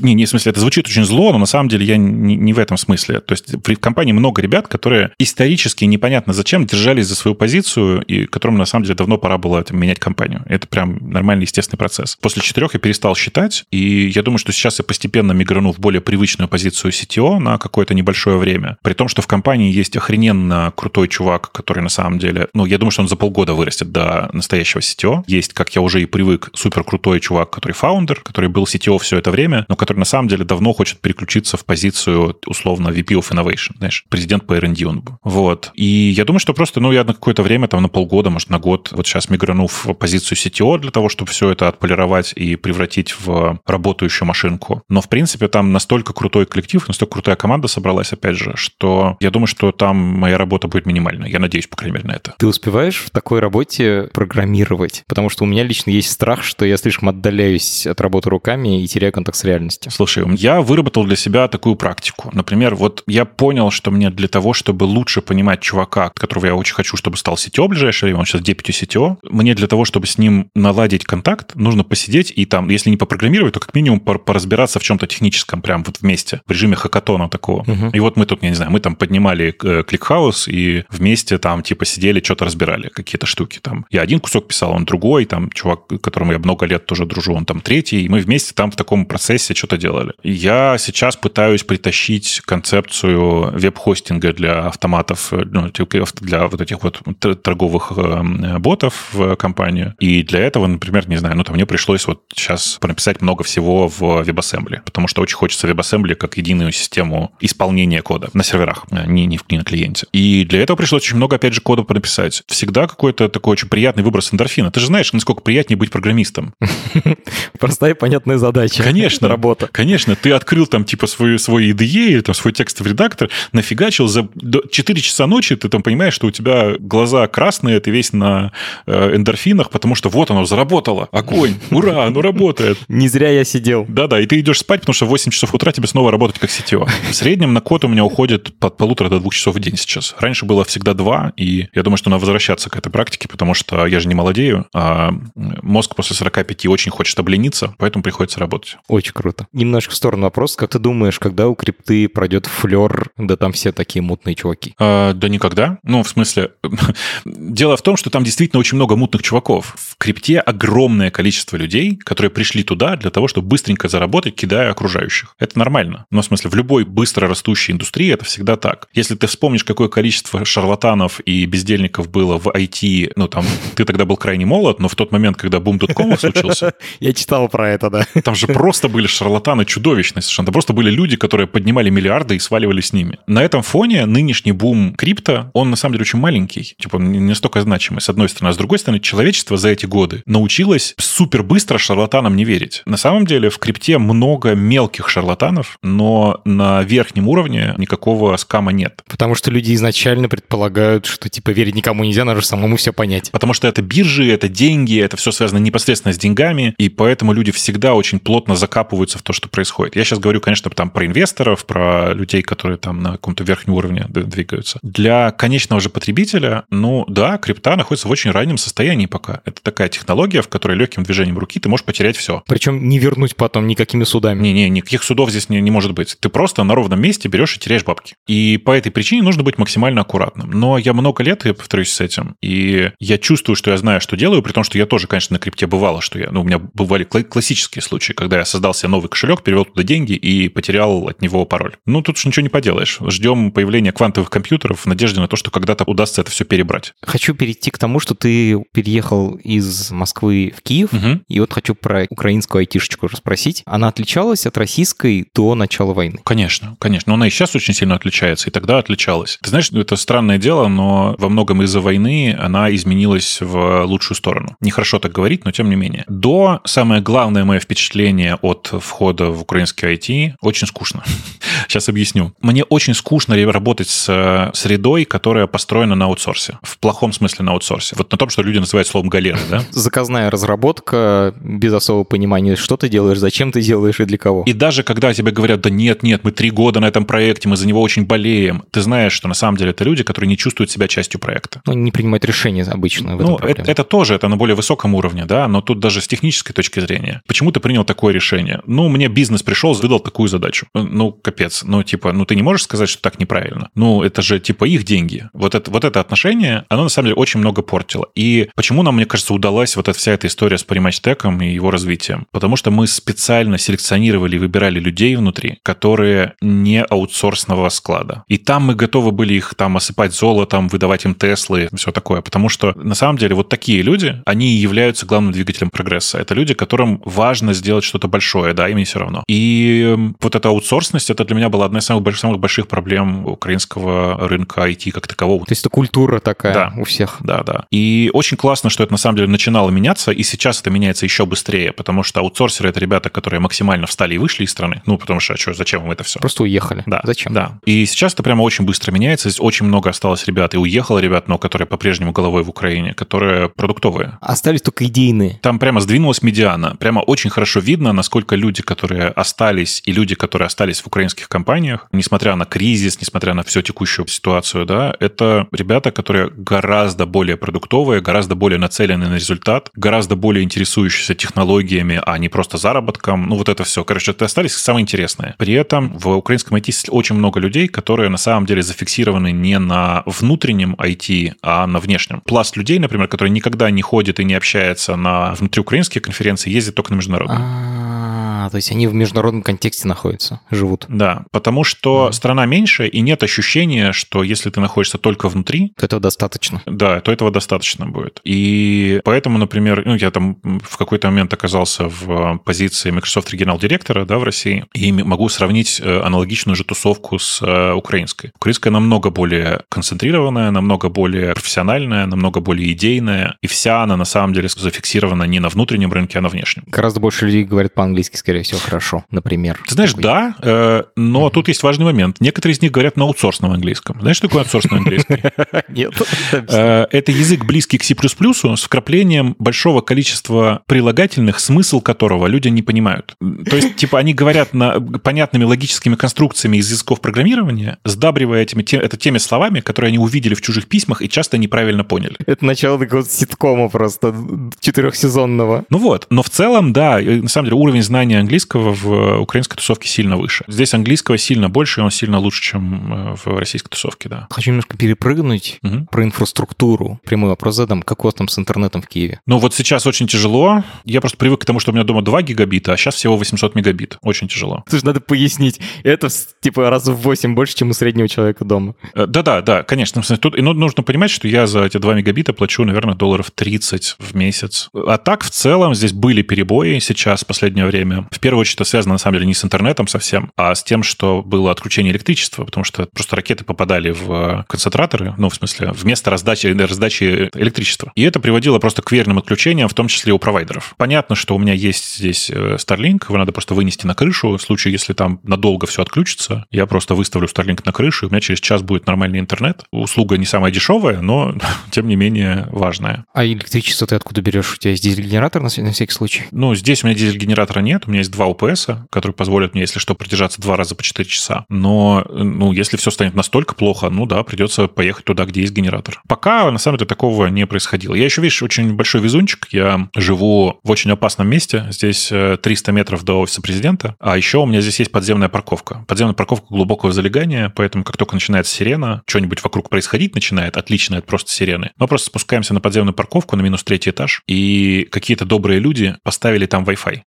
Не, 0.00 0.14
не, 0.14 0.24
в 0.24 0.28
смысле, 0.28 0.50
это 0.50 0.60
звучит 0.60 0.86
очень 0.86 1.04
зло, 1.04 1.32
но 1.32 1.38
на 1.38 1.46
самом 1.46 1.68
деле 1.68 1.84
я 1.84 1.96
не, 1.96 2.36
не 2.36 2.52
в 2.52 2.58
этом 2.58 2.76
смысле. 2.76 3.20
То 3.20 3.32
есть 3.32 3.52
в 3.52 3.76
компании 3.76 4.12
много 4.12 4.40
ребят, 4.40 4.68
которые 4.68 5.10
исторически 5.18 5.84
непонятно 5.84 6.32
зачем 6.32 6.64
держались 6.64 7.06
за 7.06 7.16
свою 7.16 7.34
позицию, 7.34 8.02
и 8.02 8.26
которым 8.26 8.58
на 8.58 8.66
самом 8.66 8.84
деле 8.84 8.94
давно 9.00 9.16
пора 9.16 9.38
было 9.38 9.58
это, 9.58 9.74
менять 9.74 9.98
компанию. 9.98 10.42
Это 10.46 10.68
прям 10.68 10.98
нормальный, 11.00 11.44
естественный 11.44 11.78
процесс. 11.78 12.18
После 12.20 12.42
четырех 12.42 12.74
я 12.74 12.80
перестал 12.80 13.16
считать, 13.16 13.64
и 13.70 14.08
я 14.14 14.22
думаю, 14.22 14.38
что 14.38 14.52
сейчас 14.52 14.78
я 14.78 14.84
постепенно 14.84 15.32
миграну 15.32 15.72
в 15.72 15.80
более 15.80 16.02
привычную 16.02 16.48
позицию 16.48 16.92
CTO 16.92 17.38
на 17.38 17.56
какое-то 17.56 17.94
небольшое 17.94 18.36
время. 18.36 18.76
При 18.82 18.92
том, 18.92 19.08
что 19.08 19.22
в 19.22 19.26
компании 19.26 19.72
есть 19.72 19.96
охрененно 19.96 20.70
крутой 20.76 21.08
чувак, 21.08 21.50
который 21.50 21.82
на 21.82 21.88
самом 21.88 22.18
деле, 22.18 22.48
ну, 22.52 22.66
я 22.66 22.76
думаю, 22.76 22.90
что 22.90 23.00
он 23.00 23.08
за 23.08 23.16
полгода 23.16 23.54
вырастет 23.54 23.90
до 23.90 24.28
настоящего 24.34 24.80
CTO. 24.80 25.24
Есть, 25.26 25.54
как 25.54 25.74
я 25.74 25.80
уже 25.80 26.02
и 26.02 26.06
привык, 26.06 26.50
супер 26.52 26.84
крутой 26.84 27.20
чувак, 27.20 27.48
который 27.50 27.72
фаундер, 27.72 28.20
который 28.20 28.50
был 28.50 28.64
CTO 28.64 28.98
все 28.98 29.16
это 29.16 29.30
время, 29.30 29.64
но 29.68 29.76
который 29.76 29.98
на 29.98 30.04
самом 30.04 30.28
деле 30.28 30.44
давно 30.44 30.74
хочет 30.74 31.00
переключиться 31.00 31.56
в 31.56 31.64
позицию, 31.64 32.36
условно, 32.46 32.88
VP 32.88 33.18
of 33.18 33.30
Innovation, 33.30 33.78
знаешь, 33.78 34.04
президент 34.10 34.46
по 34.46 34.54
R&D 34.54 34.84
он 34.84 35.00
был. 35.00 35.18
Вот. 35.24 35.70
И 35.74 36.12
я 36.14 36.26
думаю, 36.26 36.40
что 36.40 36.52
просто, 36.52 36.80
ну, 36.80 36.92
я 36.92 37.04
на 37.04 37.14
какое-то 37.14 37.42
время, 37.42 37.66
там, 37.66 37.80
на 37.80 37.88
полгода, 37.88 38.28
может, 38.30 38.50
на 38.50 38.58
год, 38.58 38.79
вот 38.92 39.06
сейчас 39.06 39.28
миграну 39.28 39.66
в 39.66 39.94
позицию 39.94 40.38
CTO 40.38 40.78
для 40.78 40.90
того, 40.90 41.08
чтобы 41.08 41.30
все 41.30 41.50
это 41.50 41.68
отполировать 41.68 42.32
и 42.34 42.56
превратить 42.56 43.14
в 43.18 43.60
работающую 43.66 44.26
машинку. 44.26 44.82
Но, 44.88 45.00
в 45.00 45.08
принципе, 45.08 45.48
там 45.48 45.72
настолько 45.72 46.12
крутой 46.12 46.46
коллектив, 46.46 46.86
настолько 46.86 47.14
крутая 47.14 47.36
команда 47.36 47.68
собралась, 47.68 48.12
опять 48.12 48.36
же, 48.36 48.52
что 48.56 49.16
я 49.20 49.30
думаю, 49.30 49.46
что 49.46 49.72
там 49.72 49.96
моя 49.96 50.38
работа 50.38 50.68
будет 50.68 50.86
минимальной. 50.86 51.30
Я 51.30 51.38
надеюсь, 51.38 51.66
по 51.66 51.76
крайней 51.76 51.94
мере, 51.94 52.08
на 52.08 52.12
это. 52.12 52.34
Ты 52.38 52.46
успеваешь 52.46 52.98
в 52.98 53.10
такой 53.10 53.40
работе 53.40 54.08
программировать? 54.12 55.04
Потому 55.06 55.28
что 55.28 55.44
у 55.44 55.46
меня 55.46 55.62
лично 55.62 55.90
есть 55.90 56.10
страх, 56.10 56.42
что 56.42 56.64
я 56.64 56.76
слишком 56.76 57.08
отдаляюсь 57.08 57.86
от 57.86 58.00
работы 58.00 58.30
руками 58.30 58.82
и 58.82 58.86
теряю 58.86 59.12
контакт 59.12 59.36
с 59.36 59.44
реальностью. 59.44 59.90
Слушай, 59.92 60.24
я 60.36 60.60
выработал 60.60 61.04
для 61.04 61.16
себя 61.16 61.48
такую 61.48 61.76
практику. 61.76 62.30
Например, 62.32 62.74
вот 62.74 63.02
я 63.06 63.24
понял, 63.24 63.70
что 63.70 63.90
мне 63.90 64.10
для 64.10 64.28
того, 64.28 64.52
чтобы 64.52 64.84
лучше 64.84 65.20
понимать 65.20 65.60
чувака, 65.60 66.10
которого 66.14 66.46
я 66.46 66.54
очень 66.54 66.74
хочу, 66.74 66.96
чтобы 66.96 67.16
стал 67.16 67.34
CTO 67.34 67.66
в 67.66 67.68
ближайшее 67.68 68.08
время, 68.08 68.20
он 68.20 68.26
сейчас 68.26 68.42
deputy 68.70 68.98
CTO, 68.98 69.16
мне 69.22 69.54
для 69.54 69.66
того, 69.66 69.84
чтобы 69.84 70.06
с 70.06 70.18
ним 70.18 70.50
наладить 70.54 71.04
контакт, 71.04 71.54
нужно 71.54 71.84
посидеть 71.84 72.32
и 72.34 72.44
там, 72.44 72.68
если 72.68 72.90
не 72.90 72.96
попрограммировать, 72.96 73.54
то 73.54 73.60
как 73.60 73.74
минимум 73.74 74.00
поразбираться 74.00 74.78
в 74.78 74.82
чем-то 74.82 75.06
техническом, 75.06 75.62
прям 75.62 75.82
вот 75.84 76.00
вместе, 76.00 76.40
в 76.46 76.50
режиме 76.50 76.76
хакатона 76.76 77.28
такого. 77.28 77.60
Угу. 77.62 77.90
И 77.92 78.00
вот 78.00 78.16
мы 78.16 78.26
тут, 78.26 78.42
я 78.42 78.48
не 78.48 78.54
знаю, 78.54 78.70
мы 78.70 78.80
там 78.80 78.94
поднимали 78.94 79.50
ClickHouse 79.50 80.48
и 80.48 80.84
вместе 80.90 81.38
там 81.38 81.62
типа 81.62 81.84
сидели, 81.84 82.20
что-то 82.22 82.44
разбирали, 82.44 82.88
какие-то 82.88 83.26
штуки. 83.26 83.58
Там 83.62 83.86
я 83.90 84.02
один 84.02 84.20
кусок 84.20 84.48
писал, 84.48 84.72
он 84.72 84.84
другой, 84.84 85.24
там 85.24 85.50
чувак, 85.50 85.86
которому 86.02 86.32
я 86.32 86.38
много 86.38 86.66
лет 86.66 86.86
тоже 86.86 87.06
дружу, 87.06 87.34
он 87.34 87.44
там 87.44 87.60
третий, 87.60 88.04
и 88.04 88.08
мы 88.08 88.20
вместе 88.20 88.52
там 88.54 88.70
в 88.70 88.76
таком 88.76 89.06
процессе 89.06 89.54
что-то 89.54 89.76
делали. 89.76 90.12
Я 90.22 90.78
сейчас 90.78 91.16
пытаюсь 91.16 91.64
притащить 91.64 92.40
концепцию 92.44 93.52
веб-хостинга 93.58 94.32
для 94.32 94.66
автоматов, 94.66 95.32
ну, 95.32 95.68
типа, 95.68 96.04
для 96.20 96.46
вот 96.46 96.60
этих 96.60 96.82
вот 96.82 97.02
торговых 97.42 97.92
э, 97.96 98.58
ботов 98.60 99.08
в 99.12 99.36
компанию. 99.36 99.94
И 99.98 100.22
для 100.22 100.40
этого, 100.40 100.66
например, 100.66 101.08
не 101.08 101.16
знаю, 101.16 101.36
ну, 101.36 101.44
там 101.44 101.54
мне 101.54 101.66
пришлось 101.66 102.06
вот 102.06 102.22
сейчас 102.34 102.78
написать 102.82 103.20
много 103.20 103.44
всего 103.44 103.88
в 103.88 104.02
WebAssembly, 104.02 104.80
потому 104.84 105.08
что 105.08 105.22
очень 105.22 105.36
хочется 105.36 105.68
WebAssembly 105.68 106.14
как 106.14 106.36
единую 106.36 106.72
систему 106.72 107.32
исполнения 107.40 108.02
кода 108.02 108.30
на 108.34 108.44
серверах, 108.44 108.86
а 108.90 109.06
не, 109.06 109.26
не, 109.26 109.38
в, 109.38 109.44
не 109.50 109.58
на 109.58 109.64
клиенте. 109.64 110.06
И 110.12 110.44
для 110.44 110.62
этого 110.62 110.76
пришлось 110.76 111.02
очень 111.02 111.16
много, 111.16 111.36
опять 111.36 111.54
же, 111.54 111.60
кода 111.60 111.84
написать. 111.88 112.42
Всегда 112.46 112.86
какой-то 112.86 113.28
такой 113.28 113.52
очень 113.52 113.68
приятный 113.68 114.02
выброс 114.02 114.32
эндорфина. 114.32 114.70
Ты 114.70 114.80
же 114.80 114.86
знаешь, 114.86 115.12
насколько 115.12 115.42
приятнее 115.42 115.76
быть 115.76 115.90
программистом. 115.90 116.54
Простая 117.58 117.92
и 117.92 117.94
понятная 117.94 118.38
задача. 118.38 118.82
Конечно. 118.82 119.28
Работа. 119.28 119.68
Конечно. 119.72 120.16
Ты 120.16 120.32
открыл 120.32 120.66
там 120.66 120.84
типа 120.84 121.06
свой, 121.06 121.38
свой 121.38 121.70
IDE 121.70 122.08
или 122.08 122.20
там 122.20 122.34
свой 122.34 122.52
текстовый 122.52 122.92
редактор, 122.92 123.30
нафигачил 123.52 124.06
за 124.08 124.28
4 124.70 125.00
часа 125.00 125.26
ночи, 125.26 125.56
ты 125.56 125.68
там 125.68 125.82
понимаешь, 125.82 126.14
что 126.14 126.26
у 126.26 126.30
тебя 126.30 126.74
глаза 126.78 127.26
красные, 127.26 127.80
ты 127.80 127.90
весь 127.90 128.12
на 128.12 128.49
э, 128.86 129.16
эндорфинах, 129.16 129.70
потому 129.70 129.94
что 129.94 130.08
вот 130.08 130.30
оно 130.30 130.44
заработало. 130.44 131.08
Огонь. 131.12 131.54
Ура, 131.70 132.04
оно 132.04 132.22
работает. 132.22 132.78
Не 132.88 133.08
зря 133.08 133.30
я 133.30 133.44
сидел. 133.44 133.84
Да-да, 133.88 134.20
и 134.20 134.26
ты 134.26 134.40
идешь 134.40 134.58
спать, 134.58 134.80
потому 134.80 134.94
что 134.94 135.06
в 135.06 135.08
8 135.08 135.30
часов 135.30 135.54
утра 135.54 135.72
тебе 135.72 135.86
снова 135.86 136.10
работать 136.10 136.38
как 136.38 136.50
сетево. 136.50 136.88
В 137.10 137.14
среднем 137.14 137.52
на 137.52 137.60
код 137.60 137.84
у 137.84 137.88
меня 137.88 138.04
уходит 138.04 138.52
от 138.60 138.76
полутора 138.76 139.08
до 139.08 139.20
двух 139.20 139.34
часов 139.34 139.56
в 139.56 139.60
день 139.60 139.76
сейчас. 139.76 140.14
Раньше 140.18 140.44
было 140.44 140.64
всегда 140.64 140.94
два, 140.94 141.32
и 141.36 141.68
я 141.74 141.82
думаю, 141.82 141.96
что 141.96 142.10
надо 142.10 142.20
возвращаться 142.20 142.70
к 142.70 142.76
этой 142.76 142.90
практике, 142.90 143.28
потому 143.28 143.54
что 143.54 143.86
я 143.86 144.00
же 144.00 144.08
не 144.08 144.14
молодею, 144.14 144.66
а 144.74 145.12
мозг 145.34 145.94
после 145.94 146.16
45 146.16 146.66
очень 146.66 146.90
хочет 146.90 147.18
облениться, 147.18 147.74
поэтому 147.78 148.02
приходится 148.02 148.40
работать. 148.40 148.76
Очень 148.88 149.12
круто. 149.12 149.46
Немножко 149.52 149.92
в 149.92 149.96
сторону 149.96 150.24
вопрос. 150.24 150.56
Как 150.56 150.70
ты 150.70 150.78
думаешь, 150.78 151.18
когда 151.18 151.48
у 151.48 151.54
крипты 151.54 152.08
пройдет 152.08 152.46
флер, 152.46 153.10
да 153.16 153.36
там 153.36 153.52
все 153.52 153.72
такие 153.72 154.02
мутные 154.02 154.34
чуваки? 154.34 154.74
А, 154.78 155.12
да 155.12 155.28
никогда. 155.28 155.78
Ну, 155.82 156.02
в 156.02 156.08
смысле, 156.08 156.52
дело 157.24 157.76
в 157.76 157.82
том, 157.82 157.96
что 157.96 158.10
там 158.10 158.24
действительно 158.24 158.39
очень 158.54 158.76
много 158.76 158.96
мутных 158.96 159.22
чуваков. 159.22 159.74
В 159.76 159.96
крипте 159.96 160.40
огромное 160.40 161.10
количество 161.10 161.56
людей, 161.56 161.96
которые 161.96 162.30
пришли 162.30 162.62
туда 162.62 162.96
для 162.96 163.10
того, 163.10 163.28
чтобы 163.28 163.48
быстренько 163.48 163.88
заработать, 163.88 164.34
кидая 164.34 164.70
окружающих. 164.70 165.34
Это 165.38 165.58
нормально. 165.58 166.06
Но, 166.10 166.22
в 166.22 166.24
смысле, 166.24 166.50
в 166.50 166.54
любой 166.54 166.84
быстро 166.84 167.28
растущей 167.28 167.72
индустрии 167.72 168.12
это 168.12 168.24
всегда 168.24 168.56
так. 168.56 168.88
Если 168.94 169.14
ты 169.14 169.26
вспомнишь, 169.26 169.64
какое 169.64 169.88
количество 169.88 170.44
шарлатанов 170.44 171.20
и 171.20 171.44
бездельников 171.46 172.10
было 172.10 172.38
в 172.38 172.48
IT, 172.48 173.12
ну, 173.16 173.28
там, 173.28 173.44
ты 173.74 173.84
тогда 173.84 174.04
был 174.04 174.16
крайне 174.16 174.46
молод, 174.46 174.80
но 174.80 174.88
в 174.88 174.94
тот 174.94 175.12
момент, 175.12 175.36
когда 175.36 175.60
бум 175.60 175.78
доткома 175.78 176.16
случился... 176.16 176.74
Я 177.00 177.12
читал 177.12 177.48
про 177.48 177.70
это, 177.70 177.90
да. 177.90 178.06
Там 178.24 178.34
же 178.34 178.46
просто 178.46 178.88
были 178.88 179.06
шарлатаны 179.06 179.64
чудовищные 179.64 180.22
совершенно. 180.22 180.46
Там 180.46 180.52
просто 180.52 180.72
были 180.72 180.90
люди, 180.90 181.16
которые 181.16 181.46
поднимали 181.46 181.90
миллиарды 181.90 182.36
и 182.36 182.38
сваливали 182.38 182.80
с 182.80 182.92
ними. 182.92 183.18
На 183.26 183.42
этом 183.42 183.62
фоне 183.62 184.06
нынешний 184.06 184.52
бум 184.52 184.94
крипто, 184.94 185.50
он 185.52 185.70
на 185.70 185.76
самом 185.76 185.94
деле 185.94 186.02
очень 186.02 186.18
маленький. 186.18 186.74
Типа, 186.78 186.96
он 186.96 187.12
не 187.12 187.18
настолько 187.20 187.60
значимый, 187.60 188.00
с 188.00 188.08
одной 188.08 188.28
стороны. 188.30 188.50
А 188.50 188.54
с 188.54 188.56
другой 188.56 188.78
стороны, 188.78 189.00
человечество 189.00 189.56
за 189.56 189.70
эти 189.70 189.86
годы 189.86 190.22
научилось 190.26 190.94
супер 190.98 191.42
быстро 191.42 191.78
шарлатанам 191.78 192.36
не 192.36 192.44
верить. 192.44 192.82
На 192.86 192.96
самом 192.96 193.26
деле 193.26 193.50
в 193.50 193.58
крипте 193.58 193.98
много 193.98 194.54
мелких 194.54 195.08
шарлатанов, 195.08 195.78
но 195.82 196.40
на 196.44 196.82
верхнем 196.82 197.28
уровне 197.28 197.74
никакого 197.76 198.36
скама 198.36 198.72
нет. 198.72 199.02
Потому 199.08 199.34
что 199.34 199.50
люди 199.50 199.74
изначально 199.74 200.28
предполагают, 200.28 201.06
что 201.06 201.28
типа 201.28 201.50
верить 201.50 201.74
никому 201.74 202.04
нельзя, 202.04 202.24
надо 202.24 202.40
же 202.40 202.46
самому 202.46 202.76
все 202.76 202.92
понять. 202.92 203.30
Потому 203.30 203.52
что 203.52 203.68
это 203.68 203.82
биржи, 203.82 204.30
это 204.30 204.48
деньги, 204.48 205.00
это 205.00 205.16
все 205.16 205.32
связано 205.32 205.58
непосредственно 205.58 206.12
с 206.12 206.18
деньгами, 206.18 206.74
и 206.78 206.88
поэтому 206.88 207.32
люди 207.32 207.52
всегда 207.52 207.94
очень 207.94 208.20
плотно 208.20 208.56
закапываются 208.56 209.18
в 209.18 209.22
то, 209.22 209.32
что 209.32 209.48
происходит. 209.48 209.96
Я 209.96 210.04
сейчас 210.04 210.18
говорю, 210.18 210.40
конечно, 210.40 210.70
там 210.70 210.90
про 210.90 211.06
инвесторов, 211.06 211.64
про 211.64 212.12
людей, 212.12 212.42
которые 212.42 212.76
там 212.76 213.02
на 213.02 213.12
каком-то 213.12 213.44
верхнем 213.44 213.74
уровне 213.74 214.06
двигаются. 214.08 214.78
Для 214.82 215.30
конечного 215.30 215.80
же 215.80 215.88
потребителя, 215.88 216.64
ну 216.70 217.04
да, 217.08 217.38
крипта 217.38 217.76
находится 217.76 218.08
в 218.08 218.10
очень 218.10 218.19
раннем 218.28 218.58
состоянии 218.58 219.06
пока. 219.06 219.40
Это 219.44 219.62
такая 219.62 219.88
технология, 219.88 220.42
в 220.42 220.48
которой 220.48 220.76
легким 220.76 221.02
движением 221.02 221.38
руки 221.38 221.58
ты 221.58 221.68
можешь 221.68 221.84
потерять 221.84 222.16
все. 222.16 222.42
Причем 222.46 222.88
не 222.88 222.98
вернуть 222.98 223.36
потом 223.36 223.66
никакими 223.66 224.04
судами. 224.04 224.42
Не-не, 224.42 224.68
никаких 224.68 225.02
судов 225.02 225.30
здесь 225.30 225.48
не, 225.48 225.60
не 225.60 225.70
может 225.70 225.92
быть. 225.92 226.16
Ты 226.20 226.28
просто 226.28 226.62
на 226.64 226.74
ровном 226.74 227.00
месте 227.00 227.28
берешь 227.28 227.56
и 227.56 227.58
теряешь 227.58 227.84
бабки. 227.84 228.14
И 228.26 228.58
по 228.58 228.72
этой 228.72 228.92
причине 228.92 229.22
нужно 229.22 229.42
быть 229.42 229.56
максимально 229.58 230.02
аккуратным. 230.02 230.50
Но 230.50 230.76
я 230.76 230.92
много 230.92 231.22
лет, 231.22 231.44
я 231.44 231.54
повторюсь, 231.54 231.90
с 231.90 232.00
этим. 232.00 232.36
И 232.42 232.90
я 232.98 233.18
чувствую, 233.18 233.56
что 233.56 233.70
я 233.70 233.76
знаю, 233.76 234.00
что 234.00 234.16
делаю, 234.16 234.42
при 234.42 234.52
том, 234.52 234.64
что 234.64 234.76
я 234.78 234.86
тоже, 234.86 235.06
конечно, 235.06 235.34
на 235.34 235.38
крипте 235.38 235.66
бывало, 235.66 236.00
что 236.00 236.18
я... 236.18 236.30
Ну, 236.30 236.42
у 236.42 236.44
меня 236.44 236.58
бывали 236.58 237.04
классические 237.04 237.82
случаи, 237.82 238.12
когда 238.12 238.38
я 238.38 238.44
создал 238.44 238.74
себе 238.74 238.88
новый 238.88 239.08
кошелек, 239.08 239.42
перевел 239.42 239.64
туда 239.64 239.82
деньги 239.82 240.12
и 240.12 240.48
потерял 240.48 241.08
от 241.08 241.22
него 241.22 241.44
пароль. 241.44 241.76
Ну, 241.86 242.02
тут 242.02 242.16
уж 242.16 242.26
ничего 242.26 242.42
не 242.42 242.48
поделаешь. 242.48 242.98
Ждем 243.06 243.52
появления 243.52 243.92
квантовых 243.92 244.30
компьютеров 244.30 244.80
в 244.80 244.86
надежде 244.86 245.20
на 245.20 245.28
то, 245.28 245.36
что 245.36 245.50
когда-то 245.50 245.84
удастся 245.84 246.20
это 246.20 246.30
все 246.30 246.44
перебрать. 246.44 246.94
Хочу 247.02 247.34
перейти 247.34 247.70
к 247.70 247.78
тому, 247.78 248.00
что 248.00 248.09
что 248.10 248.16
ты 248.16 248.58
переехал 248.72 249.36
из 249.36 249.92
Москвы 249.92 250.52
в 250.56 250.62
Киев, 250.62 250.92
Мгм. 250.92 251.22
и 251.28 251.38
вот 251.38 251.52
хочу 251.52 251.76
про 251.76 252.06
украинскую 252.10 252.58
айтишечку 252.60 253.06
расспросить. 253.06 253.62
Она 253.66 253.86
отличалась 253.86 254.46
от 254.46 254.58
российской 254.58 255.28
до 255.32 255.54
начала 255.54 255.94
войны? 255.94 256.18
Конечно, 256.24 256.76
конечно. 256.80 257.10
Но 257.10 257.14
она 257.14 257.28
и 257.28 257.30
сейчас 257.30 257.54
очень 257.54 257.72
сильно 257.72 257.94
отличается, 257.94 258.48
и 258.48 258.50
тогда 258.50 258.78
отличалась. 258.78 259.38
Ты 259.42 259.50
знаешь, 259.50 259.70
это 259.70 259.94
странное 259.94 260.38
дело, 260.38 260.66
но 260.66 261.14
во 261.18 261.28
многом 261.28 261.62
из-за 261.62 261.80
войны 261.80 262.36
она 262.36 262.74
изменилась 262.74 263.38
в 263.40 263.84
лучшую 263.84 264.16
сторону. 264.16 264.56
Нехорошо 264.60 264.98
так 264.98 265.12
говорить, 265.12 265.44
но 265.44 265.52
тем 265.52 265.70
не 265.70 265.76
менее. 265.76 266.04
До 266.08 266.60
самое 266.64 267.00
главное 267.02 267.44
мое 267.44 267.60
впечатление 267.60 268.38
от 268.42 268.72
входа 268.80 269.30
в 269.30 269.42
украинский 269.42 269.86
IT 269.94 270.34
очень 270.40 270.66
скучно. 270.66 271.04
Сейчас 271.68 271.88
объясню. 271.88 272.32
Мне 272.40 272.64
очень 272.64 272.94
скучно 272.94 273.36
работать 273.52 273.88
с 273.88 274.08
э, 274.08 274.50
средой, 274.52 275.04
которая 275.04 275.46
построена 275.46 275.94
на 275.94 276.06
аутсорсе. 276.06 276.58
В 276.62 276.78
плохом 276.78 277.12
смысле 277.12 277.44
на 277.44 277.52
аутсорсе. 277.52 277.89
Вот 277.96 278.10
на 278.12 278.18
том, 278.18 278.28
что 278.30 278.42
люди 278.42 278.58
называют 278.58 278.88
словом 278.88 279.08
галеры, 279.08 279.38
да? 279.50 279.62
Заказная 279.70 280.30
разработка, 280.30 281.34
без 281.40 281.72
особого 281.72 282.04
понимания, 282.04 282.56
что 282.56 282.76
ты 282.76 282.88
делаешь, 282.88 283.18
зачем 283.18 283.52
ты 283.52 283.60
делаешь 283.60 284.00
и 284.00 284.04
для 284.04 284.18
кого. 284.18 284.42
И 284.46 284.52
даже 284.52 284.82
когда 284.82 285.12
тебе 285.14 285.32
говорят, 285.32 285.60
да 285.60 285.70
нет, 285.70 286.02
нет, 286.02 286.22
мы 286.24 286.32
три 286.32 286.50
года 286.50 286.80
на 286.80 286.86
этом 286.86 287.04
проекте, 287.04 287.48
мы 287.48 287.56
за 287.56 287.66
него 287.66 287.80
очень 287.82 288.04
болеем, 288.06 288.62
ты 288.70 288.80
знаешь, 288.80 289.12
что 289.12 289.28
на 289.28 289.34
самом 289.34 289.56
деле 289.56 289.70
это 289.70 289.84
люди, 289.84 290.02
которые 290.02 290.28
не 290.28 290.36
чувствуют 290.36 290.70
себя 290.70 290.88
частью 290.88 291.20
проекта. 291.20 291.62
Ну, 291.66 291.72
не 291.72 291.90
принимают 291.90 292.24
решения 292.24 292.62
обычно 292.64 293.16
в 293.16 293.20
этом 293.20 293.30
Ну, 293.30 293.36
это, 293.36 293.44
проблема. 293.46 293.70
это 293.70 293.84
тоже, 293.84 294.14
это 294.14 294.28
на 294.28 294.36
более 294.36 294.54
высоком 294.54 294.94
уровне, 294.94 295.24
да, 295.24 295.48
но 295.48 295.60
тут 295.60 295.80
даже 295.80 296.00
с 296.00 296.08
технической 296.08 296.54
точки 296.54 296.80
зрения. 296.80 297.22
Почему 297.26 297.52
ты 297.52 297.60
принял 297.60 297.84
такое 297.84 298.12
решение? 298.12 298.60
Ну, 298.66 298.88
мне 298.88 299.08
бизнес 299.08 299.42
пришел, 299.42 299.72
выдал 299.74 300.00
такую 300.00 300.28
задачу. 300.28 300.66
Ну, 300.74 301.12
капец, 301.12 301.62
ну, 301.64 301.82
типа, 301.82 302.12
ну, 302.12 302.24
ты 302.24 302.36
не 302.36 302.42
можешь 302.42 302.64
сказать, 302.64 302.88
что 302.88 303.02
так 303.02 303.18
неправильно. 303.18 303.70
Ну, 303.74 304.02
это 304.02 304.22
же, 304.22 304.38
типа, 304.40 304.64
их 304.64 304.84
деньги. 304.84 305.28
Вот 305.32 305.54
это, 305.54 305.70
вот 305.70 305.84
это 305.84 306.00
отношение, 306.00 306.64
оно, 306.68 306.84
на 306.84 306.88
самом 306.88 307.06
деле, 307.06 307.16
очень 307.16 307.40
много 307.40 307.62
портило. 307.80 308.06
И 308.14 308.50
почему 308.54 308.82
нам, 308.82 308.96
мне 308.96 309.06
кажется, 309.06 309.32
удалась 309.32 309.74
вот 309.76 309.88
эта 309.88 309.98
вся 309.98 310.12
эта 310.12 310.26
история 310.26 310.58
с 310.58 310.66
Parimatch.tech 310.66 311.42
и 311.44 311.54
его 311.54 311.70
развитием? 311.70 312.26
Потому 312.30 312.56
что 312.56 312.70
мы 312.70 312.86
специально 312.86 313.56
селекционировали 313.58 314.36
и 314.36 314.38
выбирали 314.38 314.78
людей 314.78 315.16
внутри, 315.16 315.58
которые 315.62 316.34
не 316.42 316.82
аутсорсного 316.82 317.68
склада. 317.70 318.24
И 318.28 318.36
там 318.36 318.64
мы 318.66 318.74
готовы 318.74 319.12
были 319.12 319.34
их 319.34 319.54
там 319.54 319.76
осыпать 319.78 320.12
золотом, 320.14 320.68
выдавать 320.68 321.04
им 321.06 321.14
Теслы, 321.14 321.68
все 321.74 321.90
такое. 321.90 322.20
Потому 322.20 322.48
что, 322.50 322.72
на 322.76 322.94
самом 322.94 323.16
деле, 323.16 323.34
вот 323.34 323.48
такие 323.48 323.80
люди, 323.82 324.20
они 324.26 324.48
и 324.48 324.56
являются 324.56 325.06
главным 325.06 325.32
двигателем 325.32 325.70
прогресса. 325.70 326.18
Это 326.18 326.34
люди, 326.34 326.52
которым 326.54 327.00
важно 327.04 327.54
сделать 327.54 327.84
что-то 327.84 328.08
большое, 328.08 328.52
да, 328.52 328.68
им 328.68 328.76
не 328.76 328.84
все 328.84 328.98
равно. 328.98 329.24
И 329.28 329.90
м, 329.94 330.16
вот 330.20 330.34
эта 330.34 330.48
аутсорсность, 330.50 331.08
это 331.10 331.24
для 331.24 331.34
меня 331.36 331.48
была 331.48 331.64
одна 331.64 331.78
из 331.78 331.84
самых, 331.86 332.02
больш- 332.02 332.16
самых 332.18 332.38
больших 332.40 332.68
проблем 332.68 333.26
украинского 333.26 334.28
рынка 334.28 334.68
IT 334.68 334.90
как 334.90 335.06
такового. 335.06 335.46
То 335.46 335.52
есть 335.52 335.62
это 335.62 335.70
культура 335.70 336.20
такая 336.20 336.52
Да. 336.54 336.72
у 336.76 336.84
всех. 336.84 337.16
Да, 337.20 337.42
да. 337.42 337.64
И 337.70 338.10
очень 338.12 338.36
классно, 338.36 338.68
что 338.68 338.82
это 338.82 338.92
на 338.92 338.98
самом 338.98 339.16
деле 339.16 339.28
начинало 339.28 339.70
меняться, 339.70 340.10
и 340.10 340.22
сейчас 340.22 340.60
это 340.60 340.70
меняется 340.70 341.06
еще 341.06 341.24
быстрее, 341.24 341.72
потому 341.72 342.02
что 342.02 342.20
аутсорсеры— 342.20 342.68
это 342.70 342.80
ребята, 342.80 343.10
которые 343.10 343.40
максимально 343.40 343.86
встали 343.86 344.14
и 344.14 344.18
вышли 344.18 344.44
из 344.44 344.50
страны. 344.50 344.82
Ну, 344.86 344.98
потому 344.98 345.20
что, 345.20 345.34
а 345.34 345.36
что, 345.36 345.54
зачем 345.54 345.84
им 345.84 345.90
это 345.92 346.02
все? 346.02 346.18
Просто 346.18 346.42
уехали. 346.42 346.82
Да. 346.86 347.00
Зачем? 347.04 347.32
Да. 347.32 347.58
И 347.64 347.86
сейчас 347.86 348.14
это 348.14 348.22
прямо 348.22 348.42
очень 348.42 348.64
быстро 348.64 348.90
меняется. 348.92 349.30
Здесь 349.30 349.40
очень 349.40 349.66
много 349.66 349.90
осталось 349.90 350.26
ребят, 350.26 350.54
и 350.54 350.58
уехало 350.58 350.98
ребят, 350.98 351.28
но 351.28 351.38
которые 351.38 351.66
по-прежнему 351.66 352.12
головой 352.12 352.42
в 352.42 352.50
Украине, 352.50 352.92
которые 352.92 353.48
продуктовые. 353.48 354.18
Остались 354.20 354.62
только 354.62 354.86
идейные. 354.86 355.38
Там 355.42 355.58
прямо 355.58 355.80
сдвинулась 355.80 356.22
медиана. 356.22 356.76
Прямо 356.76 357.00
очень 357.00 357.30
хорошо 357.30 357.60
видно, 357.60 357.92
насколько 357.92 358.34
люди, 358.34 358.62
которые 358.62 359.08
остались, 359.08 359.82
и 359.86 359.92
люди, 359.92 360.16
которые 360.16 360.46
остались 360.46 360.80
в 360.80 360.88
украинских 360.88 361.28
компаниях, 361.28 361.86
несмотря 361.92 362.34
на 362.34 362.46
кризис, 362.46 363.00
несмотря 363.00 363.34
на 363.34 363.44
всю 363.44 363.62
текущую 363.62 364.08
ситуацию, 364.08 364.66
да, 364.66 364.94
это 364.98 365.46
ребята, 365.52 365.92
которые 365.92 366.30
гораздо 366.30 367.06
более 367.06 367.36
продуктовые, 367.60 368.00
гораздо 368.00 368.34
более 368.34 368.58
нацелены 368.58 369.08
на 369.08 369.14
результат, 369.16 369.70
гораздо 369.74 370.16
более 370.16 370.42
интересующиеся 370.44 371.14
технологиями, 371.14 372.00
а 372.04 372.16
не 372.18 372.28
просто 372.28 372.56
заработком. 372.56 373.28
Ну, 373.28 373.36
вот 373.36 373.48
это 373.48 373.64
все. 373.64 373.84
Короче, 373.84 374.12
это 374.12 374.24
остались 374.24 374.54
самое 374.54 374.82
интересное. 374.82 375.34
При 375.38 375.52
этом 375.54 375.96
в 375.98 376.08
украинском 376.08 376.56
IT 376.56 376.88
очень 376.90 377.16
много 377.16 377.38
людей, 377.40 377.68
которые 377.68 378.08
на 378.08 378.16
самом 378.16 378.46
деле 378.46 378.62
зафиксированы 378.62 379.30
не 379.32 379.58
на 379.58 380.02
внутреннем 380.06 380.74
IT, 380.78 381.34
а 381.42 381.66
на 381.66 381.78
внешнем. 381.80 382.22
Пласт 382.22 382.56
людей, 382.56 382.78
например, 382.78 383.08
которые 383.08 383.30
никогда 383.30 383.70
не 383.70 383.82
ходит 383.82 384.20
и 384.20 384.24
не 384.24 384.34
общается 384.34 384.96
на 384.96 385.34
внутриукраинские 385.34 386.00
конференции, 386.00 386.50
ездит 386.50 386.74
только 386.74 386.92
на 386.92 386.96
международные. 386.96 387.38
А, 387.42 388.48
то 388.50 388.56
есть 388.56 388.70
они 388.70 388.86
в 388.86 388.94
международном 388.94 389.42
контексте 389.42 389.86
находятся, 389.86 390.40
живут. 390.50 390.86
Да, 390.88 391.24
потому 391.30 391.62
что 391.64 392.04
Мгм. 392.04 392.12
страна 392.12 392.46
меньше, 392.46 392.86
и 392.88 393.00
нет 393.00 393.22
ощущения, 393.22 393.92
что 393.92 394.22
если 394.22 394.48
ты 394.50 394.60
находишься 394.60 394.96
только 394.98 395.28
внутри, 395.28 395.72
То 395.78 395.84
этого 395.86 396.00
достаточно. 396.00 396.62
да, 396.66 397.00
то 397.00 397.12
этого 397.12 397.30
достаточно 397.30 397.49
будет. 397.58 398.20
И 398.24 399.00
поэтому, 399.04 399.38
например, 399.38 399.82
ну, 399.84 399.94
я 399.94 400.10
там 400.10 400.36
в 400.62 400.76
какой-то 400.76 401.08
момент 401.08 401.32
оказался 401.32 401.88
в 401.88 402.38
позиции 402.44 402.90
Microsoft 402.90 403.30
регионал 403.30 403.58
директора 403.58 404.04
да, 404.04 404.18
в 404.18 404.24
России, 404.24 404.64
и 404.74 404.92
могу 404.92 405.28
сравнить 405.28 405.80
э, 405.82 406.00
аналогичную 406.00 406.56
же 406.56 406.64
тусовку 406.64 407.18
с 407.18 407.42
э, 407.42 407.72
украинской. 407.72 408.32
Украинская 408.36 408.72
намного 408.72 409.10
более 409.10 409.62
концентрированная, 409.68 410.50
намного 410.50 410.88
более 410.88 411.34
профессиональная, 411.34 412.06
намного 412.06 412.40
более 412.40 412.72
идейная, 412.72 413.36
и 413.42 413.46
вся 413.46 413.82
она 413.82 413.96
на 413.96 414.04
самом 414.04 414.32
деле 414.34 414.48
зафиксирована 414.48 415.24
не 415.24 415.40
на 415.40 415.48
внутреннем 415.48 415.92
рынке, 415.92 416.18
а 416.18 416.22
на 416.22 416.28
внешнем. 416.28 416.64
Гораздо 416.66 417.00
больше 417.00 417.26
людей 417.26 417.44
говорят 417.44 417.74
по-английски, 417.74 418.16
скорее 418.16 418.42
всего, 418.42 418.60
хорошо, 418.60 419.04
например. 419.10 419.58
Ты 419.66 419.74
знаешь, 419.74 419.90
Такой. 419.90 420.02
да, 420.02 420.34
э, 420.42 420.82
но 420.96 421.30
тут 421.30 421.48
есть 421.48 421.62
важный 421.62 421.84
момент. 421.84 422.16
Некоторые 422.20 422.54
из 422.54 422.62
них 422.62 422.72
говорят 422.72 422.96
на 422.96 423.04
аутсорсном 423.04 423.52
английском. 423.52 423.98
Знаешь, 424.00 424.16
что 424.16 424.28
такое 424.28 424.42
аутсорсный 424.42 424.78
английский? 424.78 425.22
Нет. 425.68 425.94
Э, 426.52 426.86
Это 426.90 427.12
язык 427.12 427.39
близкий 427.46 427.78
к 427.78 427.84
C++ 427.84 427.94
с 427.94 428.62
вкраплением 428.62 429.36
большого 429.38 429.80
количества 429.80 430.62
прилагательных, 430.66 431.40
смысл 431.40 431.80
которого 431.80 432.26
люди 432.26 432.48
не 432.48 432.62
понимают. 432.62 433.14
То 433.48 433.56
есть, 433.56 433.76
типа, 433.76 433.98
они 433.98 434.14
говорят 434.14 434.54
на 434.54 434.80
понятными 434.80 435.44
логическими 435.44 435.94
конструкциями 435.94 436.58
из 436.58 436.70
языков 436.70 437.00
программирования, 437.00 437.78
сдабривая 437.84 438.42
этими, 438.42 438.62
те- 438.62 438.78
это 438.78 438.96
теми 438.96 439.18
словами, 439.18 439.60
которые 439.60 439.88
они 439.88 439.98
увидели 439.98 440.34
в 440.34 440.42
чужих 440.42 440.66
письмах 440.66 441.02
и 441.02 441.08
часто 441.08 441.38
неправильно 441.38 441.84
поняли. 441.84 442.16
Это 442.26 442.44
начало 442.44 442.78
такого 442.78 443.04
ситкома 443.04 443.68
просто 443.68 444.14
четырехсезонного. 444.60 445.64
Ну 445.70 445.78
вот, 445.78 446.06
но 446.10 446.22
в 446.22 446.30
целом, 446.30 446.72
да, 446.72 446.98
на 447.00 447.28
самом 447.28 447.46
деле 447.46 447.56
уровень 447.56 447.82
знания 447.82 448.18
английского 448.20 448.72
в 448.74 449.20
украинской 449.20 449.56
тусовке 449.56 449.88
сильно 449.88 450.16
выше. 450.16 450.44
Здесь 450.48 450.74
английского 450.74 451.18
сильно 451.18 451.48
больше, 451.48 451.80
и 451.80 451.84
он 451.84 451.90
сильно 451.90 452.18
лучше, 452.18 452.42
чем 452.42 452.92
э, 452.92 453.16
в 453.24 453.38
российской 453.38 453.68
тусовке, 453.70 454.08
да. 454.08 454.26
Хочу 454.30 454.50
немножко 454.50 454.76
перепрыгнуть 454.76 455.58
Мгм. 455.62 455.86
про 455.86 456.04
инфраструктуру. 456.04 457.00
Прямой 457.04 457.29
вопрос 457.30 457.56
задам. 457.56 457.82
Как 457.82 458.04
у 458.04 458.08
вас 458.08 458.14
там 458.14 458.28
с 458.28 458.38
интернетом 458.38 458.82
в 458.82 458.88
Киеве? 458.88 459.20
Ну 459.26 459.38
вот 459.38 459.54
сейчас 459.54 459.86
очень 459.86 460.06
тяжело. 460.06 460.62
Я 460.84 461.00
просто 461.00 461.16
привык 461.16 461.40
к 461.40 461.44
тому, 461.44 461.60
что 461.60 461.70
у 461.70 461.74
меня 461.74 461.84
дома 461.84 462.02
2 462.02 462.22
гигабита, 462.22 462.72
а 462.72 462.76
сейчас 462.76 462.94
всего 462.94 463.16
800 463.16 463.54
мегабит. 463.54 463.98
Очень 464.02 464.28
тяжело. 464.28 464.64
Слушай, 464.68 464.84
надо 464.84 465.00
пояснить. 465.00 465.60
Это 465.82 466.08
типа 466.40 466.70
раз 466.70 466.86
в 466.86 466.94
8 466.94 467.34
больше, 467.34 467.56
чем 467.56 467.70
у 467.70 467.72
среднего 467.72 468.08
человека 468.08 468.44
дома. 468.44 468.74
Э, 468.94 469.06
Да-да, 469.06 469.40
да, 469.40 469.62
конечно. 469.62 470.02
В 470.02 470.06
смысле, 470.06 470.20
Тут 470.20 470.38
и 470.38 470.42
ну, 470.42 470.52
нужно 470.52 470.82
понимать, 470.82 471.10
что 471.10 471.26
я 471.28 471.46
за 471.46 471.64
эти 471.64 471.78
2 471.78 471.94
мегабита 471.94 472.32
плачу, 472.32 472.64
наверное, 472.64 472.94
долларов 472.94 473.30
30 473.30 473.96
в 473.98 474.14
месяц. 474.14 474.68
А 474.74 474.98
так, 474.98 475.24
в 475.24 475.30
целом, 475.30 475.74
здесь 475.74 475.92
были 475.92 476.22
перебои 476.22 476.78
сейчас, 476.78 477.22
в 477.22 477.26
последнее 477.26 477.66
время. 477.66 478.06
В 478.10 478.20
первую 478.20 478.40
очередь, 478.42 478.56
это 478.56 478.64
связано, 478.64 478.94
на 478.94 478.98
самом 478.98 479.16
деле, 479.16 479.26
не 479.26 479.34
с 479.34 479.44
интернетом 479.44 479.86
совсем, 479.86 480.30
а 480.36 480.54
с 480.54 480.62
тем, 480.62 480.82
что 480.82 481.22
было 481.22 481.50
отключение 481.50 481.92
электричества, 481.92 482.44
потому 482.44 482.64
что 482.64 482.86
просто 482.92 483.16
ракеты 483.16 483.44
попадали 483.44 483.90
в 483.90 484.44
концентраторы, 484.48 485.14
ну, 485.18 485.28
в 485.28 485.34
смысле, 485.34 485.72
вместо 485.72 486.10
раздачи, 486.10 486.46
раздачи 486.48 487.19
электричества. 487.34 487.92
И 487.94 488.02
это 488.02 488.20
приводило 488.20 488.58
просто 488.58 488.82
к 488.82 488.92
верным 488.92 489.18
отключениям, 489.18 489.68
в 489.68 489.74
том 489.74 489.88
числе 489.88 490.12
у 490.12 490.18
провайдеров. 490.18 490.74
Понятно, 490.76 491.16
что 491.16 491.34
у 491.34 491.38
меня 491.38 491.52
есть 491.52 491.96
здесь 491.96 492.30
э, 492.30 492.56
Starlink, 492.56 493.04
его 493.08 493.18
надо 493.18 493.32
просто 493.32 493.54
вынести 493.54 493.86
на 493.86 493.94
крышу. 493.94 494.36
В 494.36 494.42
случае, 494.42 494.72
если 494.72 494.92
там 494.92 495.20
надолго 495.22 495.66
все 495.66 495.82
отключится, 495.82 496.46
я 496.50 496.66
просто 496.66 496.94
выставлю 496.94 497.28
Starlink 497.28 497.62
на 497.64 497.72
крышу, 497.72 498.06
и 498.06 498.08
у 498.08 498.10
меня 498.10 498.20
через 498.20 498.40
час 498.40 498.62
будет 498.62 498.86
нормальный 498.86 499.18
интернет. 499.18 499.64
Услуга 499.70 500.16
не 500.18 500.26
самая 500.26 500.52
дешевая, 500.52 501.00
но, 501.00 501.34
тем 501.70 501.88
не 501.88 501.96
менее, 501.96 502.48
важная. 502.50 503.04
А 503.14 503.24
электричество 503.24 503.86
ты 503.86 503.94
откуда 503.94 504.22
берешь? 504.22 504.54
У 504.54 504.56
тебя 504.56 504.72
есть 504.72 504.82
дизель-генератор 504.82 505.42
на, 505.42 505.46
вс- 505.46 505.62
на 505.62 505.72
всякий 505.72 505.92
случай? 505.92 506.24
Ну, 506.30 506.54
здесь 506.54 506.82
у 506.82 506.86
меня 506.86 506.96
дизель-генератора 506.96 507.60
нет, 507.60 507.84
у 507.86 507.90
меня 507.90 508.00
есть 508.00 508.10
два 508.10 508.26
УПС, 508.26 508.68
которые 508.90 509.14
позволят 509.14 509.54
мне, 509.54 509.62
если 509.62 509.78
что, 509.78 509.94
продержаться 509.94 510.40
два 510.40 510.56
раза 510.56 510.74
по 510.74 510.82
4 510.82 511.08
часа. 511.08 511.44
Но, 511.48 512.06
ну, 512.10 512.52
если 512.52 512.76
все 512.76 512.90
станет 512.90 513.14
настолько 513.14 513.54
плохо, 513.54 513.90
ну 513.90 514.06
да, 514.06 514.22
придется 514.22 514.66
поехать 514.68 515.04
туда, 515.04 515.24
где 515.24 515.42
есть 515.42 515.52
генератор. 515.52 516.00
Пока, 516.08 516.50
на 516.50 516.58
самом 516.58 516.78
деле, 516.78 516.88
такого 516.88 517.09
не 517.28 517.46
происходило. 517.46 517.94
Я 517.94 518.04
еще, 518.04 518.20
видишь, 518.20 518.42
очень 518.42 518.74
большой 518.74 519.00
везунчик. 519.00 519.48
Я 519.50 519.88
живу 519.94 520.60
в 520.62 520.70
очень 520.70 520.90
опасном 520.90 521.28
месте. 521.28 521.66
Здесь 521.70 522.10
э, 522.10 522.36
300 522.40 522.72
метров 522.72 523.04
до 523.04 523.20
офиса 523.20 523.42
президента. 523.42 523.96
А 523.98 524.16
еще 524.16 524.38
у 524.38 524.46
меня 524.46 524.60
здесь 524.60 524.78
есть 524.78 524.92
подземная 524.92 525.28
парковка. 525.28 525.84
Подземная 525.86 526.14
парковка 526.14 526.46
глубокого 526.50 526.92
залегания, 526.92 527.52
поэтому 527.54 527.84
как 527.84 527.96
только 527.96 528.14
начинается 528.14 528.54
сирена, 528.54 529.02
что-нибудь 529.06 529.42
вокруг 529.42 529.68
происходить 529.68 530.14
начинает, 530.14 530.56
отлично 530.56 530.98
от 530.98 531.06
просто 531.06 531.30
сирены. 531.30 531.70
Мы 531.76 531.86
просто 531.86 532.06
спускаемся 532.06 532.54
на 532.54 532.60
подземную 532.60 532.94
парковку 532.94 533.36
на 533.36 533.42
минус 533.42 533.64
третий 533.64 533.90
этаж, 533.90 534.22
и 534.26 534.86
какие-то 534.90 535.24
добрые 535.24 535.60
люди 535.60 535.96
поставили 536.02 536.46
там 536.46 536.64
Wi-Fi. 536.64 537.02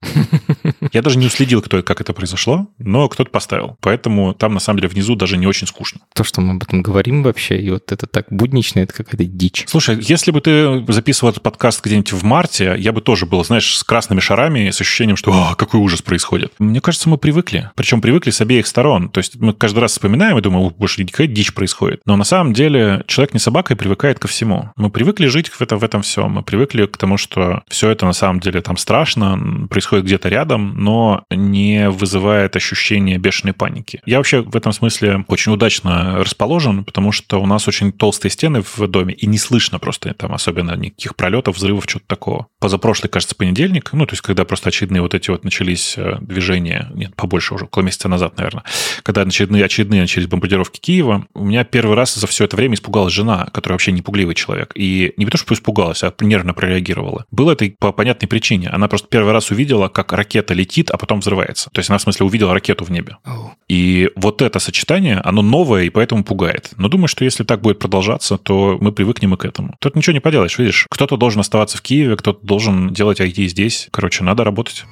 Я 0.91 1.01
даже 1.01 1.17
не 1.17 1.27
уследил, 1.27 1.61
кто, 1.61 1.81
как 1.83 2.01
это 2.01 2.13
произошло, 2.13 2.67
но 2.77 3.07
кто-то 3.09 3.29
поставил. 3.29 3.77
Поэтому 3.81 4.33
там, 4.33 4.53
на 4.53 4.59
самом 4.59 4.79
деле, 4.79 4.89
внизу 4.89 5.15
даже 5.15 5.37
не 5.37 5.47
очень 5.47 5.67
скучно. 5.67 6.01
То, 6.13 6.23
что 6.23 6.41
мы 6.41 6.55
об 6.55 6.63
этом 6.63 6.81
говорим 6.81 7.23
вообще, 7.23 7.59
и 7.59 7.69
вот 7.69 7.91
это 7.91 8.07
так 8.07 8.25
буднично, 8.29 8.79
это 8.79 8.93
какая-то 8.93 9.25
дичь. 9.25 9.65
Слушай, 9.67 9.99
если 10.01 10.31
бы 10.31 10.41
ты 10.41 10.83
записывал 10.91 11.31
этот 11.31 11.43
подкаст 11.43 11.83
где-нибудь 11.83 12.11
в 12.13 12.23
марте, 12.23 12.75
я 12.77 12.91
бы 12.91 13.01
тоже 13.01 13.25
был, 13.25 13.43
знаешь, 13.43 13.77
с 13.77 13.83
красными 13.83 14.19
шарами, 14.19 14.69
с 14.69 14.81
ощущением, 14.81 15.15
что 15.15 15.31
«О, 15.31 15.55
какой 15.55 15.79
ужас 15.79 16.01
происходит». 16.01 16.53
Мне 16.59 16.81
кажется, 16.81 17.09
мы 17.09 17.17
привыкли. 17.17 17.71
Причем 17.75 18.01
привыкли 18.01 18.31
с 18.31 18.41
обеих 18.41 18.67
сторон. 18.67 19.09
То 19.09 19.19
есть 19.19 19.35
мы 19.35 19.53
каждый 19.53 19.79
раз 19.79 19.91
вспоминаем 19.91 20.37
и 20.37 20.41
думаем, 20.41 20.73
больше 20.77 21.05
какая 21.05 21.27
дичь 21.27 21.53
происходит. 21.53 22.01
Но 22.05 22.15
на 22.15 22.23
самом 22.23 22.53
деле 22.53 23.03
человек 23.07 23.33
не 23.33 23.39
собака 23.39 23.73
и 23.73 23.77
привыкает 23.77 24.19
ко 24.19 24.27
всему. 24.27 24.71
Мы 24.75 24.89
привыкли 24.89 25.27
жить 25.27 25.49
в, 25.49 25.61
это, 25.61 25.77
в 25.77 25.83
этом 25.83 26.01
всем. 26.01 26.31
Мы 26.31 26.43
привыкли 26.43 26.85
к 26.85 26.97
тому, 26.97 27.17
что 27.17 27.63
все 27.67 27.89
это 27.89 28.05
на 28.05 28.13
самом 28.13 28.39
деле 28.39 28.61
там 28.61 28.77
страшно, 28.77 29.67
происходит 29.69 30.05
где-то 30.05 30.29
рядом, 30.29 30.72
но 30.73 31.23
не 31.29 31.89
вызывает 31.89 32.55
ощущения 32.55 33.17
бешеной 33.17 33.53
паники. 33.53 34.01
Я 34.05 34.17
вообще 34.17 34.41
в 34.41 34.55
этом 34.55 34.71
смысле 34.71 35.25
очень 35.27 35.51
удачно 35.51 36.17
расположен, 36.19 36.83
потому 36.83 37.11
что 37.11 37.41
у 37.41 37.45
нас 37.45 37.67
очень 37.67 37.91
толстые 37.91 38.31
стены 38.31 38.61
в 38.61 38.87
доме, 38.87 39.13
и 39.13 39.25
не 39.27 39.37
слышно 39.37 39.79
просто 39.79 40.13
там 40.13 40.33
особенно 40.33 40.75
никаких 40.75 41.15
пролетов, 41.15 41.57
взрывов, 41.57 41.87
чего-то 41.87 42.07
такого. 42.07 42.47
Позапрошлый, 42.59 43.09
кажется, 43.09 43.35
понедельник, 43.35 43.91
ну, 43.93 44.05
то 44.05 44.13
есть 44.13 44.21
когда 44.21 44.45
просто 44.45 44.69
очередные 44.69 45.01
вот 45.01 45.13
эти 45.13 45.29
вот 45.29 45.43
начались 45.43 45.95
э, 45.97 46.17
движения, 46.21 46.89
нет, 46.93 47.15
побольше 47.15 47.53
уже, 47.53 47.65
около 47.65 47.83
месяца 47.83 48.07
назад, 48.09 48.37
наверное, 48.37 48.63
когда 49.03 49.21
очередные, 49.21 49.65
очередные 49.65 50.01
начались 50.01 50.27
бомбардировки 50.27 50.79
Киева, 50.79 51.27
у 51.33 51.45
меня 51.45 51.63
первый 51.63 51.95
раз 51.95 52.15
за 52.15 52.27
все 52.27 52.45
это 52.45 52.55
время 52.55 52.75
испугалась 52.75 53.13
жена, 53.13 53.47
которая 53.53 53.75
вообще 53.75 53.91
не 53.91 54.01
пугливый 54.01 54.35
человек. 54.35 54.71
И 54.75 55.13
не 55.17 55.25
то, 55.25 55.37
что 55.37 55.53
испугалась, 55.53 56.03
а 56.03 56.13
нервно 56.21 56.53
прореагировала. 56.53 57.25
Было 57.31 57.51
это 57.51 57.71
по 57.79 57.91
понятной 57.91 58.27
причине. 58.27 58.69
Она 58.69 58.87
просто 58.87 59.07
первый 59.09 59.33
раз 59.33 59.51
увидела, 59.51 59.87
как 59.87 60.13
ракета 60.13 60.53
летит, 60.53 60.62
а 60.91 60.97
потом 60.97 61.19
взрывается. 61.19 61.69
То 61.71 61.79
есть 61.79 61.89
она, 61.89 61.97
в 61.97 62.01
смысле, 62.01 62.25
увидела 62.25 62.53
ракету 62.53 62.85
в 62.85 62.91
небе. 62.91 63.17
Oh. 63.25 63.51
И 63.67 64.09
вот 64.15 64.41
это 64.41 64.59
сочетание, 64.59 65.19
оно 65.23 65.41
новое 65.41 65.83
и 65.83 65.89
поэтому 65.89 66.23
пугает. 66.23 66.71
Но 66.77 66.87
думаю, 66.87 67.07
что 67.07 67.25
если 67.25 67.43
так 67.43 67.61
будет 67.61 67.79
продолжаться, 67.79 68.37
то 68.37 68.77
мы 68.79 68.91
привыкнем 68.91 69.33
и 69.33 69.37
к 69.37 69.45
этому. 69.45 69.75
Тут 69.79 69.95
ничего 69.95 70.13
не 70.13 70.19
поделаешь, 70.19 70.57
видишь. 70.57 70.87
Кто-то 70.89 71.17
должен 71.17 71.41
оставаться 71.41 71.77
в 71.77 71.81
Киеве, 71.81 72.15
кто-то 72.15 72.45
должен 72.45 72.93
делать 72.93 73.19
IT 73.19 73.45
здесь. 73.47 73.87
Короче, 73.91 74.23
надо 74.23 74.43
работать. 74.43 74.85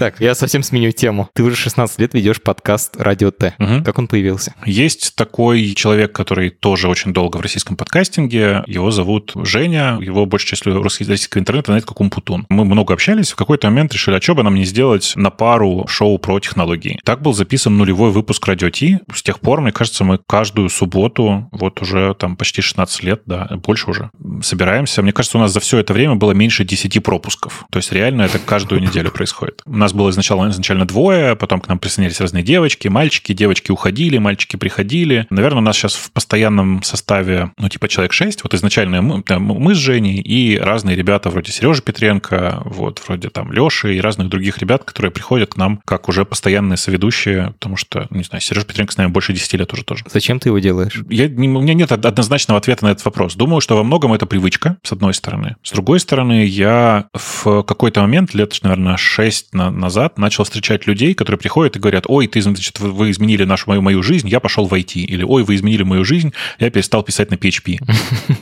Так, 0.00 0.18
я 0.18 0.34
совсем 0.34 0.62
сменю 0.62 0.92
тему. 0.92 1.28
Ты 1.34 1.42
уже 1.42 1.56
16 1.56 1.98
лет 1.98 2.14
ведешь 2.14 2.40
подкаст 2.40 2.96
«Радио 2.96 3.30
Т». 3.30 3.54
Угу. 3.58 3.84
Как 3.84 3.98
он 3.98 4.08
появился? 4.08 4.54
Есть 4.64 5.14
такой 5.14 5.74
человек, 5.74 6.12
который 6.12 6.48
тоже 6.48 6.88
очень 6.88 7.12
долго 7.12 7.36
в 7.36 7.42
российском 7.42 7.76
подкастинге. 7.76 8.64
Его 8.66 8.92
зовут 8.92 9.32
Женя. 9.34 9.98
Его 10.00 10.24
большей 10.24 10.46
частью 10.46 10.82
российского 10.82 11.38
интернета 11.38 11.72
знает 11.72 11.84
как 11.84 12.00
Умпутун. 12.00 12.46
Мы 12.48 12.64
много 12.64 12.94
общались. 12.94 13.30
В 13.30 13.36
какой-то 13.36 13.68
момент 13.68 13.92
решили, 13.92 14.14
а 14.14 14.22
что 14.22 14.34
бы 14.34 14.42
нам 14.42 14.54
не 14.54 14.64
сделать 14.64 15.12
на 15.16 15.28
пару 15.28 15.86
шоу 15.86 16.16
про 16.16 16.40
технологии. 16.40 16.98
Так 17.04 17.20
был 17.20 17.34
записан 17.34 17.76
нулевой 17.76 18.10
выпуск 18.10 18.46
«Радио 18.46 18.70
Ти». 18.70 19.00
С 19.14 19.22
тех 19.22 19.38
пор, 19.38 19.60
мне 19.60 19.70
кажется, 19.70 20.02
мы 20.04 20.18
каждую 20.26 20.70
субботу, 20.70 21.46
вот 21.52 21.82
уже 21.82 22.14
там 22.14 22.36
почти 22.36 22.62
16 22.62 23.02
лет, 23.02 23.20
да, 23.26 23.50
больше 23.62 23.90
уже, 23.90 24.10
собираемся. 24.40 25.02
Мне 25.02 25.12
кажется, 25.12 25.36
у 25.36 25.42
нас 25.42 25.52
за 25.52 25.60
все 25.60 25.76
это 25.76 25.92
время 25.92 26.14
было 26.14 26.32
меньше 26.32 26.64
10 26.64 27.02
пропусков. 27.02 27.66
То 27.70 27.76
есть 27.76 27.92
реально 27.92 28.22
это 28.22 28.38
каждую 28.38 28.80
неделю 28.80 29.10
происходит. 29.10 29.60
У 29.66 29.76
нас 29.76 29.89
нас 29.90 29.96
было 29.96 30.10
изначально, 30.10 30.50
изначально 30.50 30.86
двое, 30.86 31.36
потом 31.36 31.60
к 31.60 31.68
нам 31.68 31.78
присоединились 31.78 32.20
разные 32.20 32.42
девочки, 32.42 32.88
мальчики, 32.88 33.32
девочки 33.32 33.72
уходили, 33.72 34.18
мальчики 34.18 34.56
приходили. 34.56 35.26
Наверное, 35.30 35.58
у 35.58 35.64
нас 35.64 35.76
сейчас 35.76 35.94
в 35.94 36.12
постоянном 36.12 36.82
составе, 36.82 37.50
ну, 37.58 37.68
типа 37.68 37.88
человек 37.88 38.12
6. 38.12 38.44
Вот 38.44 38.54
изначально 38.54 39.02
мы, 39.02 39.22
мы 39.38 39.74
с 39.74 39.78
Женей 39.78 40.20
и 40.20 40.58
разные 40.58 40.96
ребята 40.96 41.30
вроде 41.30 41.52
Сережи 41.52 41.82
Петренко, 41.82 42.62
вот, 42.64 43.02
вроде 43.06 43.28
там 43.30 43.52
Леши 43.52 43.96
и 43.96 44.00
разных 44.00 44.28
других 44.28 44.58
ребят, 44.58 44.84
которые 44.84 45.10
приходят 45.10 45.54
к 45.54 45.56
нам 45.56 45.80
как 45.84 46.08
уже 46.08 46.24
постоянные 46.24 46.76
соведущие, 46.76 47.54
потому 47.58 47.76
что, 47.76 48.06
не 48.10 48.22
знаю, 48.22 48.40
Сережа 48.40 48.66
Петренко 48.66 48.92
с 48.92 48.96
нами 48.96 49.10
больше 49.10 49.32
10 49.32 49.52
лет 49.54 49.72
уже 49.72 49.84
тоже. 49.84 50.04
Зачем 50.12 50.38
ты 50.38 50.50
его 50.50 50.58
делаешь? 50.58 51.02
Я, 51.08 51.28
не, 51.28 51.48
у 51.48 51.60
меня 51.60 51.74
нет 51.74 51.92
однозначного 51.92 52.58
ответа 52.58 52.84
на 52.84 52.90
этот 52.90 53.04
вопрос. 53.04 53.34
Думаю, 53.34 53.60
что 53.60 53.76
во 53.76 53.82
многом 53.82 54.12
это 54.12 54.26
привычка, 54.26 54.78
с 54.82 54.92
одной 54.92 55.14
стороны. 55.14 55.56
С 55.62 55.72
другой 55.72 56.00
стороны, 56.00 56.44
я 56.46 57.06
в 57.14 57.62
какой-то 57.62 58.02
момент, 58.02 58.34
лет, 58.34 58.56
наверное, 58.62 58.96
6 58.96 59.54
на, 59.54 59.70
назад 59.80 60.18
начал 60.18 60.44
встречать 60.44 60.86
людей, 60.86 61.14
которые 61.14 61.38
приходят 61.38 61.76
и 61.76 61.78
говорят, 61.78 62.04
ой, 62.06 62.26
ты, 62.26 62.40
значит, 62.40 62.78
вы 62.78 63.10
изменили 63.10 63.44
нашу 63.44 63.64
мою, 63.68 63.82
мою 63.82 64.02
жизнь, 64.02 64.28
я 64.28 64.40
пошел 64.40 64.66
в 64.66 64.74
IT. 64.74 64.94
Или, 64.94 65.24
ой, 65.24 65.42
вы 65.42 65.54
изменили 65.54 65.82
мою 65.82 66.04
жизнь, 66.04 66.32
я 66.58 66.70
перестал 66.70 67.02
писать 67.02 67.30
на 67.30 67.34
PHP. 67.34 67.78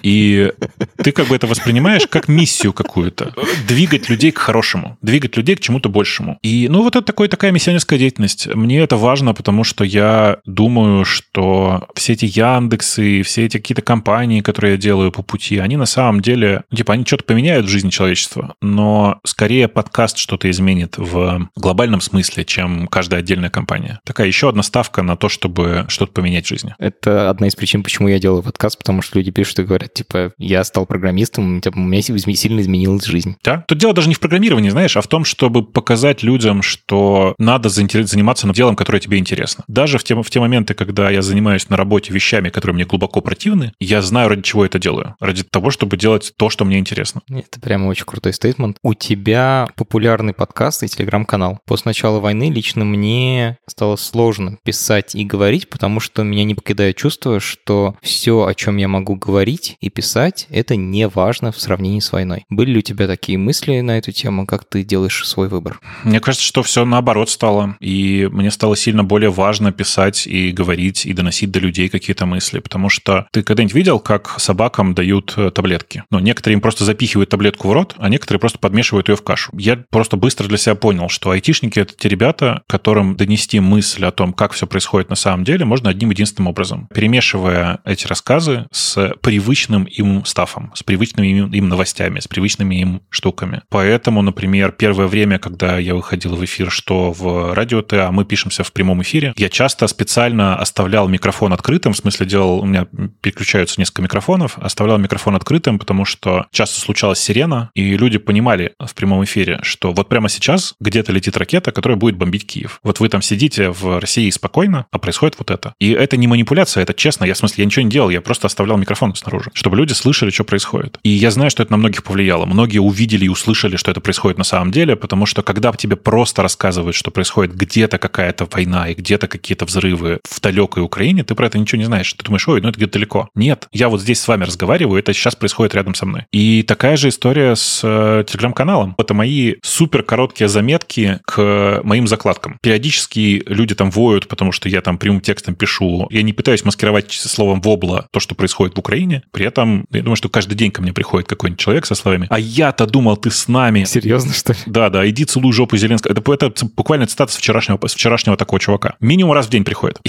И 0.03 0.53
ты 0.97 1.13
как 1.13 1.29
бы 1.29 1.37
это 1.37 1.47
воспринимаешь 1.47 2.07
как 2.07 2.29
миссию 2.29 2.73
какую-то. 2.73 3.35
Двигать 3.67 4.09
людей 4.09 4.33
к 4.33 4.39
хорошему, 4.39 4.99
двигать 5.03 5.37
людей 5.37 5.57
к 5.57 5.61
чему-то 5.61 5.89
большему. 5.89 6.39
И, 6.43 6.69
ну, 6.69 6.83
вот 6.83 6.97
это 6.97 7.05
такой, 7.05 7.29
такая 7.29 7.51
миссионерская 7.53 7.99
деятельность. 7.99 8.47
Мне 8.55 8.81
это 8.81 8.97
важно, 8.97 9.35
потому 9.35 9.65
что 9.65 9.85
я 9.85 10.39
думаю, 10.45 11.05
что 11.05 11.89
все 11.95 12.13
эти 12.15 12.27
Яндексы, 12.27 13.23
все 13.23 13.47
эти 13.47 13.59
какие-то 13.59 13.83
компании, 13.83 14.41
которые 14.41 14.73
я 14.73 14.79
делаю 14.79 15.13
по 15.13 15.23
пути, 15.23 15.59
они 15.59 15.77
на 15.77 15.87
самом 15.87 16.21
деле, 16.21 16.65
ну, 16.71 16.77
типа, 16.77 16.95
они 16.95 17.05
что-то 17.05 17.25
поменяют 17.25 17.67
в 17.67 17.69
жизни 17.69 17.91
человечества, 17.91 18.55
но 18.61 19.21
скорее 19.25 19.69
подкаст 19.69 20.19
что-то 20.19 20.51
изменит 20.51 20.95
в 20.97 21.18
глобальном 21.57 22.01
смысле, 22.01 22.45
чем 22.45 22.87
каждая 22.89 23.21
отдельная 23.21 23.51
компания. 23.51 24.01
Такая 24.05 24.27
еще 24.27 24.49
одна 24.49 24.63
ставка 24.63 25.03
на 25.03 25.17
то, 25.17 25.29
чтобы 25.29 25.87
что-то 25.89 26.13
поменять 26.13 26.47
в 26.47 26.49
жизни. 26.49 26.75
Это 26.79 27.31
одна 27.31 27.49
из 27.49 27.55
причин, 27.57 27.83
почему 27.83 28.09
я 28.09 28.19
делаю 28.19 28.43
подкаст, 28.43 28.79
потому 28.79 29.03
что 29.03 29.19
люди 29.19 29.31
пишут 29.31 29.59
и 29.61 29.63
говорят, 29.65 29.95
типа, 29.95 30.33
я 30.39 30.63
стал 30.65 30.87
программистом, 30.87 31.61
типа, 31.61 31.77
у 31.77 31.81
меня 31.81 32.03
сильно 32.03 32.61
изменилась 32.61 33.05
жизнь. 33.05 33.37
Да? 33.43 33.65
Тут 33.67 33.79
дело 33.79 33.95
даже 33.95 34.09
не 34.09 34.15
в 34.15 34.21
программировании, 34.21 34.71
знаешь, 34.71 34.97
а 34.97 35.01
в 35.01 35.07
том, 35.07 35.25
чтобы 35.25 35.65
показать 35.65 36.23
людям, 36.23 36.63
что 36.63 37.35
надо 37.39 37.69
заниматься 37.69 38.47
делом, 38.53 38.77
которое 38.77 39.01
тебе 39.01 39.19
интересно. 39.19 39.65
Даже 39.69 39.99
в 39.99 40.05
те, 40.05 40.15
в 40.15 40.31
те 40.31 40.41
моменты, 40.41 40.75
когда 40.75 41.11
я 41.11 41.23
занимаюсь 41.23 41.69
на 41.69 41.77
работе 41.77 42.13
вещами, 42.13 42.49
которые 42.49 42.75
мне 42.75 42.85
глубоко 42.85 43.21
противны, 43.21 43.73
я 43.79 44.03
знаю, 44.03 44.29
ради 44.31 44.43
чего 44.43 44.65
это 44.65 44.79
делаю. 44.79 45.15
Ради 45.21 45.45
того, 45.45 45.71
чтобы 45.71 45.97
делать 45.97 46.33
то, 46.37 46.51
что 46.51 46.65
мне 46.65 46.79
интересно. 46.79 47.21
Это 47.29 47.61
прямо 47.61 47.87
очень 47.87 48.05
крутой 48.05 48.33
стейтмент. 48.33 48.79
У 48.83 48.95
тебя 48.95 49.69
популярный 49.77 50.33
подкаст 50.33 50.83
и 50.83 50.89
телеграм-канал. 51.09 51.61
После 51.67 51.91
начала 51.91 52.21
войны 52.21 52.51
лично 52.51 52.85
мне 52.85 53.57
стало 53.67 53.97
сложно 53.97 54.59
писать 54.63 55.15
и 55.15 55.25
говорить, 55.25 55.69
потому 55.71 56.01
что 56.01 56.23
меня 56.23 56.45
не 56.45 56.55
покидает 56.55 56.97
чувство, 56.97 57.41
что 57.41 57.97
все, 58.03 58.45
о 58.45 58.55
чем 58.55 58.77
я 58.77 58.89
могу 58.89 59.17
говорить 59.17 59.77
и 59.81 59.89
писать, 59.89 60.47
это 60.51 60.77
не 60.77 61.09
важно 61.09 61.51
в 61.51 61.59
сравнении 61.61 62.01
с 62.01 62.13
войной. 62.13 62.45
Были 62.51 62.73
ли 62.73 62.79
у 62.79 62.83
тебя 62.83 63.07
такие 63.07 63.39
мысли 63.39 63.81
на 63.81 63.99
эту 63.99 64.13
тему? 64.13 64.47
Как 64.47 64.65
ты 64.65 64.85
делаешь 64.85 65.27
свой 65.27 65.49
выбор? 65.49 65.81
Мне 66.05 66.21
кажется, 66.21 66.47
что 66.47 66.63
все 66.63 66.85
наоборот 66.85 67.31
стало. 67.31 67.77
И 67.81 68.29
мне 68.31 68.51
стало 68.51 68.77
сильно 68.77 69.03
более 69.03 69.31
важно 69.31 69.73
писать 69.73 70.27
и 70.27 70.51
говорить, 70.51 71.07
и 71.07 71.13
доносить 71.15 71.51
до 71.51 71.59
людей 71.59 71.89
какие-то 71.89 72.27
мысли. 72.27 72.59
Потому 72.59 72.91
что 72.91 73.27
ты 73.33 73.43
когда-нибудь 73.43 73.75
видел, 73.75 73.99
как 73.99 74.39
собакам 74.39 74.95
дают 74.95 75.35
э, 75.37 75.51
таблетки? 75.51 76.05
Ну, 76.11 76.19
некоторые 76.19 76.55
им 76.55 76.61
просто 76.61 76.85
запихивают 76.85 77.31
таблетку 77.31 77.69
в 77.69 77.73
рот, 77.73 77.95
а 77.99 78.09
некоторые 78.09 78.41
просто 78.41 78.59
подмешивают 78.59 79.09
ее 79.09 79.17
в 79.17 79.23
кашу. 79.23 79.53
Я 79.57 79.77
просто 79.91 80.17
быстро 80.17 80.49
для 80.49 80.59
себя 80.59 80.75
понял, 80.75 80.98
что 81.09 81.35
IT 81.35 81.49
айтишники— 81.49 81.79
это 81.81 81.95
те 81.97 82.09
ребята, 82.09 82.63
которым 82.67 83.17
донести 83.17 83.61
мысль 83.61 84.05
о 84.05 84.11
том, 84.11 84.33
как 84.33 84.53
все 84.53 84.67
происходит 84.67 85.09
на 85.09 85.17
самом 85.17 85.45
деле, 85.45 85.65
можно 85.65 85.89
одним 85.89 86.11
единственным 86.11 86.49
образом. 86.49 86.89
Перемешивая 86.95 87.79
эти 87.85 88.07
рассказы 88.07 88.67
с 88.71 89.15
привычным 89.23 89.85
им 89.85 90.25
стафом, 90.27 90.71
с 90.75 90.83
привычными 90.83 91.27
им, 91.29 91.53
им 91.53 91.69
новостями, 91.69 92.21
с 92.21 92.29
привычными 92.29 92.75
им 92.77 93.03
штуками. 93.09 93.63
Поэтому, 93.71 94.21
например, 94.21 94.73
первое 94.73 95.07
время, 95.07 95.39
когда 95.39 95.79
я 95.79 95.95
выходил 95.95 96.37
в 96.37 96.45
эфир, 96.45 96.71
что 96.71 97.13
в 97.13 97.55
радио 97.55 97.81
Т, 97.81 98.01
а 98.01 98.13
мы 98.13 98.25
пишемся 98.25 98.63
в 98.63 98.73
прямом 98.73 99.01
эфире, 99.03 99.33
я 99.37 99.49
часто 99.49 99.87
специально 99.87 100.57
оставлял 100.57 101.09
микрофон 101.09 101.53
открытым, 101.53 101.95
в 101.95 101.97
смысле 101.97 102.27
делал, 102.27 102.61
у 102.61 102.67
меня 102.67 102.87
переключаются 103.23 103.81
несколько 103.81 104.03
микрофонов, 104.03 104.59
оставлял 104.59 104.99
микрофон 104.99 105.35
открытым, 105.35 105.79
потому 105.79 106.05
что 106.05 106.47
часто 106.53 106.79
случалась 106.79 107.21
сирена, 107.21 107.71
и 107.75 107.97
люди 107.97 108.19
понимали 108.19 108.75
в 108.79 108.95
прямом 108.95 109.25
эфире, 109.25 109.61
что 109.63 109.93
вот 109.93 110.09
прямо 110.09 110.29
сейчас 110.29 110.75
где-то 110.89 111.13
летит 111.13 111.37
ракета, 111.37 111.73
которая 111.73 111.97
будет 111.97 112.17
бомбить 112.17 112.47
Киев. 112.47 112.81
Вот 112.83 113.01
вы 113.01 113.09
там 113.09 113.23
сидите 113.23 113.71
в 113.71 114.01
России 114.01 114.29
спокойно, 114.31 114.87
а 114.91 114.99
происходит 114.99 115.37
вот 115.39 115.51
это. 115.51 115.75
И 115.79 115.91
это 115.91 116.17
не 116.17 116.27
манипуляция, 116.27 116.83
это 116.83 116.95
честно. 116.95 117.25
Я, 117.25 117.35
в 117.35 117.39
смысле, 117.39 117.63
я 117.63 117.67
ничего 117.67 117.85
не 117.85 117.91
делал, 117.91 118.11
я 118.11 118.21
просто 118.21 118.47
оставлял 118.47 118.77
микрофон 118.77 119.15
снаружи, 119.15 119.51
чтобы 119.55 119.77
люди 119.77 119.93
слышали, 119.93 120.31
что 120.31 120.45
происходит. 120.45 120.99
И 121.03 121.11
я 121.11 121.31
знаю, 121.31 121.51
что 121.51 121.63
это 121.63 121.73
на 121.73 121.79
многих 121.79 122.03
повлияло. 122.03 122.47
Многие 122.47 122.79
увидели 122.79 123.27
и 123.27 123.29
услышали, 123.29 123.77
что 123.77 123.91
это 123.91 124.01
происходит 124.01 124.39
на 124.39 124.45
самом 124.45 124.71
деле, 124.71 124.97
потому 124.97 125.27
что 125.27 125.43
когда 125.43 125.73
тебе 125.73 125.97
просто 125.97 126.43
рассказывают, 126.43 126.97
что 126.97 127.11
происходит 127.11 127.55
где-то 127.55 127.99
какая-то 127.99 128.47
война 128.51 128.89
и 128.89 128.95
где-то 128.95 129.29
какие-то 129.29 129.65
взрывы 129.65 130.21
в 130.29 130.41
далекой 130.41 130.83
Украине, 130.83 131.25
ты 131.25 131.35
про 131.35 131.47
это 131.47 131.59
ничего 131.59 131.79
не 131.79 131.85
знаешь. 131.85 132.13
Ты 132.13 132.25
думаешь, 132.25 132.47
ой, 132.49 132.61
ну 132.61 132.69
это 132.69 132.79
где-то 132.79 132.95
далеко. 132.95 133.29
Нет, 133.35 133.69
я 133.73 133.89
вот 133.89 134.01
здесь 134.01 134.21
с 134.21 134.29
вами 134.29 134.45
разговариваю, 134.45 134.99
это 134.99 135.13
сейчас 135.13 135.37
происходит 135.37 135.75
рядом 135.75 135.95
со 135.95 136.07
мной. 136.07 136.25
И 136.33 136.63
такая 136.63 136.97
же 136.97 137.09
история 137.09 137.55
с 137.55 137.81
э, 137.83 138.25
телеграм-каналом. 138.27 138.95
Это 138.99 139.15
мои 139.15 139.55
супер 139.63 140.03
короткие 140.03 140.49
заметки 140.49 140.78
заметки 140.79 141.21
к 141.25 141.81
моим 141.83 142.07
закладкам. 142.07 142.59
Периодически 142.63 143.43
люди 143.47 143.75
там 143.75 143.91
воют, 143.91 144.29
потому 144.29 144.53
что 144.53 144.69
я 144.69 144.81
там 144.81 144.99
прямым 144.99 145.21
текстом 145.21 145.55
пишу. 145.55 146.07
Я 146.11 146.23
не 146.23 146.33
пытаюсь 146.33 146.65
маскировать 146.65 147.13
словом 147.13 147.61
вобла 147.61 148.07
то, 148.13 148.21
что 148.21 148.35
происходит 148.35 148.77
в 148.77 148.79
Украине. 148.79 149.23
При 149.33 149.47
этом, 149.47 149.87
я 149.91 150.03
думаю, 150.03 150.17
что 150.17 150.29
каждый 150.29 150.55
день 150.55 150.71
ко 150.71 150.83
мне 150.83 150.93
приходит 150.93 151.29
какой-нибудь 151.29 151.61
человек 151.61 151.87
со 151.87 151.95
словами 151.95 152.27
«А 152.31 152.39
я-то 152.39 152.87
думал, 152.87 153.17
ты 153.17 153.31
с 153.31 153.49
нами». 153.49 153.85
Серьезно, 153.85 154.33
что 154.33 154.53
ли? 154.53 154.59
Да, 154.67 154.91
да, 154.91 155.09
иди 155.09 155.25
целуй 155.25 155.53
жопу 155.53 155.77
Зеленского. 155.77 156.13
Это, 156.13 156.47
это 156.47 156.67
буквально 156.77 157.07
цитата 157.07 157.33
с 157.33 157.37
вчерашнего, 157.37 157.79
с 157.87 157.95
вчерашнего 157.95 158.37
такого 158.37 158.61
чувака. 158.61 158.95
Минимум 159.01 159.33
раз 159.33 159.47
в 159.47 159.51
день 159.51 159.65
приходит. 159.65 160.01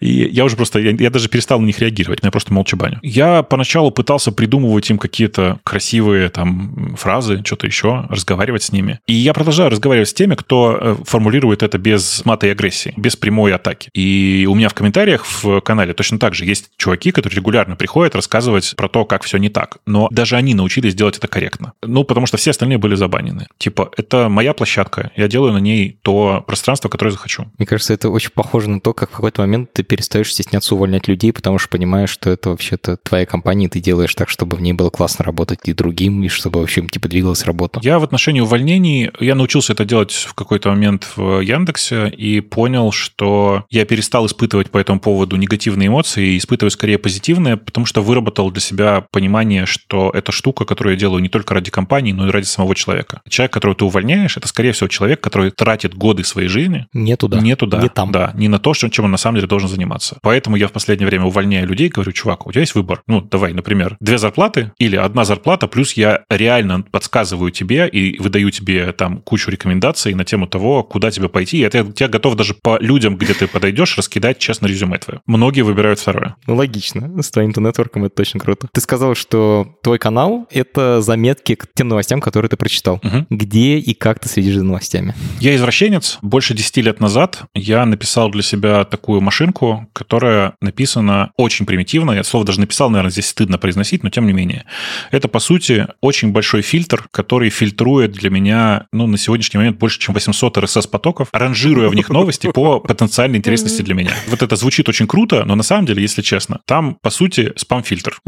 И 0.00 0.28
я 0.32 0.44
уже 0.44 0.56
просто, 0.56 0.78
я, 0.78 0.90
я 0.92 1.10
даже 1.10 1.28
перестал 1.28 1.60
на 1.60 1.66
них 1.66 1.78
реагировать, 1.78 2.20
я 2.22 2.30
просто 2.30 2.52
молча 2.52 2.76
баню. 2.76 2.98
Я 3.02 3.42
поначалу 3.42 3.90
пытался 3.90 4.32
придумывать 4.32 4.88
им 4.90 4.98
какие-то 4.98 5.58
красивые 5.64 6.28
там 6.28 6.96
фразы, 6.96 7.42
что-то 7.44 7.66
еще, 7.66 8.06
разговаривать 8.08 8.62
с 8.62 8.72
ними. 8.72 9.00
И 9.06 9.14
я 9.26 9.34
продолжаю 9.34 9.70
разговаривать 9.70 10.08
с 10.08 10.14
теми, 10.14 10.36
кто 10.36 10.78
э, 10.80 10.96
формулирует 11.04 11.64
это 11.64 11.78
без 11.78 12.24
мата 12.24 12.46
и 12.46 12.50
агрессии, 12.50 12.94
без 12.96 13.16
прямой 13.16 13.52
атаки. 13.52 13.90
И 13.92 14.46
у 14.48 14.54
меня 14.54 14.68
в 14.68 14.74
комментариях 14.74 15.26
в 15.26 15.60
канале 15.62 15.94
точно 15.94 16.20
так 16.20 16.32
же 16.36 16.44
есть 16.44 16.70
чуваки, 16.76 17.10
которые 17.10 17.38
регулярно 17.38 17.74
приходят 17.74 18.14
рассказывать 18.14 18.74
про 18.76 18.88
то, 18.88 19.04
как 19.04 19.24
все 19.24 19.38
не 19.38 19.48
так. 19.48 19.78
Но 19.84 20.06
даже 20.12 20.36
они 20.36 20.54
научились 20.54 20.94
делать 20.94 21.18
это 21.18 21.26
корректно. 21.26 21.72
Ну, 21.82 22.04
потому 22.04 22.26
что 22.26 22.36
все 22.36 22.50
остальные 22.50 22.78
были 22.78 22.94
забанены. 22.94 23.48
Типа, 23.58 23.90
это 23.96 24.28
моя 24.28 24.54
площадка, 24.54 25.10
я 25.16 25.26
делаю 25.26 25.52
на 25.52 25.58
ней 25.58 25.98
то 26.02 26.44
пространство, 26.46 26.88
которое 26.88 27.10
захочу. 27.10 27.46
Мне 27.58 27.66
кажется, 27.66 27.94
это 27.94 28.10
очень 28.10 28.30
похоже 28.30 28.70
на 28.70 28.80
то, 28.80 28.94
как 28.94 29.10
в 29.10 29.14
какой-то 29.14 29.42
момент 29.42 29.72
ты 29.72 29.82
перестаешь 29.82 30.32
стесняться 30.32 30.76
увольнять 30.76 31.08
людей, 31.08 31.32
потому 31.32 31.58
что 31.58 31.68
понимаешь, 31.68 32.10
что 32.10 32.30
это 32.30 32.50
вообще-то 32.50 32.96
твоя 32.98 33.26
компания, 33.26 33.66
и 33.66 33.68
ты 33.68 33.80
делаешь 33.80 34.14
так, 34.14 34.28
чтобы 34.28 34.56
в 34.56 34.62
ней 34.62 34.72
было 34.72 34.90
классно 34.90 35.24
работать 35.24 35.58
и 35.64 35.72
другим, 35.72 36.22
и 36.22 36.28
чтобы 36.28 36.60
вообще 36.60 36.86
типа 36.86 37.08
двигалась 37.08 37.44
работа. 37.44 37.80
Я 37.82 37.98
в 37.98 38.04
отношении 38.04 38.40
увольнений, 38.40 39.10
я 39.20 39.34
научился 39.34 39.72
это 39.72 39.84
делать 39.84 40.12
в 40.12 40.34
какой-то 40.34 40.70
момент 40.70 41.08
в 41.16 41.40
Яндексе 41.40 42.08
и 42.08 42.40
понял, 42.40 42.92
что 42.92 43.64
я 43.70 43.84
перестал 43.84 44.26
испытывать 44.26 44.70
по 44.70 44.78
этому 44.78 45.00
поводу 45.00 45.36
негативные 45.36 45.88
эмоции 45.88 46.34
и 46.34 46.38
испытываю 46.38 46.70
скорее 46.70 46.98
позитивные, 46.98 47.56
потому 47.56 47.86
что 47.86 48.02
выработал 48.02 48.50
для 48.50 48.60
себя 48.60 49.06
понимание, 49.10 49.66
что 49.66 50.10
это 50.14 50.32
штука, 50.32 50.64
которую 50.64 50.94
я 50.94 51.00
делаю 51.00 51.22
не 51.22 51.28
только 51.28 51.54
ради 51.54 51.70
компании, 51.70 52.12
но 52.12 52.28
и 52.28 52.30
ради 52.30 52.46
самого 52.46 52.74
человека. 52.74 53.20
Человек, 53.28 53.52
которого 53.52 53.76
ты 53.76 53.84
увольняешь, 53.84 54.36
это, 54.36 54.48
скорее 54.48 54.72
всего, 54.72 54.88
человек, 54.88 55.20
который 55.20 55.50
тратит 55.50 55.94
годы 55.94 56.24
своей 56.24 56.48
жизни 56.48 56.86
не 56.92 57.16
туда, 57.16 57.40
не 57.40 57.56
туда, 57.56 57.80
не 57.80 57.88
там, 57.88 58.12
да, 58.12 58.32
не 58.34 58.48
на 58.48 58.58
то, 58.58 58.74
чем 58.74 59.04
он 59.04 59.10
на 59.10 59.16
самом 59.16 59.36
деле 59.36 59.48
должен 59.48 59.68
заниматься. 59.68 60.18
Поэтому 60.22 60.56
я 60.56 60.68
в 60.68 60.72
последнее 60.72 61.06
время 61.06 61.24
увольняю 61.24 61.66
людей, 61.66 61.88
говорю, 61.88 62.12
чувак, 62.12 62.46
у 62.46 62.52
тебя 62.52 62.60
есть 62.62 62.74
выбор. 62.74 63.02
Ну, 63.06 63.20
давай, 63.20 63.52
например, 63.52 63.96
две 64.00 64.18
зарплаты 64.18 64.72
или 64.78 64.96
одна 64.96 65.24
зарплата, 65.24 65.66
плюс 65.66 65.92
я 65.94 66.24
реально 66.28 66.82
подсказываю 66.82 67.50
тебе 67.50 67.88
и 67.88 68.18
выдаю 68.18 68.50
тебе 68.50 68.92
там 68.92 69.05
кучу 69.24 69.50
рекомендаций 69.50 70.14
на 70.14 70.24
тему 70.24 70.46
того, 70.46 70.82
куда 70.82 71.10
тебе 71.10 71.28
пойти. 71.28 71.58
Я 71.58 71.70
тебя 71.70 72.08
готов 72.08 72.34
даже 72.34 72.54
по 72.54 72.78
людям, 72.78 73.16
где 73.16 73.34
ты 73.34 73.46
подойдешь, 73.46 73.96
раскидать 73.96 74.38
честно 74.38 74.66
резюме 74.66 74.98
твое. 74.98 75.20
Многие 75.26 75.62
выбирают 75.62 75.98
второе. 75.98 76.36
Ну, 76.46 76.56
логично. 76.56 77.22
С 77.22 77.30
твоим 77.30 77.52
нетворком 77.56 78.04
это 78.04 78.14
точно 78.14 78.40
круто. 78.40 78.68
Ты 78.72 78.80
сказал, 78.80 79.14
что 79.14 79.76
твой 79.82 79.98
канал— 79.98 80.46
это 80.50 81.00
заметки 81.00 81.54
к 81.54 81.66
тем 81.74 81.88
новостям, 81.88 82.20
которые 82.20 82.48
ты 82.48 82.56
прочитал. 82.56 83.00
Угу. 83.02 83.26
Где 83.30 83.78
и 83.78 83.94
как 83.94 84.18
ты 84.20 84.28
следишь 84.28 84.56
за 84.56 84.64
новостями? 84.64 85.14
Я 85.40 85.54
извращенец. 85.56 86.18
Больше 86.22 86.54
10 86.54 86.76
лет 86.78 87.00
назад 87.00 87.44
я 87.54 87.84
написал 87.86 88.30
для 88.30 88.42
себя 88.42 88.84
такую 88.84 89.20
машинку, 89.20 89.88
которая 89.92 90.54
написана 90.60 91.32
очень 91.36 91.66
примитивно. 91.66 92.12
Я 92.12 92.24
слово 92.24 92.46
даже 92.46 92.60
написал, 92.60 92.90
наверное, 92.90 93.10
здесь 93.10 93.26
стыдно 93.26 93.58
произносить, 93.58 94.02
но 94.02 94.10
тем 94.10 94.26
не 94.26 94.32
менее. 94.32 94.64
Это, 95.10 95.28
по 95.28 95.38
сути, 95.38 95.86
очень 96.00 96.32
большой 96.32 96.62
фильтр, 96.62 97.08
который 97.10 97.50
фильтрует 97.50 98.12
для 98.12 98.30
меня, 98.30 98.85
ну, 98.92 99.06
на 99.06 99.18
сегодняшний 99.18 99.58
момент 99.58 99.78
больше, 99.78 99.98
чем 99.98 100.14
800 100.14 100.58
RSS-потоков, 100.58 101.28
ранжируя 101.32 101.88
в 101.88 101.94
них 101.94 102.08
новости 102.08 102.50
по 102.52 102.80
потенциальной 102.80 103.38
интересности 103.38 103.82
для 103.82 103.94
меня. 103.94 104.12
Вот 104.28 104.42
это 104.42 104.56
звучит 104.56 104.88
очень 104.88 105.06
круто, 105.06 105.44
но 105.44 105.54
на 105.54 105.62
самом 105.62 105.86
деле, 105.86 106.02
если 106.02 106.22
честно, 106.22 106.60
там, 106.64 106.96
по 107.00 107.10
сути, 107.10 107.52
спам-фильтр 107.56 108.18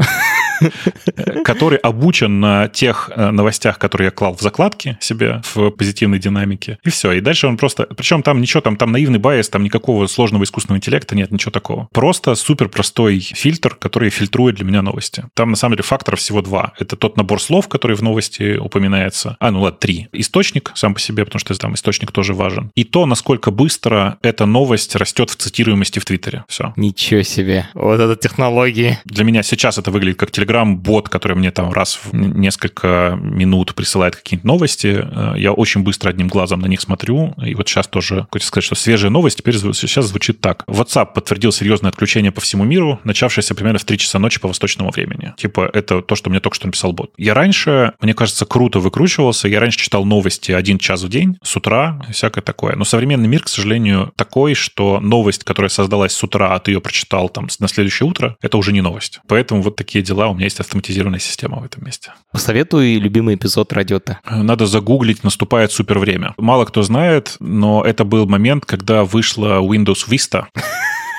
который 1.43 1.77
обучен 1.77 2.39
на 2.39 2.67
тех 2.67 3.11
э, 3.15 3.31
новостях, 3.31 3.79
которые 3.79 4.05
я 4.07 4.11
клал 4.11 4.35
в 4.35 4.41
закладке 4.41 4.97
себе 5.01 5.41
в 5.53 5.71
позитивной 5.71 6.19
динамике. 6.19 6.77
И 6.83 6.89
все. 6.89 7.13
И 7.13 7.21
дальше 7.21 7.47
он 7.47 7.57
просто... 7.57 7.83
Причем 7.85 8.23
там 8.23 8.41
ничего, 8.41 8.61
там, 8.61 8.77
там 8.77 8.91
наивный 8.91 9.19
Байес, 9.19 9.49
там 9.49 9.63
никакого 9.63 10.07
сложного 10.07 10.43
искусственного 10.43 10.77
интеллекта 10.77 11.15
нет, 11.15 11.31
ничего 11.31 11.51
такого. 11.51 11.87
Просто 11.93 12.35
супер 12.35 12.69
простой 12.69 13.19
фильтр, 13.19 13.75
который 13.75 14.09
фильтрует 14.09 14.55
для 14.55 14.65
меня 14.65 14.81
новости. 14.81 15.25
Там, 15.33 15.51
на 15.51 15.55
самом 15.55 15.75
деле, 15.75 15.83
факторов 15.83 16.19
всего 16.19 16.41
два. 16.41 16.73
Это 16.79 16.95
тот 16.95 17.17
набор 17.17 17.41
слов, 17.41 17.67
который 17.67 17.95
в 17.95 18.01
новости 18.01 18.57
упоминается. 18.57 19.37
А, 19.39 19.51
ну 19.51 19.61
ладно, 19.61 19.77
три. 19.79 20.07
Источник 20.13 20.71
сам 20.75 20.93
по 20.93 20.99
себе, 20.99 21.25
потому 21.25 21.39
что 21.39 21.53
там 21.55 21.73
источник 21.75 22.11
тоже 22.11 22.33
важен. 22.33 22.71
И 22.75 22.83
то, 22.83 23.05
насколько 23.05 23.51
быстро 23.51 24.17
эта 24.21 24.45
новость 24.45 24.95
растет 24.95 25.29
в 25.29 25.35
цитируемости 25.35 25.99
в 25.99 26.05
Твиттере. 26.05 26.43
Все. 26.47 26.73
Ничего 26.75 27.23
себе. 27.23 27.67
Вот 27.73 27.99
это 27.99 28.15
технологии. 28.15 28.97
Для 29.05 29.23
меня 29.23 29.43
сейчас 29.43 29.77
это 29.77 29.91
выглядит 29.91 30.19
как 30.19 30.31
Telegram-бот, 30.49 31.09
который 31.09 31.37
мне 31.37 31.51
там 31.51 31.71
раз 31.71 31.99
в 32.03 32.13
несколько 32.13 33.17
минут 33.21 33.75
присылает 33.75 34.15
какие-нибудь 34.15 34.45
новости. 34.45 34.99
Э, 35.01 35.33
я 35.37 35.53
очень 35.53 35.83
быстро 35.83 36.09
одним 36.09 36.27
глазом 36.27 36.59
на 36.59 36.65
них 36.65 36.81
смотрю. 36.81 37.33
И 37.43 37.55
вот 37.55 37.67
сейчас 37.67 37.87
тоже, 37.87 38.27
хочу 38.31 38.45
сказать, 38.45 38.65
что 38.65 38.75
свежая 38.75 39.11
новость 39.11 39.37
теперь 39.37 39.55
сейчас 39.57 40.05
звучит 40.05 40.41
так. 40.41 40.63
WhatsApp 40.67 41.13
подтвердил 41.13 41.51
серьезное 41.51 41.89
отключение 41.89 42.31
по 42.31 42.41
всему 42.41 42.63
миру, 42.63 42.99
начавшееся 43.03 43.55
примерно 43.55 43.79
в 43.79 43.85
3 43.85 43.97
часа 43.97 44.19
ночи 44.19 44.39
по 44.39 44.47
восточному 44.47 44.91
времени. 44.91 45.33
Типа, 45.37 45.69
это 45.71 46.01
то, 46.01 46.15
что 46.15 46.29
мне 46.29 46.39
только 46.39 46.55
что 46.55 46.67
написал 46.67 46.93
бот. 46.93 47.11
Я 47.17 47.33
раньше, 47.33 47.93
мне 48.01 48.13
кажется, 48.13 48.45
круто 48.45 48.79
выкручивался. 48.79 49.47
Я 49.47 49.59
раньше 49.59 49.79
читал 49.79 50.05
новости 50.05 50.51
один 50.51 50.79
час 50.79 51.03
в 51.03 51.09
день, 51.09 51.37
с 51.43 51.55
утра, 51.55 52.01
всякое 52.11 52.41
такое. 52.41 52.75
Но 52.75 52.85
современный 52.85 53.27
мир, 53.27 53.43
к 53.43 53.49
сожалению, 53.49 54.11
такой, 54.15 54.55
что 54.55 54.99
новость, 54.99 55.43
которая 55.43 55.69
создалась 55.69 56.13
с 56.13 56.23
утра, 56.23 56.55
а 56.55 56.59
ты 56.59 56.71
ее 56.71 56.81
прочитал 56.81 57.29
там 57.29 57.47
на 57.59 57.67
следующее 57.67 58.07
утро, 58.07 58.35
это 58.41 58.57
уже 58.57 58.73
не 58.73 58.81
новость. 58.81 59.19
Поэтому 59.27 59.61
вот 59.61 59.75
такие 59.75 60.03
дела. 60.03 60.29
У 60.29 60.38
меня 60.39 60.45
есть 60.45 60.59
автоматизированная 60.61 61.19
система 61.19 61.59
в 61.59 61.65
этом 61.65 61.83
месте. 61.83 62.13
Посоветуй 62.31 62.95
любимый 62.95 63.35
эпизод 63.35 63.73
радиота. 63.73 64.19
Надо 64.25 64.67
загуглить 64.67 65.23
«Наступает 65.25 65.73
супер 65.73 65.99
время». 65.99 66.33
Мало 66.37 66.63
кто 66.63 66.81
знает, 66.81 67.35
но 67.41 67.83
это 67.83 68.05
был 68.05 68.25
момент, 68.25 68.65
когда 68.65 69.03
вышла 69.03 69.59
Windows 69.59 70.07
Vista. 70.07 70.45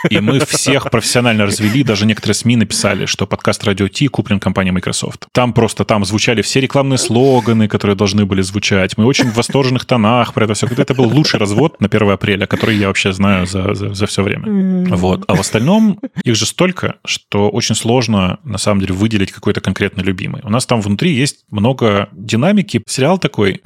И 0.08 0.18
мы 0.20 0.40
всех 0.40 0.90
профессионально 0.90 1.46
развели, 1.46 1.82
даже 1.82 2.06
некоторые 2.06 2.34
СМИ 2.34 2.56
написали, 2.56 3.06
что 3.06 3.26
подкаст 3.26 3.64
Радио 3.64 3.88
Ти 3.88 4.08
куплен 4.08 4.40
компанией 4.40 4.72
Microsoft. 4.72 5.26
Там 5.32 5.52
просто, 5.52 5.84
там 5.84 6.04
звучали 6.04 6.42
все 6.42 6.60
рекламные 6.60 6.98
слоганы, 6.98 7.68
которые 7.68 7.96
должны 7.96 8.24
были 8.24 8.42
звучать. 8.42 8.96
Мы 8.96 9.04
очень 9.04 9.30
в 9.30 9.36
восторженных 9.36 9.84
тонах 9.84 10.32
про 10.32 10.44
это 10.44 10.54
все. 10.54 10.66
Это 10.66 10.94
был 10.94 11.08
лучший 11.08 11.38
развод 11.38 11.80
на 11.80 11.88
1 11.88 12.10
апреля, 12.10 12.46
который 12.46 12.76
я 12.76 12.86
вообще 12.88 13.12
знаю 13.12 13.46
за, 13.46 13.74
за, 13.74 13.92
за 13.92 14.06
все 14.06 14.22
время. 14.22 14.96
Вот. 14.96 15.24
А 15.28 15.34
в 15.34 15.40
остальном 15.40 15.98
их 16.24 16.34
же 16.34 16.46
столько, 16.46 16.96
что 17.04 17.50
очень 17.50 17.74
сложно, 17.74 18.38
на 18.44 18.58
самом 18.58 18.80
деле, 18.80 18.94
выделить 18.94 19.32
какой-то 19.32 19.60
конкретно 19.60 20.00
любимый. 20.00 20.40
У 20.44 20.50
нас 20.50 20.66
там 20.66 20.80
внутри 20.80 21.12
есть 21.12 21.44
много 21.50 22.08
динамики. 22.12 22.82
Сериал 22.86 23.18
такой. 23.18 23.60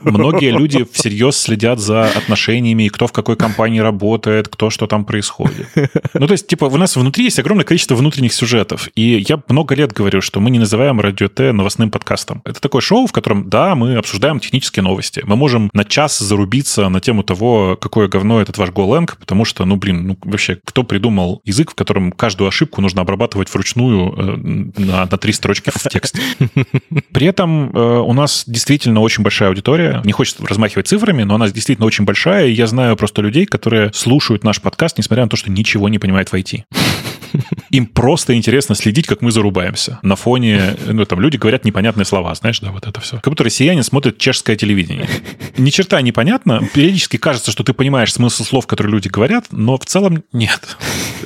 Многие 0.00 0.50
люди 0.50 0.84
всерьез 0.90 1.36
следят 1.36 1.78
за 1.78 2.04
отношениями, 2.04 2.88
кто 2.88 3.06
в 3.06 3.12
какой 3.12 3.36
компании 3.36 3.78
работает, 3.78 4.48
кто 4.48 4.70
что 4.70 4.86
там 4.86 5.04
происходит 5.04 5.51
происходит. 5.52 5.90
Ну, 6.14 6.26
то 6.26 6.32
есть, 6.32 6.46
типа, 6.46 6.66
у 6.66 6.76
нас 6.76 6.96
внутри 6.96 7.24
есть 7.24 7.38
огромное 7.38 7.64
количество 7.64 7.94
внутренних 7.94 8.32
сюжетов. 8.32 8.88
И 8.94 9.24
я 9.28 9.40
много 9.48 9.74
лет 9.74 9.92
говорю, 9.92 10.20
что 10.20 10.40
мы 10.40 10.50
не 10.50 10.58
называем 10.58 11.00
Радио 11.00 11.28
Т 11.28 11.52
новостным 11.52 11.90
подкастом. 11.90 12.42
Это 12.44 12.60
такое 12.60 12.80
шоу, 12.80 13.06
в 13.06 13.12
котором, 13.12 13.48
да, 13.48 13.74
мы 13.74 13.96
обсуждаем 13.96 14.40
технические 14.40 14.82
новости. 14.82 15.22
Мы 15.24 15.36
можем 15.36 15.70
на 15.72 15.84
час 15.84 16.18
зарубиться 16.18 16.88
на 16.88 17.00
тему 17.00 17.22
того, 17.22 17.76
какое 17.80 18.08
говно 18.08 18.40
этот 18.40 18.58
ваш 18.58 18.70
Golang, 18.70 19.10
потому 19.18 19.44
что, 19.44 19.64
ну, 19.64 19.76
блин, 19.76 20.06
ну, 20.06 20.18
вообще, 20.22 20.58
кто 20.64 20.82
придумал 20.82 21.40
язык, 21.44 21.72
в 21.72 21.74
котором 21.74 22.12
каждую 22.12 22.48
ошибку 22.48 22.80
нужно 22.80 23.02
обрабатывать 23.02 23.52
вручную 23.52 24.12
э, 24.12 24.80
на, 24.80 25.08
на 25.10 25.18
три 25.18 25.32
строчки 25.32 25.70
в 25.70 25.88
тексте? 25.88 26.20
При 27.12 27.26
этом 27.26 27.70
э, 27.70 27.98
у 28.00 28.12
нас 28.12 28.44
действительно 28.46 29.00
очень 29.00 29.22
большая 29.22 29.48
аудитория. 29.50 30.00
Не 30.04 30.12
хочется 30.12 30.44
размахивать 30.46 30.88
цифрами, 30.88 31.22
но 31.22 31.34
она 31.34 31.48
действительно 31.48 31.86
очень 31.86 32.04
большая. 32.04 32.46
И 32.46 32.52
я 32.52 32.66
знаю 32.66 32.96
просто 32.96 33.22
людей, 33.22 33.46
которые 33.46 33.92
слушают 33.92 34.44
наш 34.44 34.60
подкаст, 34.60 34.98
несмотря 34.98 35.24
на 35.24 35.28
то, 35.28 35.36
что 35.36 35.41
ничего 35.46 35.88
не 35.88 35.98
понимает 35.98 36.30
в 36.30 36.34
IT. 36.34 36.64
Им 37.70 37.86
просто 37.86 38.34
интересно 38.34 38.74
следить, 38.74 39.06
как 39.06 39.22
мы 39.22 39.30
зарубаемся. 39.30 39.98
На 40.02 40.16
фоне, 40.16 40.76
ну, 40.86 41.04
там, 41.04 41.20
люди 41.20 41.36
говорят 41.36 41.64
непонятные 41.64 42.04
слова, 42.04 42.34
знаешь, 42.34 42.60
да, 42.60 42.70
вот 42.70 42.86
это 42.86 43.00
все. 43.00 43.16
Как 43.16 43.28
будто 43.28 43.44
россияне 43.44 43.82
смотрят 43.82 44.18
чешское 44.18 44.56
телевидение. 44.56 45.08
Ни 45.56 45.70
черта 45.70 46.00
непонятно. 46.02 46.68
Периодически 46.74 47.16
кажется, 47.16 47.50
что 47.50 47.64
ты 47.64 47.72
понимаешь 47.72 48.12
смысл 48.12 48.44
слов, 48.44 48.66
которые 48.66 48.92
люди 48.92 49.08
говорят, 49.08 49.46
но 49.50 49.78
в 49.78 49.84
целом 49.84 50.24
нет. 50.32 50.76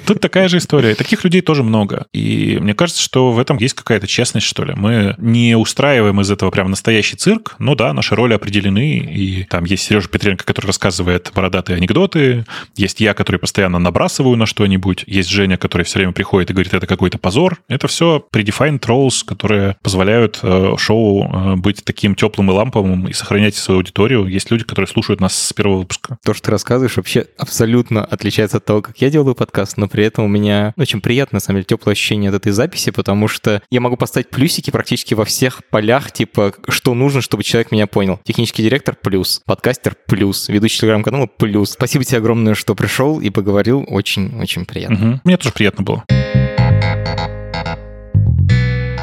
Тут 0.06 0.20
такая 0.20 0.48
же 0.48 0.58
история. 0.58 0.94
Таких 0.94 1.24
людей 1.24 1.40
тоже 1.40 1.62
много. 1.62 2.06
И 2.12 2.58
мне 2.60 2.74
кажется, 2.74 3.02
что 3.02 3.32
в 3.32 3.38
этом 3.38 3.56
есть 3.58 3.74
какая-то 3.74 4.06
честность, 4.06 4.46
что 4.46 4.64
ли. 4.64 4.74
Мы 4.76 5.14
не 5.18 5.56
устраиваем 5.56 6.20
из 6.20 6.30
этого 6.30 6.50
прям 6.50 6.70
настоящий 6.70 7.16
цирк. 7.16 7.56
Ну 7.58 7.74
да, 7.74 7.92
наши 7.92 8.14
роли 8.14 8.34
определены. 8.34 8.98
И 8.98 9.44
там 9.44 9.64
есть 9.64 9.84
Сережа 9.84 10.08
Петренко, 10.08 10.44
который 10.44 10.66
рассказывает 10.66 11.32
бородатые 11.34 11.76
анекдоты. 11.76 12.44
Есть 12.76 13.00
я, 13.00 13.14
который 13.14 13.38
постоянно 13.38 13.78
набрасываю 13.78 14.36
на 14.36 14.46
что-нибудь. 14.46 15.04
Есть 15.06 15.28
Женя, 15.30 15.56
который 15.56 15.82
все 15.82 15.95
время 15.98 16.12
приходит 16.12 16.50
и 16.50 16.52
говорит, 16.52 16.74
это 16.74 16.86
какой-то 16.86 17.18
позор. 17.18 17.58
Это 17.68 17.88
все 17.88 18.24
predefined 18.32 18.80
roles, 18.80 19.24
которые 19.24 19.76
позволяют 19.82 20.40
э, 20.42 20.74
шоу 20.78 21.24
э, 21.24 21.56
быть 21.56 21.84
таким 21.84 22.14
теплым 22.14 22.50
и 22.50 22.54
ламповым 22.54 23.08
и 23.08 23.12
сохранять 23.12 23.54
свою 23.54 23.80
аудиторию 23.80 24.26
есть 24.26 24.50
люди, 24.50 24.64
которые 24.64 24.88
слушают 24.88 25.20
нас 25.20 25.34
с 25.34 25.52
первого 25.52 25.78
выпуска. 25.78 26.18
То, 26.24 26.34
что 26.34 26.46
ты 26.46 26.50
рассказываешь, 26.50 26.96
вообще 26.96 27.26
абсолютно 27.38 28.04
отличается 28.04 28.58
от 28.58 28.64
того, 28.64 28.82
как 28.82 28.98
я 28.98 29.10
делаю 29.10 29.34
подкаст, 29.34 29.76
но 29.76 29.88
при 29.88 30.04
этом 30.04 30.24
у 30.24 30.28
меня 30.28 30.74
очень 30.76 31.00
приятно, 31.00 31.36
на 31.36 31.40
самом 31.40 31.58
деле, 31.58 31.66
теплое 31.66 31.92
ощущение 31.92 32.30
от 32.30 32.36
этой 32.36 32.52
записи, 32.52 32.90
потому 32.90 33.28
что 33.28 33.62
я 33.70 33.80
могу 33.80 33.96
поставить 33.96 34.30
плюсики 34.30 34.70
практически 34.70 35.14
во 35.14 35.24
всех 35.24 35.62
полях, 35.70 36.12
типа, 36.12 36.54
что 36.68 36.94
нужно, 36.94 37.20
чтобы 37.20 37.42
человек 37.42 37.72
меня 37.72 37.86
понял. 37.86 38.20
Технический 38.24 38.62
директор— 38.62 38.96
плюс, 39.02 39.42
подкастер— 39.46 39.96
плюс, 40.06 40.48
ведущий 40.48 40.80
телеграм-канала— 40.80 41.28
плюс. 41.38 41.72
Спасибо 41.72 42.04
тебе 42.04 42.18
огромное, 42.18 42.54
что 42.54 42.74
пришел 42.74 43.20
и 43.20 43.30
поговорил. 43.30 43.84
Очень-очень 43.86 44.64
приятно. 44.66 45.10
Угу. 45.10 45.20
Мне 45.24 45.36
тоже 45.36 45.52
приятно 45.52 45.84
было. 45.86 46.04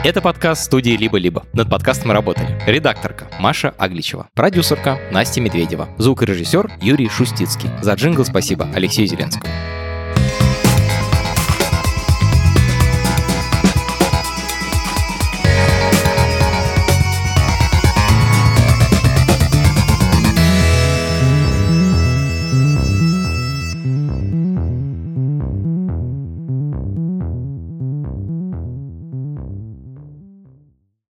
Это 0.04 0.22
подкаст 0.22 0.66
студии 0.66 0.98
«Либо-либо». 0.98 1.46
Над 1.54 1.70
подкастом 1.70 2.12
работали 2.12 2.60
редакторка 2.68 3.30
Маша 3.40 3.74
Агличева, 3.78 4.28
продюсерка 4.34 5.00
Настя 5.12 5.40
Медведева, 5.40 5.88
звукорежиссер 5.98 6.70
Юрий 6.82 7.08
Шустицкий. 7.08 7.70
За 7.82 7.94
джингл 7.94 8.26
спасибо 8.26 8.68
Алексею 8.76 9.08
Зеленскому. 9.08 9.50